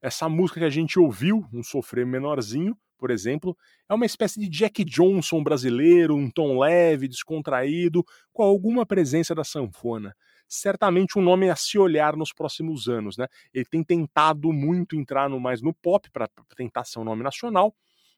Essa 0.00 0.28
música 0.28 0.60
que 0.60 0.66
a 0.66 0.70
gente 0.70 0.98
ouviu, 0.98 1.44
um 1.52 1.62
sofrer 1.62 2.06
menorzinho, 2.06 2.76
por 2.96 3.10
exemplo, 3.10 3.56
é 3.88 3.94
uma 3.94 4.06
espécie 4.06 4.40
de 4.40 4.48
Jack 4.48 4.84
Johnson 4.84 5.42
brasileiro, 5.42 6.16
um 6.16 6.30
tom 6.30 6.58
leve, 6.58 7.06
descontraído, 7.06 8.04
com 8.32 8.42
alguma 8.42 8.84
presença 8.84 9.34
da 9.34 9.44
sanfona 9.44 10.14
certamente 10.48 11.18
um 11.18 11.22
nome 11.22 11.50
a 11.50 11.56
se 11.56 11.78
olhar 11.78 12.16
nos 12.16 12.32
próximos 12.32 12.88
anos. 12.88 13.16
Né? 13.16 13.26
Ele 13.52 13.66
tem 13.66 13.84
tentado 13.84 14.52
muito 14.52 14.96
entrar 14.96 15.28
no, 15.28 15.38
mais 15.38 15.60
no 15.60 15.74
pop 15.74 16.10
para 16.10 16.28
tentar 16.56 16.84
ser 16.84 16.98
um 16.98 17.04
nome 17.04 17.22
nacional. 17.22 17.74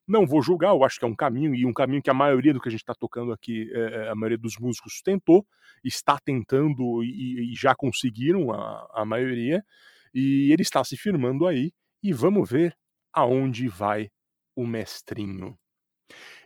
Não 0.07 0.26
vou 0.26 0.43
julgar, 0.43 0.70
eu 0.70 0.83
acho 0.83 0.99
que 0.99 1.05
é 1.05 1.09
um 1.09 1.14
caminho, 1.14 1.55
e 1.55 1.66
um 1.66 1.72
caminho 1.72 2.03
que 2.03 2.11
a 2.11 2.14
maioria 2.14 2.53
do 2.53 2.61
que 2.61 2.68
a 2.68 2.70
gente 2.70 2.81
está 2.81 2.95
tocando 2.95 3.33
aqui, 3.33 3.70
é, 3.72 4.09
a 4.09 4.14
maioria 4.14 4.39
dos 4.39 4.57
músicos 4.59 5.01
tentou, 5.03 5.47
está 5.85 6.18
tentando 6.18 7.05
e, 7.05 7.53
e 7.53 7.55
já 7.55 7.74
conseguiram 7.74 8.51
a, 8.51 8.89
a 8.93 9.05
maioria, 9.05 9.64
e 10.12 10.53
ele 10.53 10.62
está 10.62 10.83
se 10.83 10.97
firmando 10.97 11.47
aí, 11.47 11.72
e 12.03 12.12
vamos 12.12 12.49
ver 12.51 12.76
aonde 13.12 13.68
vai 13.68 14.11
o 14.57 14.66
mestrinho. 14.66 15.57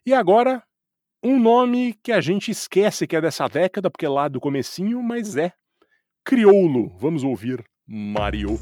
E 0.04 0.12
agora, 0.12 0.62
um 1.22 1.40
nome 1.40 1.94
que 2.02 2.12
a 2.12 2.20
gente 2.20 2.50
esquece 2.50 3.06
que 3.06 3.16
é 3.16 3.20
dessa 3.20 3.48
década, 3.48 3.90
porque 3.90 4.04
é 4.04 4.10
lá 4.10 4.28
do 4.28 4.40
comecinho, 4.40 5.02
mas 5.02 5.36
é 5.36 5.54
Crioulo. 6.24 6.90
Vamos 6.98 7.22
ouvir 7.22 7.62
Mario. 7.86 8.58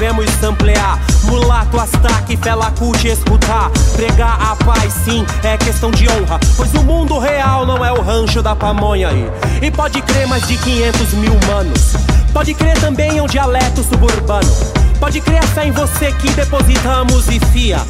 Devemos 0.00 0.24
samplear. 0.40 0.98
Mulato, 1.24 1.78
astaque, 1.78 2.34
fela 2.38 2.70
curte 2.70 3.08
escutar. 3.08 3.70
Pregar 3.92 4.40
a 4.40 4.56
paz, 4.56 4.94
sim, 5.04 5.26
é 5.44 5.58
questão 5.58 5.90
de 5.90 6.08
honra. 6.08 6.40
Pois 6.56 6.72
o 6.72 6.82
mundo 6.82 7.18
real 7.18 7.66
não 7.66 7.84
é 7.84 7.92
o 7.92 8.00
rancho 8.00 8.42
da 8.42 8.56
pamonha 8.56 9.08
aí. 9.08 9.30
E 9.60 9.70
pode 9.70 10.00
crer 10.00 10.26
mais 10.26 10.48
de 10.48 10.56
500 10.56 11.12
mil 11.14 11.38
manos. 11.46 11.92
Pode 12.32 12.54
crer 12.54 12.80
também 12.80 13.18
é 13.18 13.22
um 13.22 13.26
dialeto 13.26 13.82
suburbano. 13.82 14.50
Pode 14.98 15.20
crer 15.20 15.44
fé 15.48 15.66
em 15.66 15.70
você 15.70 16.10
que 16.12 16.30
depositamos 16.30 17.28
e 17.28 17.38
fia. 17.52 17.80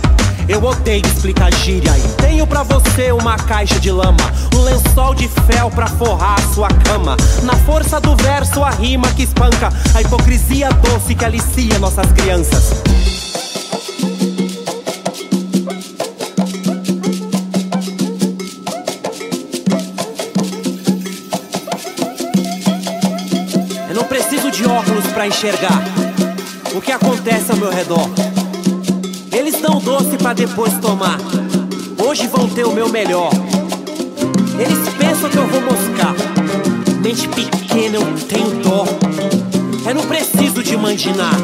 Eu 0.51 0.65
odeio 0.65 1.07
explicar 1.07 1.55
gíria 1.55 1.97
e 1.97 2.09
tenho 2.21 2.45
pra 2.45 2.65
você 2.65 3.13
uma 3.13 3.37
caixa 3.37 3.79
de 3.79 3.89
lama, 3.93 4.19
um 4.53 4.63
lençol 4.63 5.15
de 5.15 5.29
fel 5.29 5.71
pra 5.71 5.87
forrar 5.87 6.41
a 6.41 6.53
sua 6.53 6.67
cama. 6.67 7.17
Na 7.45 7.55
força 7.55 8.01
do 8.01 8.17
verso, 8.17 8.61
a 8.65 8.71
rima 8.71 9.07
que 9.13 9.23
espanca, 9.23 9.69
a 9.95 10.03
hipocrisia 10.03 10.69
doce 10.71 11.15
que 11.15 11.25
alicia 11.25 11.79
nossas 11.79 12.11
crianças. 12.11 12.83
Eu 23.89 23.95
não 23.95 24.05
preciso 24.05 24.51
de 24.51 24.67
óculos 24.67 25.07
pra 25.13 25.29
enxergar 25.29 25.81
o 26.75 26.81
que 26.81 26.91
acontece 26.91 27.53
ao 27.53 27.57
meu 27.57 27.71
redor. 27.71 28.30
Doce 29.91 30.17
pra 30.19 30.33
depois 30.33 30.73
tomar. 30.75 31.19
Hoje 31.99 32.29
vão 32.29 32.49
ter 32.49 32.65
o 32.65 32.73
meu 32.73 32.89
melhor. 32.89 33.33
Eles 34.57 34.89
pensam 34.91 35.29
que 35.29 35.37
eu 35.37 35.45
vou 35.49 35.61
moscar. 35.63 36.15
Mente 37.03 37.27
pequena, 37.27 37.97
eu 37.97 38.07
tenho 38.29 38.63
dó. 38.63 38.85
Eu 39.85 39.95
não 39.97 40.07
preciso 40.07 40.63
de 40.63 40.77
mandinar 40.77 41.35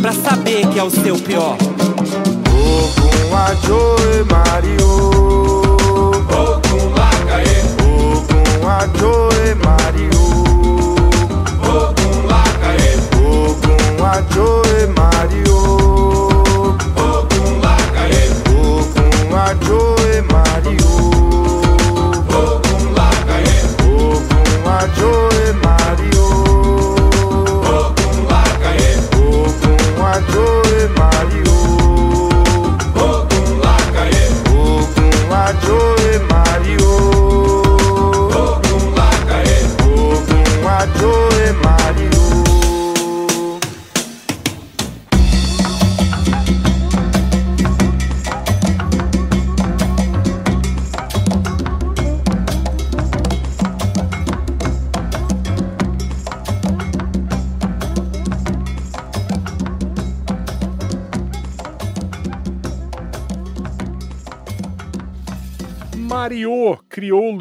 pra 0.00 0.12
saber 0.12 0.64
que 0.68 0.78
é 0.78 0.84
o 0.84 0.90
seu 0.90 1.16
pior. 1.18 1.56
Ogun 2.46 3.36
Ajoe 3.36 4.22
Mario. 4.30 4.86
Ogun. 6.06 6.60
Ogun 6.70 6.94
Ajoe 8.68 9.54
Mario. 9.56 10.09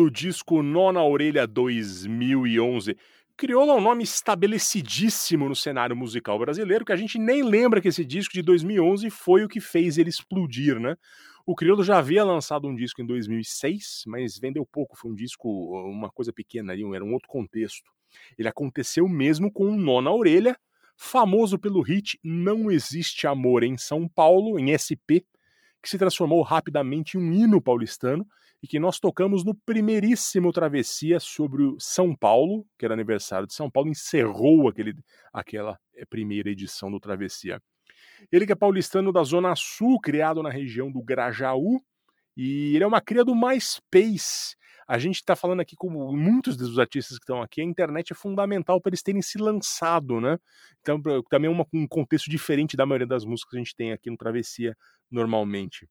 Criolo, 0.09 0.11
disco 0.11 0.61
Nona 0.61 1.03
Orelha 1.03 1.47
2011. 1.47 2.97
Criolo 3.37 3.71
é 3.71 3.75
um 3.75 3.81
nome 3.81 4.03
estabelecidíssimo 4.03 5.47
no 5.47 5.55
cenário 5.55 5.95
musical 5.95 6.37
brasileiro, 6.37 6.83
que 6.83 6.91
a 6.91 6.95
gente 6.95 7.17
nem 7.17 7.41
lembra 7.41 7.79
que 7.79 7.87
esse 7.87 8.03
disco 8.03 8.33
de 8.33 8.41
2011 8.41 9.09
foi 9.09 9.43
o 9.43 9.47
que 9.47 9.61
fez 9.61 9.97
ele 9.97 10.09
explodir, 10.09 10.79
né? 10.79 10.95
O 11.45 11.55
Criolo 11.55 11.83
já 11.83 11.97
havia 11.97 12.23
lançado 12.23 12.67
um 12.67 12.75
disco 12.75 13.01
em 13.01 13.05
2006, 13.05 14.03
mas 14.07 14.37
vendeu 14.37 14.65
pouco, 14.65 14.97
foi 14.97 15.11
um 15.11 15.15
disco, 15.15 15.47
uma 15.89 16.09
coisa 16.09 16.33
pequena 16.33 16.73
ali, 16.73 16.83
era 16.93 17.03
um 17.03 17.13
outro 17.13 17.29
contexto. 17.29 17.89
Ele 18.37 18.47
aconteceu 18.47 19.07
mesmo 19.07 19.51
com 19.51 19.65
o 19.65 19.77
Nona 19.77 20.11
Orelha, 20.11 20.57
famoso 20.97 21.57
pelo 21.57 21.81
hit 21.81 22.19
Não 22.23 22.69
Existe 22.69 23.25
Amor 23.25 23.63
em 23.63 23.77
São 23.77 24.07
Paulo, 24.07 24.59
em 24.59 24.75
SP, 24.75 25.23
que 25.81 25.89
se 25.89 25.97
transformou 25.97 26.41
rapidamente 26.41 27.17
em 27.17 27.21
um 27.21 27.33
hino 27.33 27.61
paulistano 27.61 28.27
e 28.61 28.67
que 28.67 28.79
nós 28.79 28.99
tocamos 28.99 29.43
no 29.43 29.55
primeiríssimo 29.55 30.51
Travessia 30.51 31.19
sobre 31.19 31.63
o 31.63 31.77
São 31.79 32.15
Paulo, 32.15 32.65
que 32.77 32.85
era 32.85 32.93
aniversário 32.93 33.47
de 33.47 33.53
São 33.53 33.69
Paulo, 33.69 33.89
encerrou 33.89 34.67
aquele, 34.67 34.93
aquela 35.31 35.79
eh, 35.95 36.05
primeira 36.05 36.49
edição 36.49 36.91
do 36.91 36.99
Travessia. 36.99 37.61
Ele 38.31 38.45
que 38.45 38.51
é 38.51 38.55
paulistano 38.55 39.13
da 39.13 39.23
Zona 39.23 39.55
Sul, 39.55 39.99
criado 39.99 40.43
na 40.43 40.49
região 40.49 40.91
do 40.91 41.01
Grajaú, 41.01 41.81
e 42.35 42.75
ele 42.75 42.83
é 42.83 42.87
uma 42.87 43.01
cria 43.01 43.23
do 43.23 43.35
MySpace. 43.35 44.55
A 44.87 44.97
gente 44.97 45.17
está 45.17 45.35
falando 45.35 45.61
aqui 45.61 45.75
com 45.75 45.89
muitos 45.89 46.57
dos 46.57 46.79
artistas 46.79 47.17
que 47.17 47.23
estão 47.23 47.41
aqui, 47.41 47.61
a 47.61 47.63
internet 47.63 48.11
é 48.11 48.15
fundamental 48.15 48.81
para 48.81 48.89
eles 48.89 49.03
terem 49.03 49.21
se 49.21 49.37
lançado, 49.37 50.19
né? 50.19 50.37
Então, 50.81 50.99
também 51.29 51.47
é 51.47 51.53
uma, 51.53 51.65
um 51.71 51.87
contexto 51.87 52.29
diferente 52.29 52.75
da 52.75 52.85
maioria 52.85 53.07
das 53.07 53.23
músicas 53.23 53.51
que 53.51 53.57
a 53.57 53.59
gente 53.59 53.75
tem 53.75 53.91
aqui 53.93 54.09
no 54.09 54.17
Travessia 54.17 54.75
normalmente. 55.09 55.87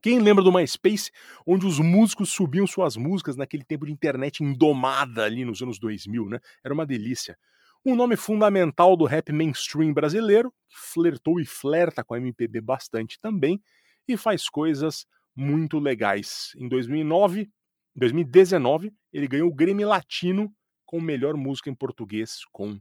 Quem 0.00 0.18
lembra 0.20 0.42
do 0.42 0.52
MySpace, 0.52 1.10
onde 1.46 1.66
os 1.66 1.78
músicos 1.78 2.30
subiam 2.30 2.66
suas 2.66 2.96
músicas 2.96 3.36
naquele 3.36 3.64
tempo 3.64 3.84
de 3.86 3.92
internet 3.92 4.42
indomada 4.42 5.24
ali 5.24 5.44
nos 5.44 5.60
anos 5.60 5.78
2000, 5.78 6.28
né? 6.28 6.38
Era 6.64 6.72
uma 6.72 6.86
delícia. 6.86 7.36
Um 7.84 7.94
nome 7.94 8.16
fundamental 8.16 8.96
do 8.96 9.04
rap 9.04 9.32
mainstream 9.32 9.92
brasileiro, 9.92 10.52
que 10.68 10.78
flertou 10.78 11.40
e 11.40 11.44
flerta 11.44 12.02
com 12.04 12.14
a 12.14 12.18
MPB 12.18 12.60
bastante 12.60 13.18
também 13.20 13.60
e 14.06 14.16
faz 14.16 14.48
coisas 14.48 15.04
muito 15.34 15.78
legais. 15.78 16.52
Em 16.56 16.68
2009, 16.68 17.50
2019, 17.94 18.92
ele 19.12 19.28
ganhou 19.28 19.48
o 19.48 19.54
Grammy 19.54 19.84
Latino 19.84 20.52
com 20.86 21.00
melhor 21.00 21.36
música 21.36 21.70
em 21.70 21.74
português 21.74 22.40
com 22.52 22.78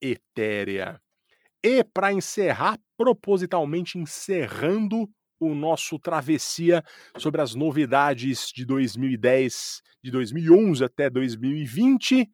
Etérea. 0.00 1.00
E 1.62 1.82
para 1.82 2.12
encerrar, 2.12 2.78
propositalmente 2.96 3.98
encerrando 3.98 5.08
o 5.40 5.54
nosso 5.54 5.98
travessia 5.98 6.82
sobre 7.16 7.40
as 7.40 7.54
novidades 7.54 8.50
de 8.54 8.64
2010, 8.64 9.80
de 10.02 10.10
2011 10.10 10.84
até 10.84 11.08
2020, 11.08 12.28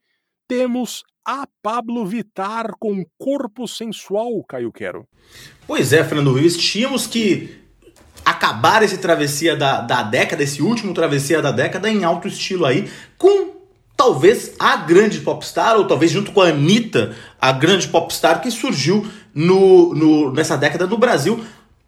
temos 0.48 1.02
a 1.26 1.46
Pablo 1.62 2.04
Vitar 2.06 2.72
com 2.78 3.04
Corpo 3.18 3.66
Sensual, 3.66 4.44
Caio 4.46 4.72
Quero. 4.72 5.06
Pois 5.66 5.92
é, 5.92 6.04
Fernando 6.04 6.32
Ruiz, 6.32 6.56
tínhamos 6.56 7.06
que 7.06 7.62
acabar 8.24 8.82
esse 8.82 8.98
travessia 8.98 9.56
da, 9.56 9.80
da 9.80 10.02
década, 10.02 10.42
esse 10.42 10.62
último 10.62 10.94
travessia 10.94 11.42
da 11.42 11.52
década 11.52 11.90
em 11.90 12.04
alto 12.04 12.28
estilo 12.28 12.64
aí, 12.64 12.90
com 13.18 13.54
talvez 13.96 14.54
a 14.58 14.76
grande 14.76 15.20
popstar, 15.20 15.76
ou 15.76 15.86
talvez 15.86 16.10
junto 16.10 16.32
com 16.32 16.40
a 16.40 16.48
Anitta, 16.48 17.14
a 17.40 17.52
grande 17.52 17.88
popstar 17.88 18.40
que 18.40 18.50
surgiu 18.50 19.06
no, 19.34 19.94
no, 19.94 20.32
nessa 20.32 20.56
década 20.56 20.86
no 20.86 20.98
Brasil, 20.98 21.44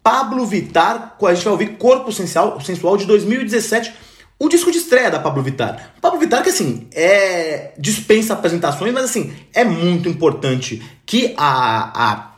Pablo 0.07 0.45
Vittar, 0.45 1.17
a 1.21 1.33
gente 1.33 1.43
vai 1.43 1.51
ouvir 1.51 1.67
Corpo 1.77 2.13
Sensual, 2.13 2.61
Sensual 2.61 2.95
de 2.95 3.03
2017, 3.03 3.93
o 4.39 4.47
disco 4.47 4.71
de 4.71 4.77
estreia 4.77 5.11
da 5.11 5.19
Pablo 5.19 5.43
Vittar. 5.43 5.95
Pablo 5.99 6.17
Vittar 6.17 6.43
que 6.43 6.49
assim, 6.49 6.87
é 6.93 7.73
dispensa 7.77 8.31
apresentações, 8.31 8.93
mas 8.93 9.03
assim, 9.03 9.33
é 9.53 9.65
muito 9.65 10.07
importante 10.07 10.81
que 11.05 11.33
a, 11.35 12.11
a 12.13 12.36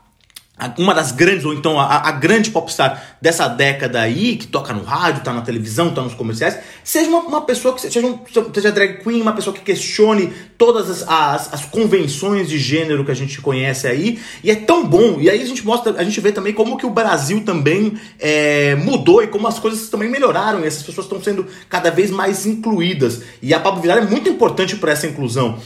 uma 0.78 0.94
das 0.94 1.12
grandes, 1.12 1.46
ou 1.46 1.54
então 1.54 1.80
a, 1.80 2.10
a, 2.10 2.12
grande 2.12 2.52
popstar 2.52 3.18
dessa 3.22 3.48
década 3.48 4.02
aí, 4.02 4.36
que 4.36 4.48
toca 4.48 4.74
no 4.74 4.84
rádio, 4.84 5.24
tá 5.24 5.34
na 5.34 5.42
televisão, 5.42 5.94
tá 5.94 6.02
nos 6.02 6.14
comerciais, 6.14 6.60
seja 6.84 7.10
uma, 7.10 7.20
uma 7.20 7.42
pessoa 7.42 7.74
que 7.74 7.82
seja, 7.82 8.06
um, 8.06 8.20
seja 8.54 8.72
drag 8.72 9.02
queen, 9.02 9.22
uma 9.22 9.32
pessoa 9.32 9.56
que 9.56 9.62
questione 9.62 10.34
todas 10.58 10.90
as, 10.90 11.08
as, 11.08 11.54
as, 11.54 11.66
convenções 11.66 12.50
de 12.50 12.58
gênero 12.58 13.06
que 13.06 13.12
a 13.12 13.16
gente 13.16 13.40
conhece 13.42 13.88
aí, 13.88 14.20
e 14.44 14.52
é 14.52 14.56
tão 14.56 14.86
bom, 14.86 15.18
e 15.20 15.30
aí 15.30 15.42
a 15.42 15.46
gente 15.46 15.66
mostra, 15.66 15.94
a 15.98 16.04
gente 16.04 16.20
vê 16.20 16.32
também 16.32 16.54
como 16.54 16.78
que 16.78 16.86
o 16.86 16.90
Brasil 16.90 17.44
também 17.46 17.98
é, 18.20 18.76
mudou 18.76 19.24
e 19.24 19.28
como 19.28 19.48
as 19.48 19.60
coisas 19.60 19.88
também 19.88 20.10
melhoraram, 20.10 20.60
e 20.60 20.68
essas 20.68 20.84
pessoas 20.84 21.06
estão 21.06 21.22
sendo 21.22 21.48
cada 21.70 21.90
vez 21.90 22.12
mais 22.12 22.46
incluídas, 22.46 23.22
e 23.42 23.54
a 23.54 23.60
Pablo 23.60 23.82
Vidal 23.82 24.00
é 24.00 24.06
muito 24.06 24.28
importante 24.28 24.76
para 24.76 24.92
essa 24.92 25.08
inclusão. 25.08 25.58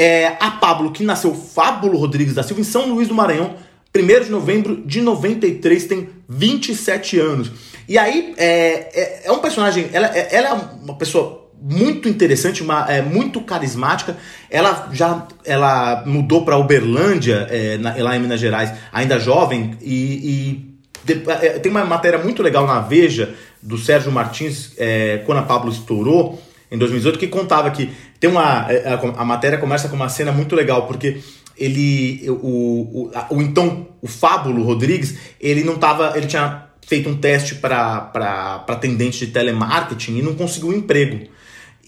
É, 0.00 0.36
a 0.38 0.52
Pablo, 0.52 0.92
que 0.92 1.02
nasceu 1.02 1.34
Fábulo 1.34 1.98
Rodrigues 1.98 2.32
da 2.32 2.44
Silva, 2.44 2.60
em 2.60 2.64
São 2.64 2.88
Luís 2.88 3.08
do 3.08 3.14
Maranhão, 3.14 3.56
1 3.94 4.24
de 4.24 4.30
novembro 4.30 4.82
de 4.84 5.00
93, 5.00 5.84
tem 5.84 6.08
27 6.28 7.18
anos. 7.18 7.50
E 7.88 7.96
aí, 7.96 8.34
é, 8.36 8.90
é, 8.92 9.22
é 9.24 9.32
um 9.32 9.38
personagem, 9.38 9.88
ela, 9.92 10.06
é, 10.14 10.28
ela 10.30 10.48
é 10.48 10.52
uma 10.84 10.94
pessoa 10.94 11.48
muito 11.60 12.08
interessante, 12.08 12.62
uma, 12.62 12.90
é, 12.90 13.02
muito 13.02 13.40
carismática. 13.40 14.16
Ela 14.50 14.90
já 14.92 15.26
ela 15.44 16.04
mudou 16.06 16.44
para 16.44 16.56
Uberlândia, 16.56 17.46
é, 17.50 17.78
na, 17.78 17.94
lá 17.96 18.16
em 18.16 18.20
Minas 18.20 18.40
Gerais, 18.40 18.72
ainda 18.92 19.18
jovem, 19.18 19.76
e, 19.80 19.94
e 19.94 20.68
de, 21.04 21.22
é, 21.30 21.58
tem 21.58 21.70
uma 21.70 21.84
matéria 21.84 22.18
muito 22.18 22.42
legal 22.42 22.66
na 22.66 22.80
Veja, 22.80 23.34
do 23.62 23.76
Sérgio 23.76 24.12
Martins, 24.12 24.72
é, 24.76 25.22
quando 25.26 25.38
a 25.38 25.42
Pablo 25.42 25.70
estourou, 25.70 26.40
em 26.70 26.76
2018, 26.76 27.18
que 27.18 27.26
contava 27.26 27.70
que 27.70 27.90
tem 28.20 28.28
uma. 28.28 28.66
A, 28.66 28.72
é, 28.72 29.00
a 29.16 29.24
matéria 29.24 29.58
começa 29.58 29.88
com 29.88 29.96
uma 29.96 30.08
cena 30.08 30.30
muito 30.30 30.54
legal, 30.54 30.86
porque 30.86 31.20
ele 31.58 32.28
o, 32.30 32.32
o, 32.32 33.10
o 33.30 33.42
então 33.42 33.88
o 34.00 34.06
Fábulo 34.06 34.62
Rodrigues 34.62 35.16
ele 35.40 35.64
não 35.64 35.76
tava 35.76 36.16
ele 36.16 36.26
tinha 36.26 36.68
feito 36.86 37.08
um 37.08 37.16
teste 37.16 37.56
para 37.56 38.64
atendente 38.66 39.26
de 39.26 39.32
telemarketing 39.32 40.18
e 40.18 40.22
não 40.22 40.34
conseguiu 40.34 40.70
um 40.70 40.72
emprego. 40.72 41.26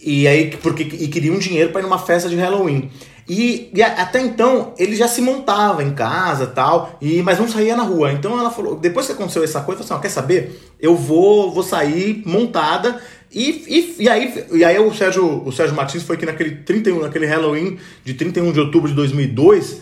E 0.02 0.26
aí 0.28 0.50
porque 0.62 0.82
e 0.82 1.08
queria 1.08 1.32
um 1.32 1.38
dinheiro 1.38 1.70
para 1.70 1.80
ir 1.80 1.84
numa 1.84 1.98
festa 1.98 2.28
de 2.28 2.36
Halloween. 2.36 2.90
E, 3.28 3.70
e, 3.72 3.82
até 3.82 4.20
então 4.20 4.74
ele 4.76 4.96
já 4.96 5.06
se 5.06 5.22
montava 5.22 5.84
em 5.84 5.92
casa 5.94 6.48
tal 6.48 6.98
e 7.00 7.22
mas 7.22 7.38
não 7.38 7.48
saía 7.48 7.76
na 7.76 7.82
rua. 7.82 8.12
Então 8.12 8.38
ela 8.38 8.50
falou 8.50 8.76
depois 8.76 9.06
que 9.06 9.12
aconteceu 9.12 9.44
essa 9.44 9.60
coisa 9.60 9.82
falou 9.82 9.96
assim, 9.96 10.02
quer 10.02 10.10
saber? 10.10 10.74
Eu 10.78 10.96
vou 10.96 11.52
vou 11.52 11.62
sair 11.62 12.22
montada 12.26 13.00
e, 13.32 13.64
e, 13.68 14.02
e, 14.04 14.08
aí, 14.08 14.44
e 14.52 14.64
aí 14.64 14.78
o 14.78 14.92
Sérgio, 14.92 15.42
o 15.46 15.52
Sérgio 15.52 15.76
Martins 15.76 16.02
foi 16.02 16.16
que 16.16 16.26
naquele 16.26 16.56
31, 16.56 17.00
naquele 17.00 17.26
Halloween 17.26 17.78
de 18.04 18.14
31 18.14 18.52
de 18.52 18.60
outubro 18.60 18.88
de 18.88 18.94
2002, 18.94 19.80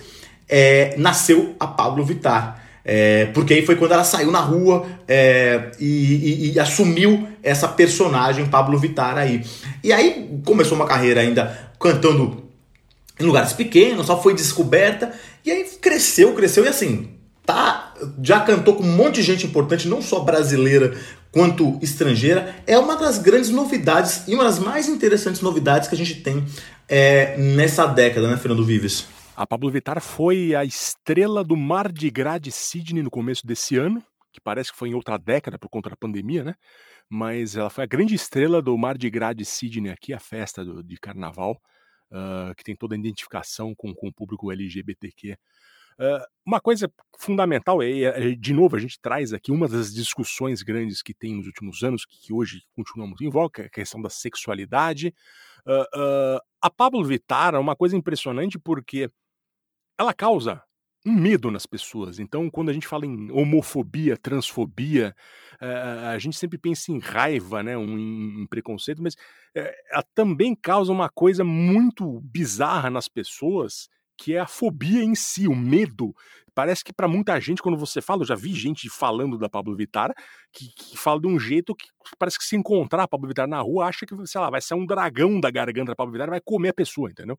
é, 0.48 0.94
nasceu 0.98 1.54
a 1.58 1.66
Pablo 1.66 2.04
Vittar. 2.04 2.64
É, 2.84 3.26
porque 3.34 3.52
aí 3.52 3.66
foi 3.66 3.76
quando 3.76 3.92
ela 3.92 4.04
saiu 4.04 4.30
na 4.30 4.40
rua 4.40 4.86
é, 5.06 5.72
e, 5.78 5.84
e, 5.84 6.52
e, 6.52 6.60
assumiu 6.60 7.28
essa 7.42 7.68
personagem 7.68 8.46
Pablo 8.46 8.78
Vittar 8.78 9.18
aí. 9.18 9.44
E 9.84 9.92
aí 9.92 10.40
começou 10.44 10.76
uma 10.76 10.86
carreira 10.86 11.20
ainda 11.20 11.70
cantando 11.78 12.44
em 13.20 13.24
lugares 13.24 13.52
pequenos, 13.52 14.06
só 14.06 14.22
foi 14.22 14.34
descoberta 14.34 15.12
e 15.44 15.50
aí 15.50 15.64
cresceu, 15.80 16.34
cresceu 16.34 16.64
e 16.64 16.68
assim, 16.68 17.10
tá, 17.44 17.77
já 18.22 18.40
cantou 18.40 18.76
com 18.76 18.82
um 18.82 18.96
monte 18.96 19.16
de 19.16 19.22
gente 19.22 19.46
importante, 19.46 19.88
não 19.88 20.00
só 20.00 20.20
brasileira 20.20 20.96
quanto 21.30 21.78
estrangeira, 21.82 22.54
é 22.66 22.78
uma 22.78 22.96
das 22.96 23.18
grandes 23.18 23.50
novidades 23.50 24.26
e 24.26 24.34
uma 24.34 24.44
das 24.44 24.58
mais 24.58 24.88
interessantes 24.88 25.40
novidades 25.40 25.88
que 25.88 25.94
a 25.94 25.98
gente 25.98 26.22
tem 26.22 26.44
é, 26.88 27.36
nessa 27.36 27.86
década, 27.86 28.28
né, 28.28 28.36
Fernando 28.36 28.64
Vives? 28.64 29.06
A 29.36 29.46
Pablo 29.46 29.70
Vittar 29.70 30.00
foi 30.00 30.54
a 30.54 30.64
estrela 30.64 31.44
do 31.44 31.54
Gras 32.12 32.40
de 32.40 32.50
Sydney 32.50 33.02
no 33.02 33.10
começo 33.10 33.46
desse 33.46 33.76
ano, 33.76 34.02
que 34.32 34.40
parece 34.40 34.72
que 34.72 34.78
foi 34.78 34.88
em 34.88 34.94
outra 34.94 35.16
década 35.16 35.58
por 35.58 35.68
conta 35.68 35.90
da 35.90 35.96
pandemia, 35.96 36.42
né? 36.42 36.54
Mas 37.08 37.56
ela 37.56 37.70
foi 37.70 37.84
a 37.84 37.86
grande 37.86 38.14
estrela 38.14 38.60
do 38.60 38.76
Gras 39.10 39.36
de 39.36 39.44
Sydney 39.44 39.92
aqui, 39.92 40.12
a 40.12 40.18
festa 40.18 40.64
do, 40.64 40.82
de 40.82 40.96
carnaval, 40.96 41.60
uh, 42.10 42.54
que 42.56 42.64
tem 42.64 42.74
toda 42.74 42.96
a 42.96 42.98
identificação 42.98 43.74
com, 43.76 43.94
com 43.94 44.08
o 44.08 44.12
público 44.12 44.50
LGBTQ 44.50 45.36
Uma 46.46 46.60
coisa 46.60 46.90
fundamental, 47.18 47.82
é, 47.82 48.02
é, 48.02 48.34
de 48.34 48.54
novo, 48.54 48.76
a 48.76 48.78
gente 48.78 48.98
traz 49.00 49.32
aqui 49.32 49.50
uma 49.50 49.66
das 49.68 49.92
discussões 49.92 50.62
grandes 50.62 51.02
que 51.02 51.12
tem 51.12 51.34
nos 51.34 51.46
últimos 51.46 51.82
anos, 51.82 52.06
que, 52.06 52.32
hoje 52.32 52.62
continuamos 52.74 53.20
em 53.20 53.28
voga, 53.28 53.64
é 53.64 53.66
a 53.66 53.70
questão 53.70 54.00
da 54.00 54.08
sexualidade. 54.08 55.12
Uh, 55.66 55.82
uh, 55.82 56.40
a 56.62 56.70
Pablo 56.70 57.04
Vittar 57.04 57.54
é 57.54 57.58
uma 57.58 57.76
coisa 57.76 57.96
impressionante 57.96 58.58
porque 58.58 59.10
ela 59.98 60.14
causa 60.14 60.62
um 61.04 61.12
medo 61.12 61.50
nas 61.50 61.66
pessoas. 61.66 62.18
Então, 62.18 62.50
quando 62.50 62.68
a 62.68 62.72
gente 62.72 62.86
fala 62.86 63.04
em 63.04 63.30
homofobia, 63.30 64.16
transfobia, 64.16 65.14
uh, 65.60 66.06
a 66.08 66.18
gente 66.18 66.36
sempre 66.36 66.58
pensa 66.58 66.92
em 66.92 66.98
raiva, 66.98 67.62
né, 67.62 67.76
um, 67.76 68.42
em 68.42 68.46
preconceito, 68.46 69.02
mas 69.02 69.14
uh, 69.14 69.70
ela 69.90 70.04
também 70.14 70.54
causa 70.54 70.92
uma 70.92 71.08
coisa 71.08 71.44
muito 71.44 72.20
bizarra 72.20 72.90
nas 72.90 73.08
pessoas, 73.08 73.88
que 74.18 74.34
é 74.34 74.40
a 74.40 74.46
fobia 74.46 75.02
em 75.02 75.14
si, 75.14 75.46
o 75.46 75.54
medo. 75.54 76.14
Parece 76.54 76.82
que 76.82 76.92
para 76.92 77.06
muita 77.06 77.38
gente, 77.40 77.62
quando 77.62 77.78
você 77.78 78.02
fala, 78.02 78.22
eu 78.22 78.26
já 78.26 78.34
vi 78.34 78.52
gente 78.52 78.90
falando 78.90 79.38
da 79.38 79.48
Pablo 79.48 79.76
Vittar, 79.76 80.12
que, 80.52 80.66
que 80.74 80.98
fala 80.98 81.20
de 81.20 81.28
um 81.28 81.38
jeito 81.38 81.72
que 81.72 81.86
parece 82.18 82.36
que 82.36 82.44
se 82.44 82.56
encontrar 82.56 83.04
a 83.04 83.08
Pablo 83.08 83.28
Vittar 83.28 83.46
na 83.46 83.60
rua, 83.60 83.86
acha 83.86 84.04
que, 84.04 84.26
sei 84.26 84.40
lá, 84.40 84.50
vai 84.50 84.60
ser 84.60 84.74
um 84.74 84.84
dragão 84.84 85.38
da 85.38 85.52
garganta 85.52 85.92
da 85.92 85.96
Pablo 85.96 86.12
Vittar 86.12 86.28
vai 86.28 86.40
comer 86.40 86.70
a 86.70 86.74
pessoa, 86.74 87.10
entendeu? 87.10 87.38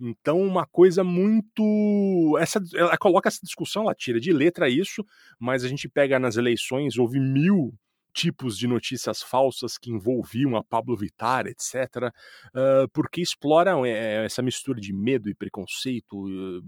Então, 0.00 0.40
uma 0.40 0.64
coisa 0.64 1.02
muito. 1.02 2.38
Essa, 2.38 2.62
ela 2.74 2.96
coloca 2.96 3.28
essa 3.28 3.40
discussão, 3.42 3.82
ela 3.82 3.94
tira 3.94 4.20
de 4.20 4.32
letra 4.32 4.68
isso, 4.68 5.04
mas 5.36 5.64
a 5.64 5.68
gente 5.68 5.88
pega 5.88 6.20
nas 6.20 6.36
eleições, 6.36 6.96
houve 6.96 7.18
mil 7.18 7.74
tipos 8.12 8.56
de 8.56 8.66
notícias 8.66 9.22
falsas 9.22 9.78
que 9.78 9.90
envolviam 9.90 10.56
a 10.56 10.64
Pablo 10.64 10.96
Vittar, 10.96 11.46
etc., 11.46 12.12
uh, 12.54 12.88
porque 12.92 13.20
exploram 13.20 13.84
é, 13.84 14.24
essa 14.24 14.42
mistura 14.42 14.80
de 14.80 14.92
medo 14.92 15.28
e 15.28 15.34
preconceito, 15.34 16.16
uh, 16.16 16.62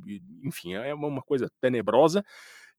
enfim, 0.44 0.74
é 0.74 0.94
uma 0.94 1.22
coisa 1.22 1.50
tenebrosa, 1.60 2.24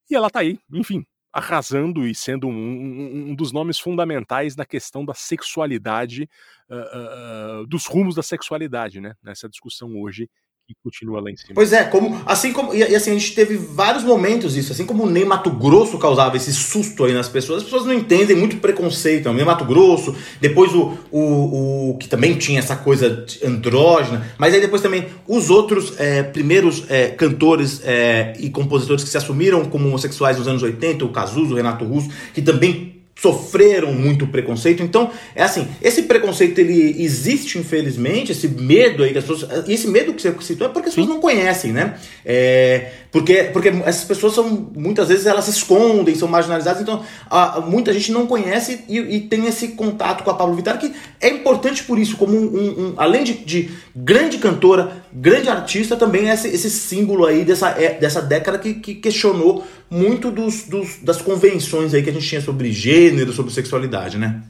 e 0.10 0.15
ela 0.15 0.30
tá 0.30 0.40
aí, 0.40 0.60
enfim, 0.72 1.06
arrasando 1.31 2.06
e 2.06 2.14
sendo 2.14 2.48
um, 2.48 2.52
um, 2.52 3.31
um 3.31 3.35
dos 3.35 3.52
nomes 3.52 3.80
fundamentais 3.80 4.56
na 4.56 4.65
questão 4.65 5.03
da 5.03 5.14
sexualidade, 5.14 6.30
uh, 6.69 7.65
dos 7.68 7.88
rumos 7.88 8.15
da 8.15 8.22
sexualidade, 8.22 9.02
né, 9.02 9.14
nessa 9.23 9.49
discussão 9.49 9.99
hoje 9.99 10.30
que 10.68 10.73
continua 10.81 11.19
lá 11.22 11.30
em 11.30 11.35
cima. 11.35 11.53
Pois 11.53 11.73
é, 11.73 11.84
como 11.84 12.22
assim 12.26 12.53
como 12.53 12.73
e, 12.73 12.80
e 12.80 12.95
assim 12.95 13.11
a 13.11 13.14
gente 13.14 13.35
teve 13.35 13.57
vários 13.57 14.03
momentos 14.03 14.56
isso, 14.56 14.72
assim 14.72 14.85
como 14.85 15.03
o 15.03 15.10
Ney 15.10 15.26
Mato 15.26 15.49
Grosso 15.52 15.98
causava 15.98 16.38
esse 16.38 16.53
susto 16.53 17.03
aí 17.03 17.14
nas 17.14 17.27
pessoas, 17.27 17.60
as 17.60 17.64
pessoas 17.65 17.85
não 17.85 17.94
entendem 17.94 18.35
muito 18.35 18.57
preconceito, 18.57 19.30
o 19.30 19.34
Ney 19.34 19.44
Mato 19.44 19.65
Grosso, 19.65 20.15
depois 20.40 20.73
o, 20.73 20.98
o, 21.11 21.90
o 21.91 21.98
que 21.98 22.07
também 22.07 22.38
tinha 22.38 22.60
essa 22.60 22.77
coisa 22.77 23.26
andrógena, 23.44 24.26
mas 24.38 24.53
aí 24.53 24.61
depois 24.61 24.81
também 24.81 25.07
os 25.27 25.49
outros 25.49 25.99
é, 25.99 26.23
primeiros 26.23 26.90
é, 26.90 27.10
cantores 27.10 27.81
é, 27.84 28.34
e 28.40 28.49
compositores 28.49 29.03
que 29.03 29.10
se 29.10 29.18
assumiram 29.18 29.65
como 29.65 29.88
homossexuais 29.88 30.38
nos 30.38 30.48
anos 30.48 30.64
80, 30.64 31.03
o 31.03 31.10
Cazuzo, 31.10 31.53
o 31.53 31.57
Renato 31.57 31.84
Russo, 31.84 32.10
que 32.34 32.41
também 32.41 32.92
sofreram 33.23 33.93
muito 33.93 34.27
preconceito. 34.27 34.83
Então, 34.83 35.09
é 35.33 35.43
assim, 35.43 35.65
esse 35.81 36.03
preconceito 36.03 36.59
ele 36.59 37.01
existe 37.01 37.57
infelizmente, 37.57 38.33
esse 38.33 38.49
medo 38.49 39.01
aí 39.01 39.13
que 39.13 39.17
as 39.17 39.23
pessoas, 39.23 39.65
e 39.65 39.73
esse 39.73 39.87
medo 39.87 40.13
que 40.13 40.21
você 40.21 40.35
citou 40.41 40.67
é 40.67 40.69
porque 40.69 40.89
as 40.89 40.95
pessoas 40.95 41.07
não 41.07 41.21
conhecem, 41.21 41.71
né? 41.71 41.95
É, 42.25 42.91
porque, 43.13 43.43
porque 43.53 43.69
essas 43.85 44.03
pessoas 44.03 44.33
são, 44.33 44.71
muitas 44.75 45.07
vezes, 45.07 45.25
elas 45.25 45.45
se 45.45 45.51
escondem, 45.51 46.15
são 46.15 46.27
marginalizadas, 46.27 46.81
então 46.81 47.01
a, 47.29 47.61
muita 47.61 47.93
gente 47.93 48.11
não 48.11 48.27
conhece 48.27 48.83
e, 48.89 48.97
e, 48.97 49.21
tem 49.21 49.45
esse 49.45 49.69
contato 49.69 50.23
com 50.23 50.31
a 50.31 50.33
Pablo 50.33 50.55
Vittar, 50.55 50.77
que 50.77 50.91
é 51.21 51.29
importante 51.29 51.83
por 51.83 51.97
isso, 51.97 52.17
como 52.17 52.35
um, 52.35 52.43
um, 52.43 52.87
um 52.87 52.93
além 52.97 53.23
de, 53.23 53.33
de, 53.33 53.69
grande 53.95 54.37
cantora, 54.37 55.02
grande 55.14 55.49
artista, 55.49 55.95
também 55.95 56.30
é 56.30 56.34
esse, 56.34 56.48
esse 56.48 56.69
símbolo 56.69 57.26
aí 57.26 57.45
dessa, 57.45 57.69
é, 57.69 57.98
dessa 57.99 58.22
década 58.22 58.57
que, 58.57 58.76
que 58.76 58.95
questionou 58.95 59.65
muito 59.90 60.31
dos, 60.31 60.64
dos, 60.64 60.98
das 60.99 61.22
convenções 61.22 61.94
aí 61.94 62.02
que 62.03 62.10
a 62.10 62.14
gente 62.14 62.27
tinha 62.27 62.41
sobre 62.41 62.72
gênero, 62.72 63.31
sobre 63.31 63.53
sexualidade, 63.53 64.18
né? 64.18 64.41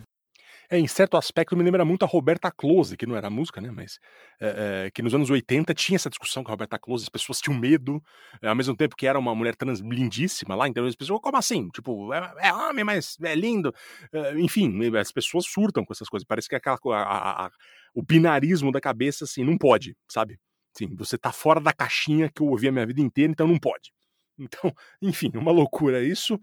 É, 0.74 0.80
em 0.80 0.88
certo 0.88 1.18
aspecto 1.18 1.56
me 1.56 1.64
lembra 1.64 1.86
muito 1.86 2.04
a 2.04 2.08
Roberta 2.08 2.50
Close, 2.50 2.98
que 2.98 3.06
não 3.06 3.16
era 3.16 3.30
música, 3.30 3.62
né? 3.62 3.70
Mas 3.70 4.00
é, 4.42 4.86
é, 4.88 4.92
que 4.92 5.04
nos 5.04 5.14
anos 5.14 5.30
80 5.30 5.72
tinha 5.76 5.98
essa 5.98 6.10
discussão 6.10 6.44
com 6.44 6.50
a 6.50 6.54
Roberta 6.54 6.80
Close, 6.80 7.04
as 7.04 7.10
pessoas 7.10 7.40
tinham 7.40 7.60
medo, 7.60 8.02
é, 8.42 8.48
ao 8.48 8.56
mesmo 8.56 8.76
tempo 8.76 8.96
que 8.96 9.06
era 9.06 9.20
uma 9.20 9.36
mulher 9.36 9.56
trans 9.56 9.82
lindíssima 9.82 10.56
lá, 10.56 10.68
então 10.68 10.84
as 10.86 10.96
pessoas, 10.96 11.22
como 11.22 11.38
assim? 11.38 11.70
Tipo, 11.70 12.12
é, 12.12 12.34
é 12.40 12.54
homem, 12.54 12.84
mas 12.84 13.18
é 13.22 13.36
lindo. 13.36 13.72
É, 14.12 14.40
enfim, 14.40 14.74
as 14.98 15.12
pessoas 15.12 15.46
surtam 15.46 15.86
com 15.86 15.94
essas 15.94 16.10
coisas. 16.10 16.26
Parece 16.26 16.50
que 16.50 16.56
aquela, 16.56 16.80
a, 16.86 17.02
a, 17.02 17.46
a, 17.46 17.52
o 17.94 18.02
binarismo 18.02 18.72
da 18.72 18.82
cabeça, 18.82 19.26
assim, 19.26 19.44
não 19.44 19.58
pode, 19.58 19.96
sabe? 20.10 20.40
Sim, 20.74 20.96
você 20.96 21.18
tá 21.18 21.32
fora 21.32 21.60
da 21.60 21.72
caixinha 21.72 22.30
que 22.34 22.42
eu 22.42 22.48
ouvi 22.48 22.68
a 22.68 22.72
minha 22.72 22.86
vida 22.86 23.02
inteira, 23.02 23.32
então 23.32 23.48
não 23.48 23.58
pode. 23.58 23.92
Então, 24.40 24.74
enfim, 25.00 25.32
uma 25.36 25.52
loucura 25.52 26.04
isso. 26.04 26.40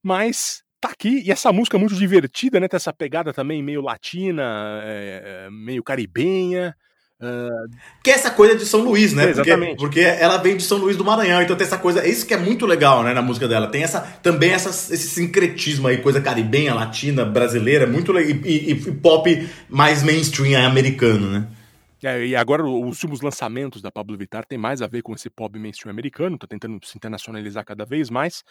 Mas 0.00 0.62
tá 0.80 0.90
aqui, 0.90 1.22
e 1.26 1.32
essa 1.32 1.52
música 1.52 1.76
é 1.76 1.80
muito 1.80 1.96
divertida, 1.96 2.60
né? 2.60 2.68
Tem 2.68 2.76
essa 2.76 2.92
pegada 2.92 3.32
também 3.32 3.60
meio 3.60 3.82
latina, 3.82 4.80
é, 4.84 5.48
meio 5.50 5.82
caribenha. 5.82 6.72
Uh... 7.20 7.68
Que 8.02 8.10
é 8.10 8.14
essa 8.14 8.30
coisa 8.30 8.56
de 8.56 8.64
São 8.64 8.82
Luís, 8.82 9.12
né? 9.12 9.26
É, 9.26 9.30
exatamente. 9.30 9.76
Porque, 9.76 10.02
porque 10.02 10.22
ela 10.22 10.36
vem 10.38 10.56
de 10.56 10.62
São 10.62 10.78
Luís 10.78 10.96
do 10.96 11.04
Maranhão, 11.04 11.42
então 11.42 11.56
tem 11.56 11.66
essa 11.66 11.78
coisa. 11.78 12.06
Isso 12.06 12.26
que 12.26 12.34
é 12.34 12.36
muito 12.36 12.64
legal, 12.64 13.02
né, 13.02 13.12
na 13.12 13.22
música 13.22 13.48
dela. 13.48 13.66
Tem 13.66 13.82
essa 13.82 14.00
também 14.22 14.52
essa, 14.52 14.70
esse 14.70 15.08
sincretismo 15.08 15.88
aí, 15.88 15.98
coisa 15.98 16.20
caribenha, 16.20 16.74
latina, 16.74 17.24
brasileira, 17.24 17.86
muito 17.88 18.12
legal. 18.12 18.30
E, 18.44 18.70
e, 18.70 18.70
e 18.72 18.92
pop 18.92 19.48
mais 19.68 20.02
mainstream 20.02 20.64
americano, 20.64 21.28
né? 21.28 21.46
É, 22.04 22.26
e 22.26 22.34
agora 22.34 22.64
os 22.64 23.02
últimos 23.02 23.20
lançamentos 23.20 23.80
da 23.80 23.90
Pablo 23.90 24.16
Vittar 24.16 24.44
tem 24.44 24.58
mais 24.58 24.82
a 24.82 24.88
ver 24.88 25.02
com 25.02 25.12
esse 25.14 25.30
pop 25.30 25.56
mainstream 25.58 25.90
americano, 25.90 26.36
tá 26.36 26.46
tentando 26.48 26.84
se 26.84 26.96
internacionalizar 26.96 27.64
cada 27.64 27.84
vez 27.84 28.10
mais. 28.10 28.42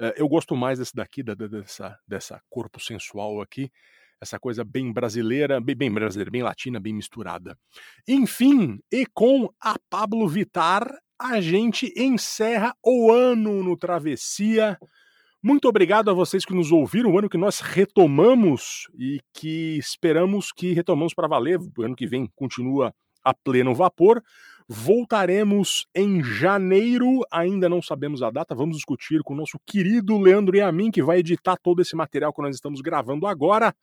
É, 0.00 0.14
eu 0.16 0.28
gosto 0.28 0.56
mais 0.56 0.78
desse 0.78 0.94
daqui, 0.94 1.22
da, 1.22 1.34
dessa, 1.34 1.98
dessa 2.08 2.40
corpo 2.48 2.80
sensual 2.80 3.42
aqui, 3.42 3.70
essa 4.20 4.38
coisa 4.38 4.64
bem 4.64 4.90
brasileira, 4.90 5.60
bem, 5.60 5.76
bem 5.76 5.92
brasileira, 5.92 6.30
bem 6.30 6.42
latina, 6.42 6.80
bem 6.80 6.94
misturada. 6.94 7.58
Enfim, 8.08 8.78
e 8.90 9.04
com 9.12 9.50
a 9.60 9.76
Pablo 9.90 10.26
Vittar, 10.26 10.90
a 11.18 11.40
gente 11.40 11.92
encerra 11.96 12.74
o 12.82 13.12
ano 13.12 13.62
no 13.62 13.76
Travessia. 13.76 14.78
Muito 15.46 15.68
obrigado 15.68 16.10
a 16.10 16.14
vocês 16.14 16.42
que 16.42 16.54
nos 16.54 16.72
ouviram, 16.72 17.12
o 17.12 17.18
ano 17.18 17.28
que 17.28 17.36
nós 17.36 17.60
retomamos 17.60 18.88
e 18.98 19.20
que 19.30 19.76
esperamos 19.76 20.50
que 20.50 20.72
retomamos 20.72 21.12
para 21.12 21.28
valer. 21.28 21.60
O 21.76 21.82
ano 21.82 21.94
que 21.94 22.06
vem 22.06 22.26
continua 22.34 22.94
a 23.22 23.34
pleno 23.34 23.74
vapor. 23.74 24.22
Voltaremos 24.66 25.86
em 25.94 26.24
janeiro, 26.24 27.20
ainda 27.30 27.68
não 27.68 27.82
sabemos 27.82 28.22
a 28.22 28.30
data, 28.30 28.54
vamos 28.54 28.76
discutir 28.76 29.22
com 29.22 29.34
o 29.34 29.36
nosso 29.36 29.58
querido 29.66 30.16
Leandro 30.16 30.56
Yamin, 30.56 30.90
que 30.90 31.02
vai 31.02 31.18
editar 31.18 31.58
todo 31.62 31.82
esse 31.82 31.94
material 31.94 32.32
que 32.32 32.40
nós 32.40 32.54
estamos 32.54 32.80
gravando 32.80 33.26
agora. 33.26 33.76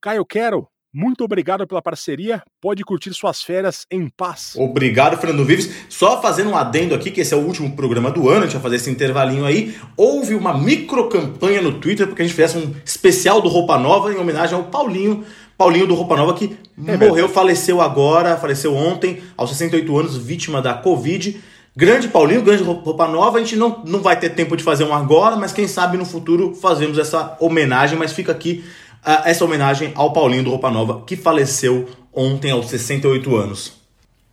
Caio 0.00 0.24
Quero, 0.24 0.68
muito 0.92 1.24
obrigado 1.24 1.66
pela 1.66 1.80
parceria. 1.80 2.42
Pode 2.60 2.82
curtir 2.82 3.14
suas 3.14 3.42
férias 3.42 3.86
em 3.90 4.08
paz. 4.08 4.54
Obrigado, 4.56 5.16
Fernando 5.18 5.44
Vives. 5.44 5.70
Só 5.88 6.20
fazendo 6.20 6.50
um 6.50 6.56
adendo 6.56 6.94
aqui, 6.94 7.10
que 7.10 7.20
esse 7.20 7.32
é 7.32 7.36
o 7.36 7.40
último 7.40 7.76
programa 7.76 8.10
do 8.10 8.28
ano, 8.28 8.40
a 8.40 8.42
gente 8.42 8.54
vai 8.54 8.62
fazer 8.62 8.76
esse 8.76 8.90
intervalinho 8.90 9.44
aí. 9.44 9.76
Houve 9.96 10.34
uma 10.34 10.52
micro 10.56 11.08
campanha 11.08 11.62
no 11.62 11.74
Twitter, 11.74 12.06
porque 12.08 12.22
a 12.22 12.24
gente 12.24 12.34
fez 12.34 12.56
um 12.56 12.74
especial 12.84 13.40
do 13.40 13.48
Roupa 13.48 13.78
Nova 13.78 14.12
em 14.12 14.16
homenagem 14.16 14.56
ao 14.56 14.64
Paulinho. 14.64 15.24
Paulinho 15.56 15.86
do 15.86 15.94
Roupa 15.94 16.16
Nova, 16.16 16.34
que 16.34 16.46
é 16.46 16.92
morreu, 16.92 17.12
verdade. 17.12 17.32
faleceu 17.34 17.80
agora, 17.80 18.36
faleceu 18.36 18.74
ontem, 18.74 19.22
aos 19.36 19.50
68 19.50 19.98
anos, 19.98 20.16
vítima 20.16 20.60
da 20.60 20.74
Covid. 20.74 21.38
Grande 21.76 22.08
Paulinho, 22.08 22.42
grande 22.42 22.64
Roupa 22.64 23.06
Nova. 23.06 23.38
A 23.38 23.40
gente 23.40 23.56
não, 23.56 23.82
não 23.86 24.00
vai 24.00 24.18
ter 24.18 24.30
tempo 24.30 24.56
de 24.56 24.64
fazer 24.64 24.84
um 24.84 24.92
agora, 24.92 25.36
mas 25.36 25.52
quem 25.52 25.68
sabe 25.68 25.96
no 25.96 26.04
futuro 26.04 26.54
fazemos 26.54 26.98
essa 26.98 27.36
homenagem. 27.38 27.96
Mas 27.96 28.12
fica 28.12 28.32
aqui 28.32 28.64
essa 29.04 29.44
homenagem 29.44 29.92
ao 29.94 30.12
Paulinho 30.12 30.44
do 30.44 30.50
Roupa 30.50 30.70
Nova, 30.70 31.04
que 31.04 31.16
faleceu 31.16 31.88
ontem 32.12 32.50
aos 32.50 32.68
68 32.68 33.36
anos. 33.36 33.80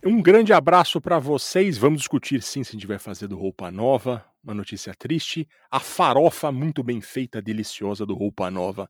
Um 0.04 0.22
grande 0.22 0.52
abraço 0.52 1.00
para 1.00 1.18
vocês. 1.18 1.76
Vamos 1.76 2.00
discutir 2.00 2.42
sim 2.42 2.62
se 2.62 2.70
a 2.70 2.72
gente 2.72 2.86
vai 2.86 2.98
fazer 2.98 3.26
do 3.26 3.36
Roupa 3.36 3.70
Nova. 3.70 4.24
Uma 4.42 4.54
notícia 4.54 4.94
triste. 4.96 5.46
A 5.70 5.80
farofa 5.80 6.52
muito 6.52 6.82
bem 6.82 7.00
feita, 7.00 7.42
deliciosa 7.42 8.06
do 8.06 8.14
Roupa 8.14 8.50
Nova. 8.50 8.88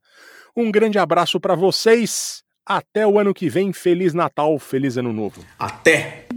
Um 0.55 0.71
grande 0.71 0.99
abraço 0.99 1.41
para 1.41 1.55
vocês. 1.55 2.45
Até 2.65 3.07
o 3.07 3.19
ano 3.19 3.33
que 3.33 3.49
vem. 3.49 3.73
Feliz 3.73 4.13
Natal, 4.13 4.59
feliz 4.59 4.99
Ano 4.99 5.13
Novo. 5.13 5.43
Até! 5.59 6.28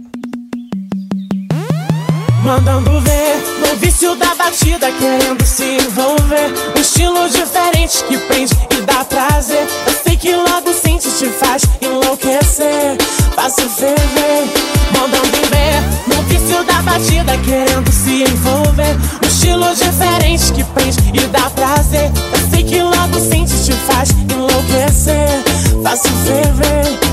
Mandando 2.42 3.00
ver 3.02 3.36
no 3.60 3.76
vício 3.76 4.16
da 4.16 4.34
batida, 4.34 4.90
querendo 4.98 5.46
se 5.46 5.62
envolver. 5.76 6.52
Um 6.76 6.80
estilo 6.80 7.28
diferente 7.28 8.02
que 8.02 8.18
prende 8.18 8.52
e 8.76 8.82
dá 8.82 9.04
prazer. 9.04 9.64
Eu 9.86 9.92
sei 10.02 10.16
que 10.16 10.34
logo 10.34 10.72
sente 10.72 11.08
te 11.08 11.28
faz 11.28 11.62
enlouquecer, 11.80 12.96
fácil 13.36 13.70
ferver. 13.70 14.44
Mandando 14.92 15.38
ver 15.50 15.82
no 16.08 16.20
vício 16.24 16.64
da 16.64 16.82
batida, 16.82 17.38
querendo 17.38 17.92
se 17.92 18.24
envolver. 18.24 18.96
Um 19.22 19.28
estilo 19.28 19.74
diferente 19.76 20.52
que 20.52 20.64
prende 20.64 20.98
e 21.14 21.26
dá 21.28 21.48
prazer. 21.50 22.10
Eu 22.32 22.50
sei 22.50 22.64
que 22.64 22.82
logo 22.82 23.20
sente 23.20 23.54
te 23.64 23.72
faz 23.72 24.10
enlouquecer, 24.10 25.44
fácil 25.80 26.10
ferver. 26.26 27.11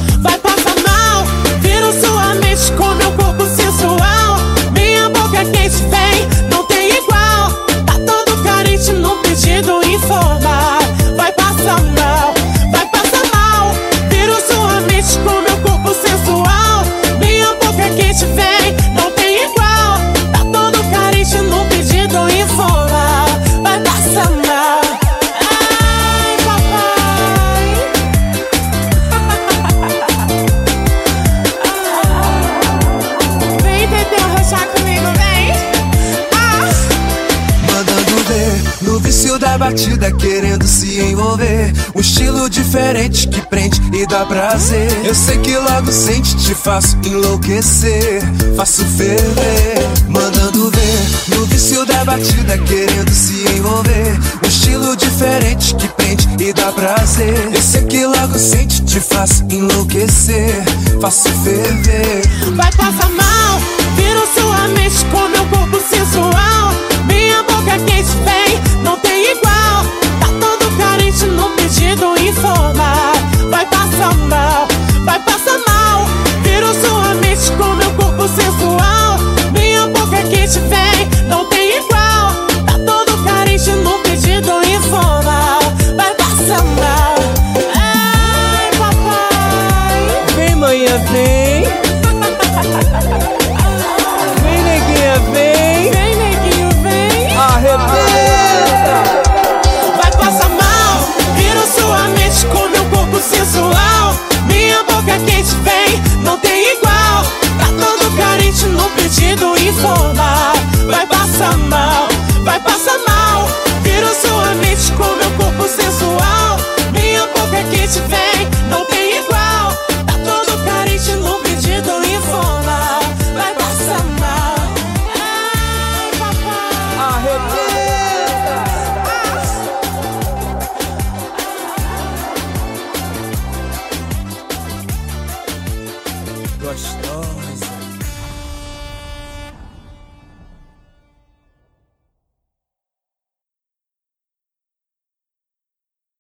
Te 46.50 46.56
faço 46.56 46.98
enlouquecer, 47.06 48.24
faço 48.56 48.84
ferver 48.84 49.88
Mandando 50.08 50.72
ver 50.72 51.36
no 51.38 51.46
vício 51.46 51.86
da 51.86 52.04
batida 52.04 52.58
Querendo 52.58 53.12
se 53.12 53.48
envolver. 53.56 54.20
Um 54.44 54.48
estilo 54.48 54.96
diferente 54.96 55.76
que 55.76 55.88
prende 55.90 56.28
e 56.40 56.52
dá 56.52 56.72
prazer. 56.72 57.54
Esse 57.54 57.78
aqui 57.78 58.04
logo 58.04 58.40
sente, 58.40 58.84
te 58.84 59.00
faço 59.00 59.44
enlouquecer. 59.52 60.64
Faço 61.00 61.30
ferver. 61.44 62.22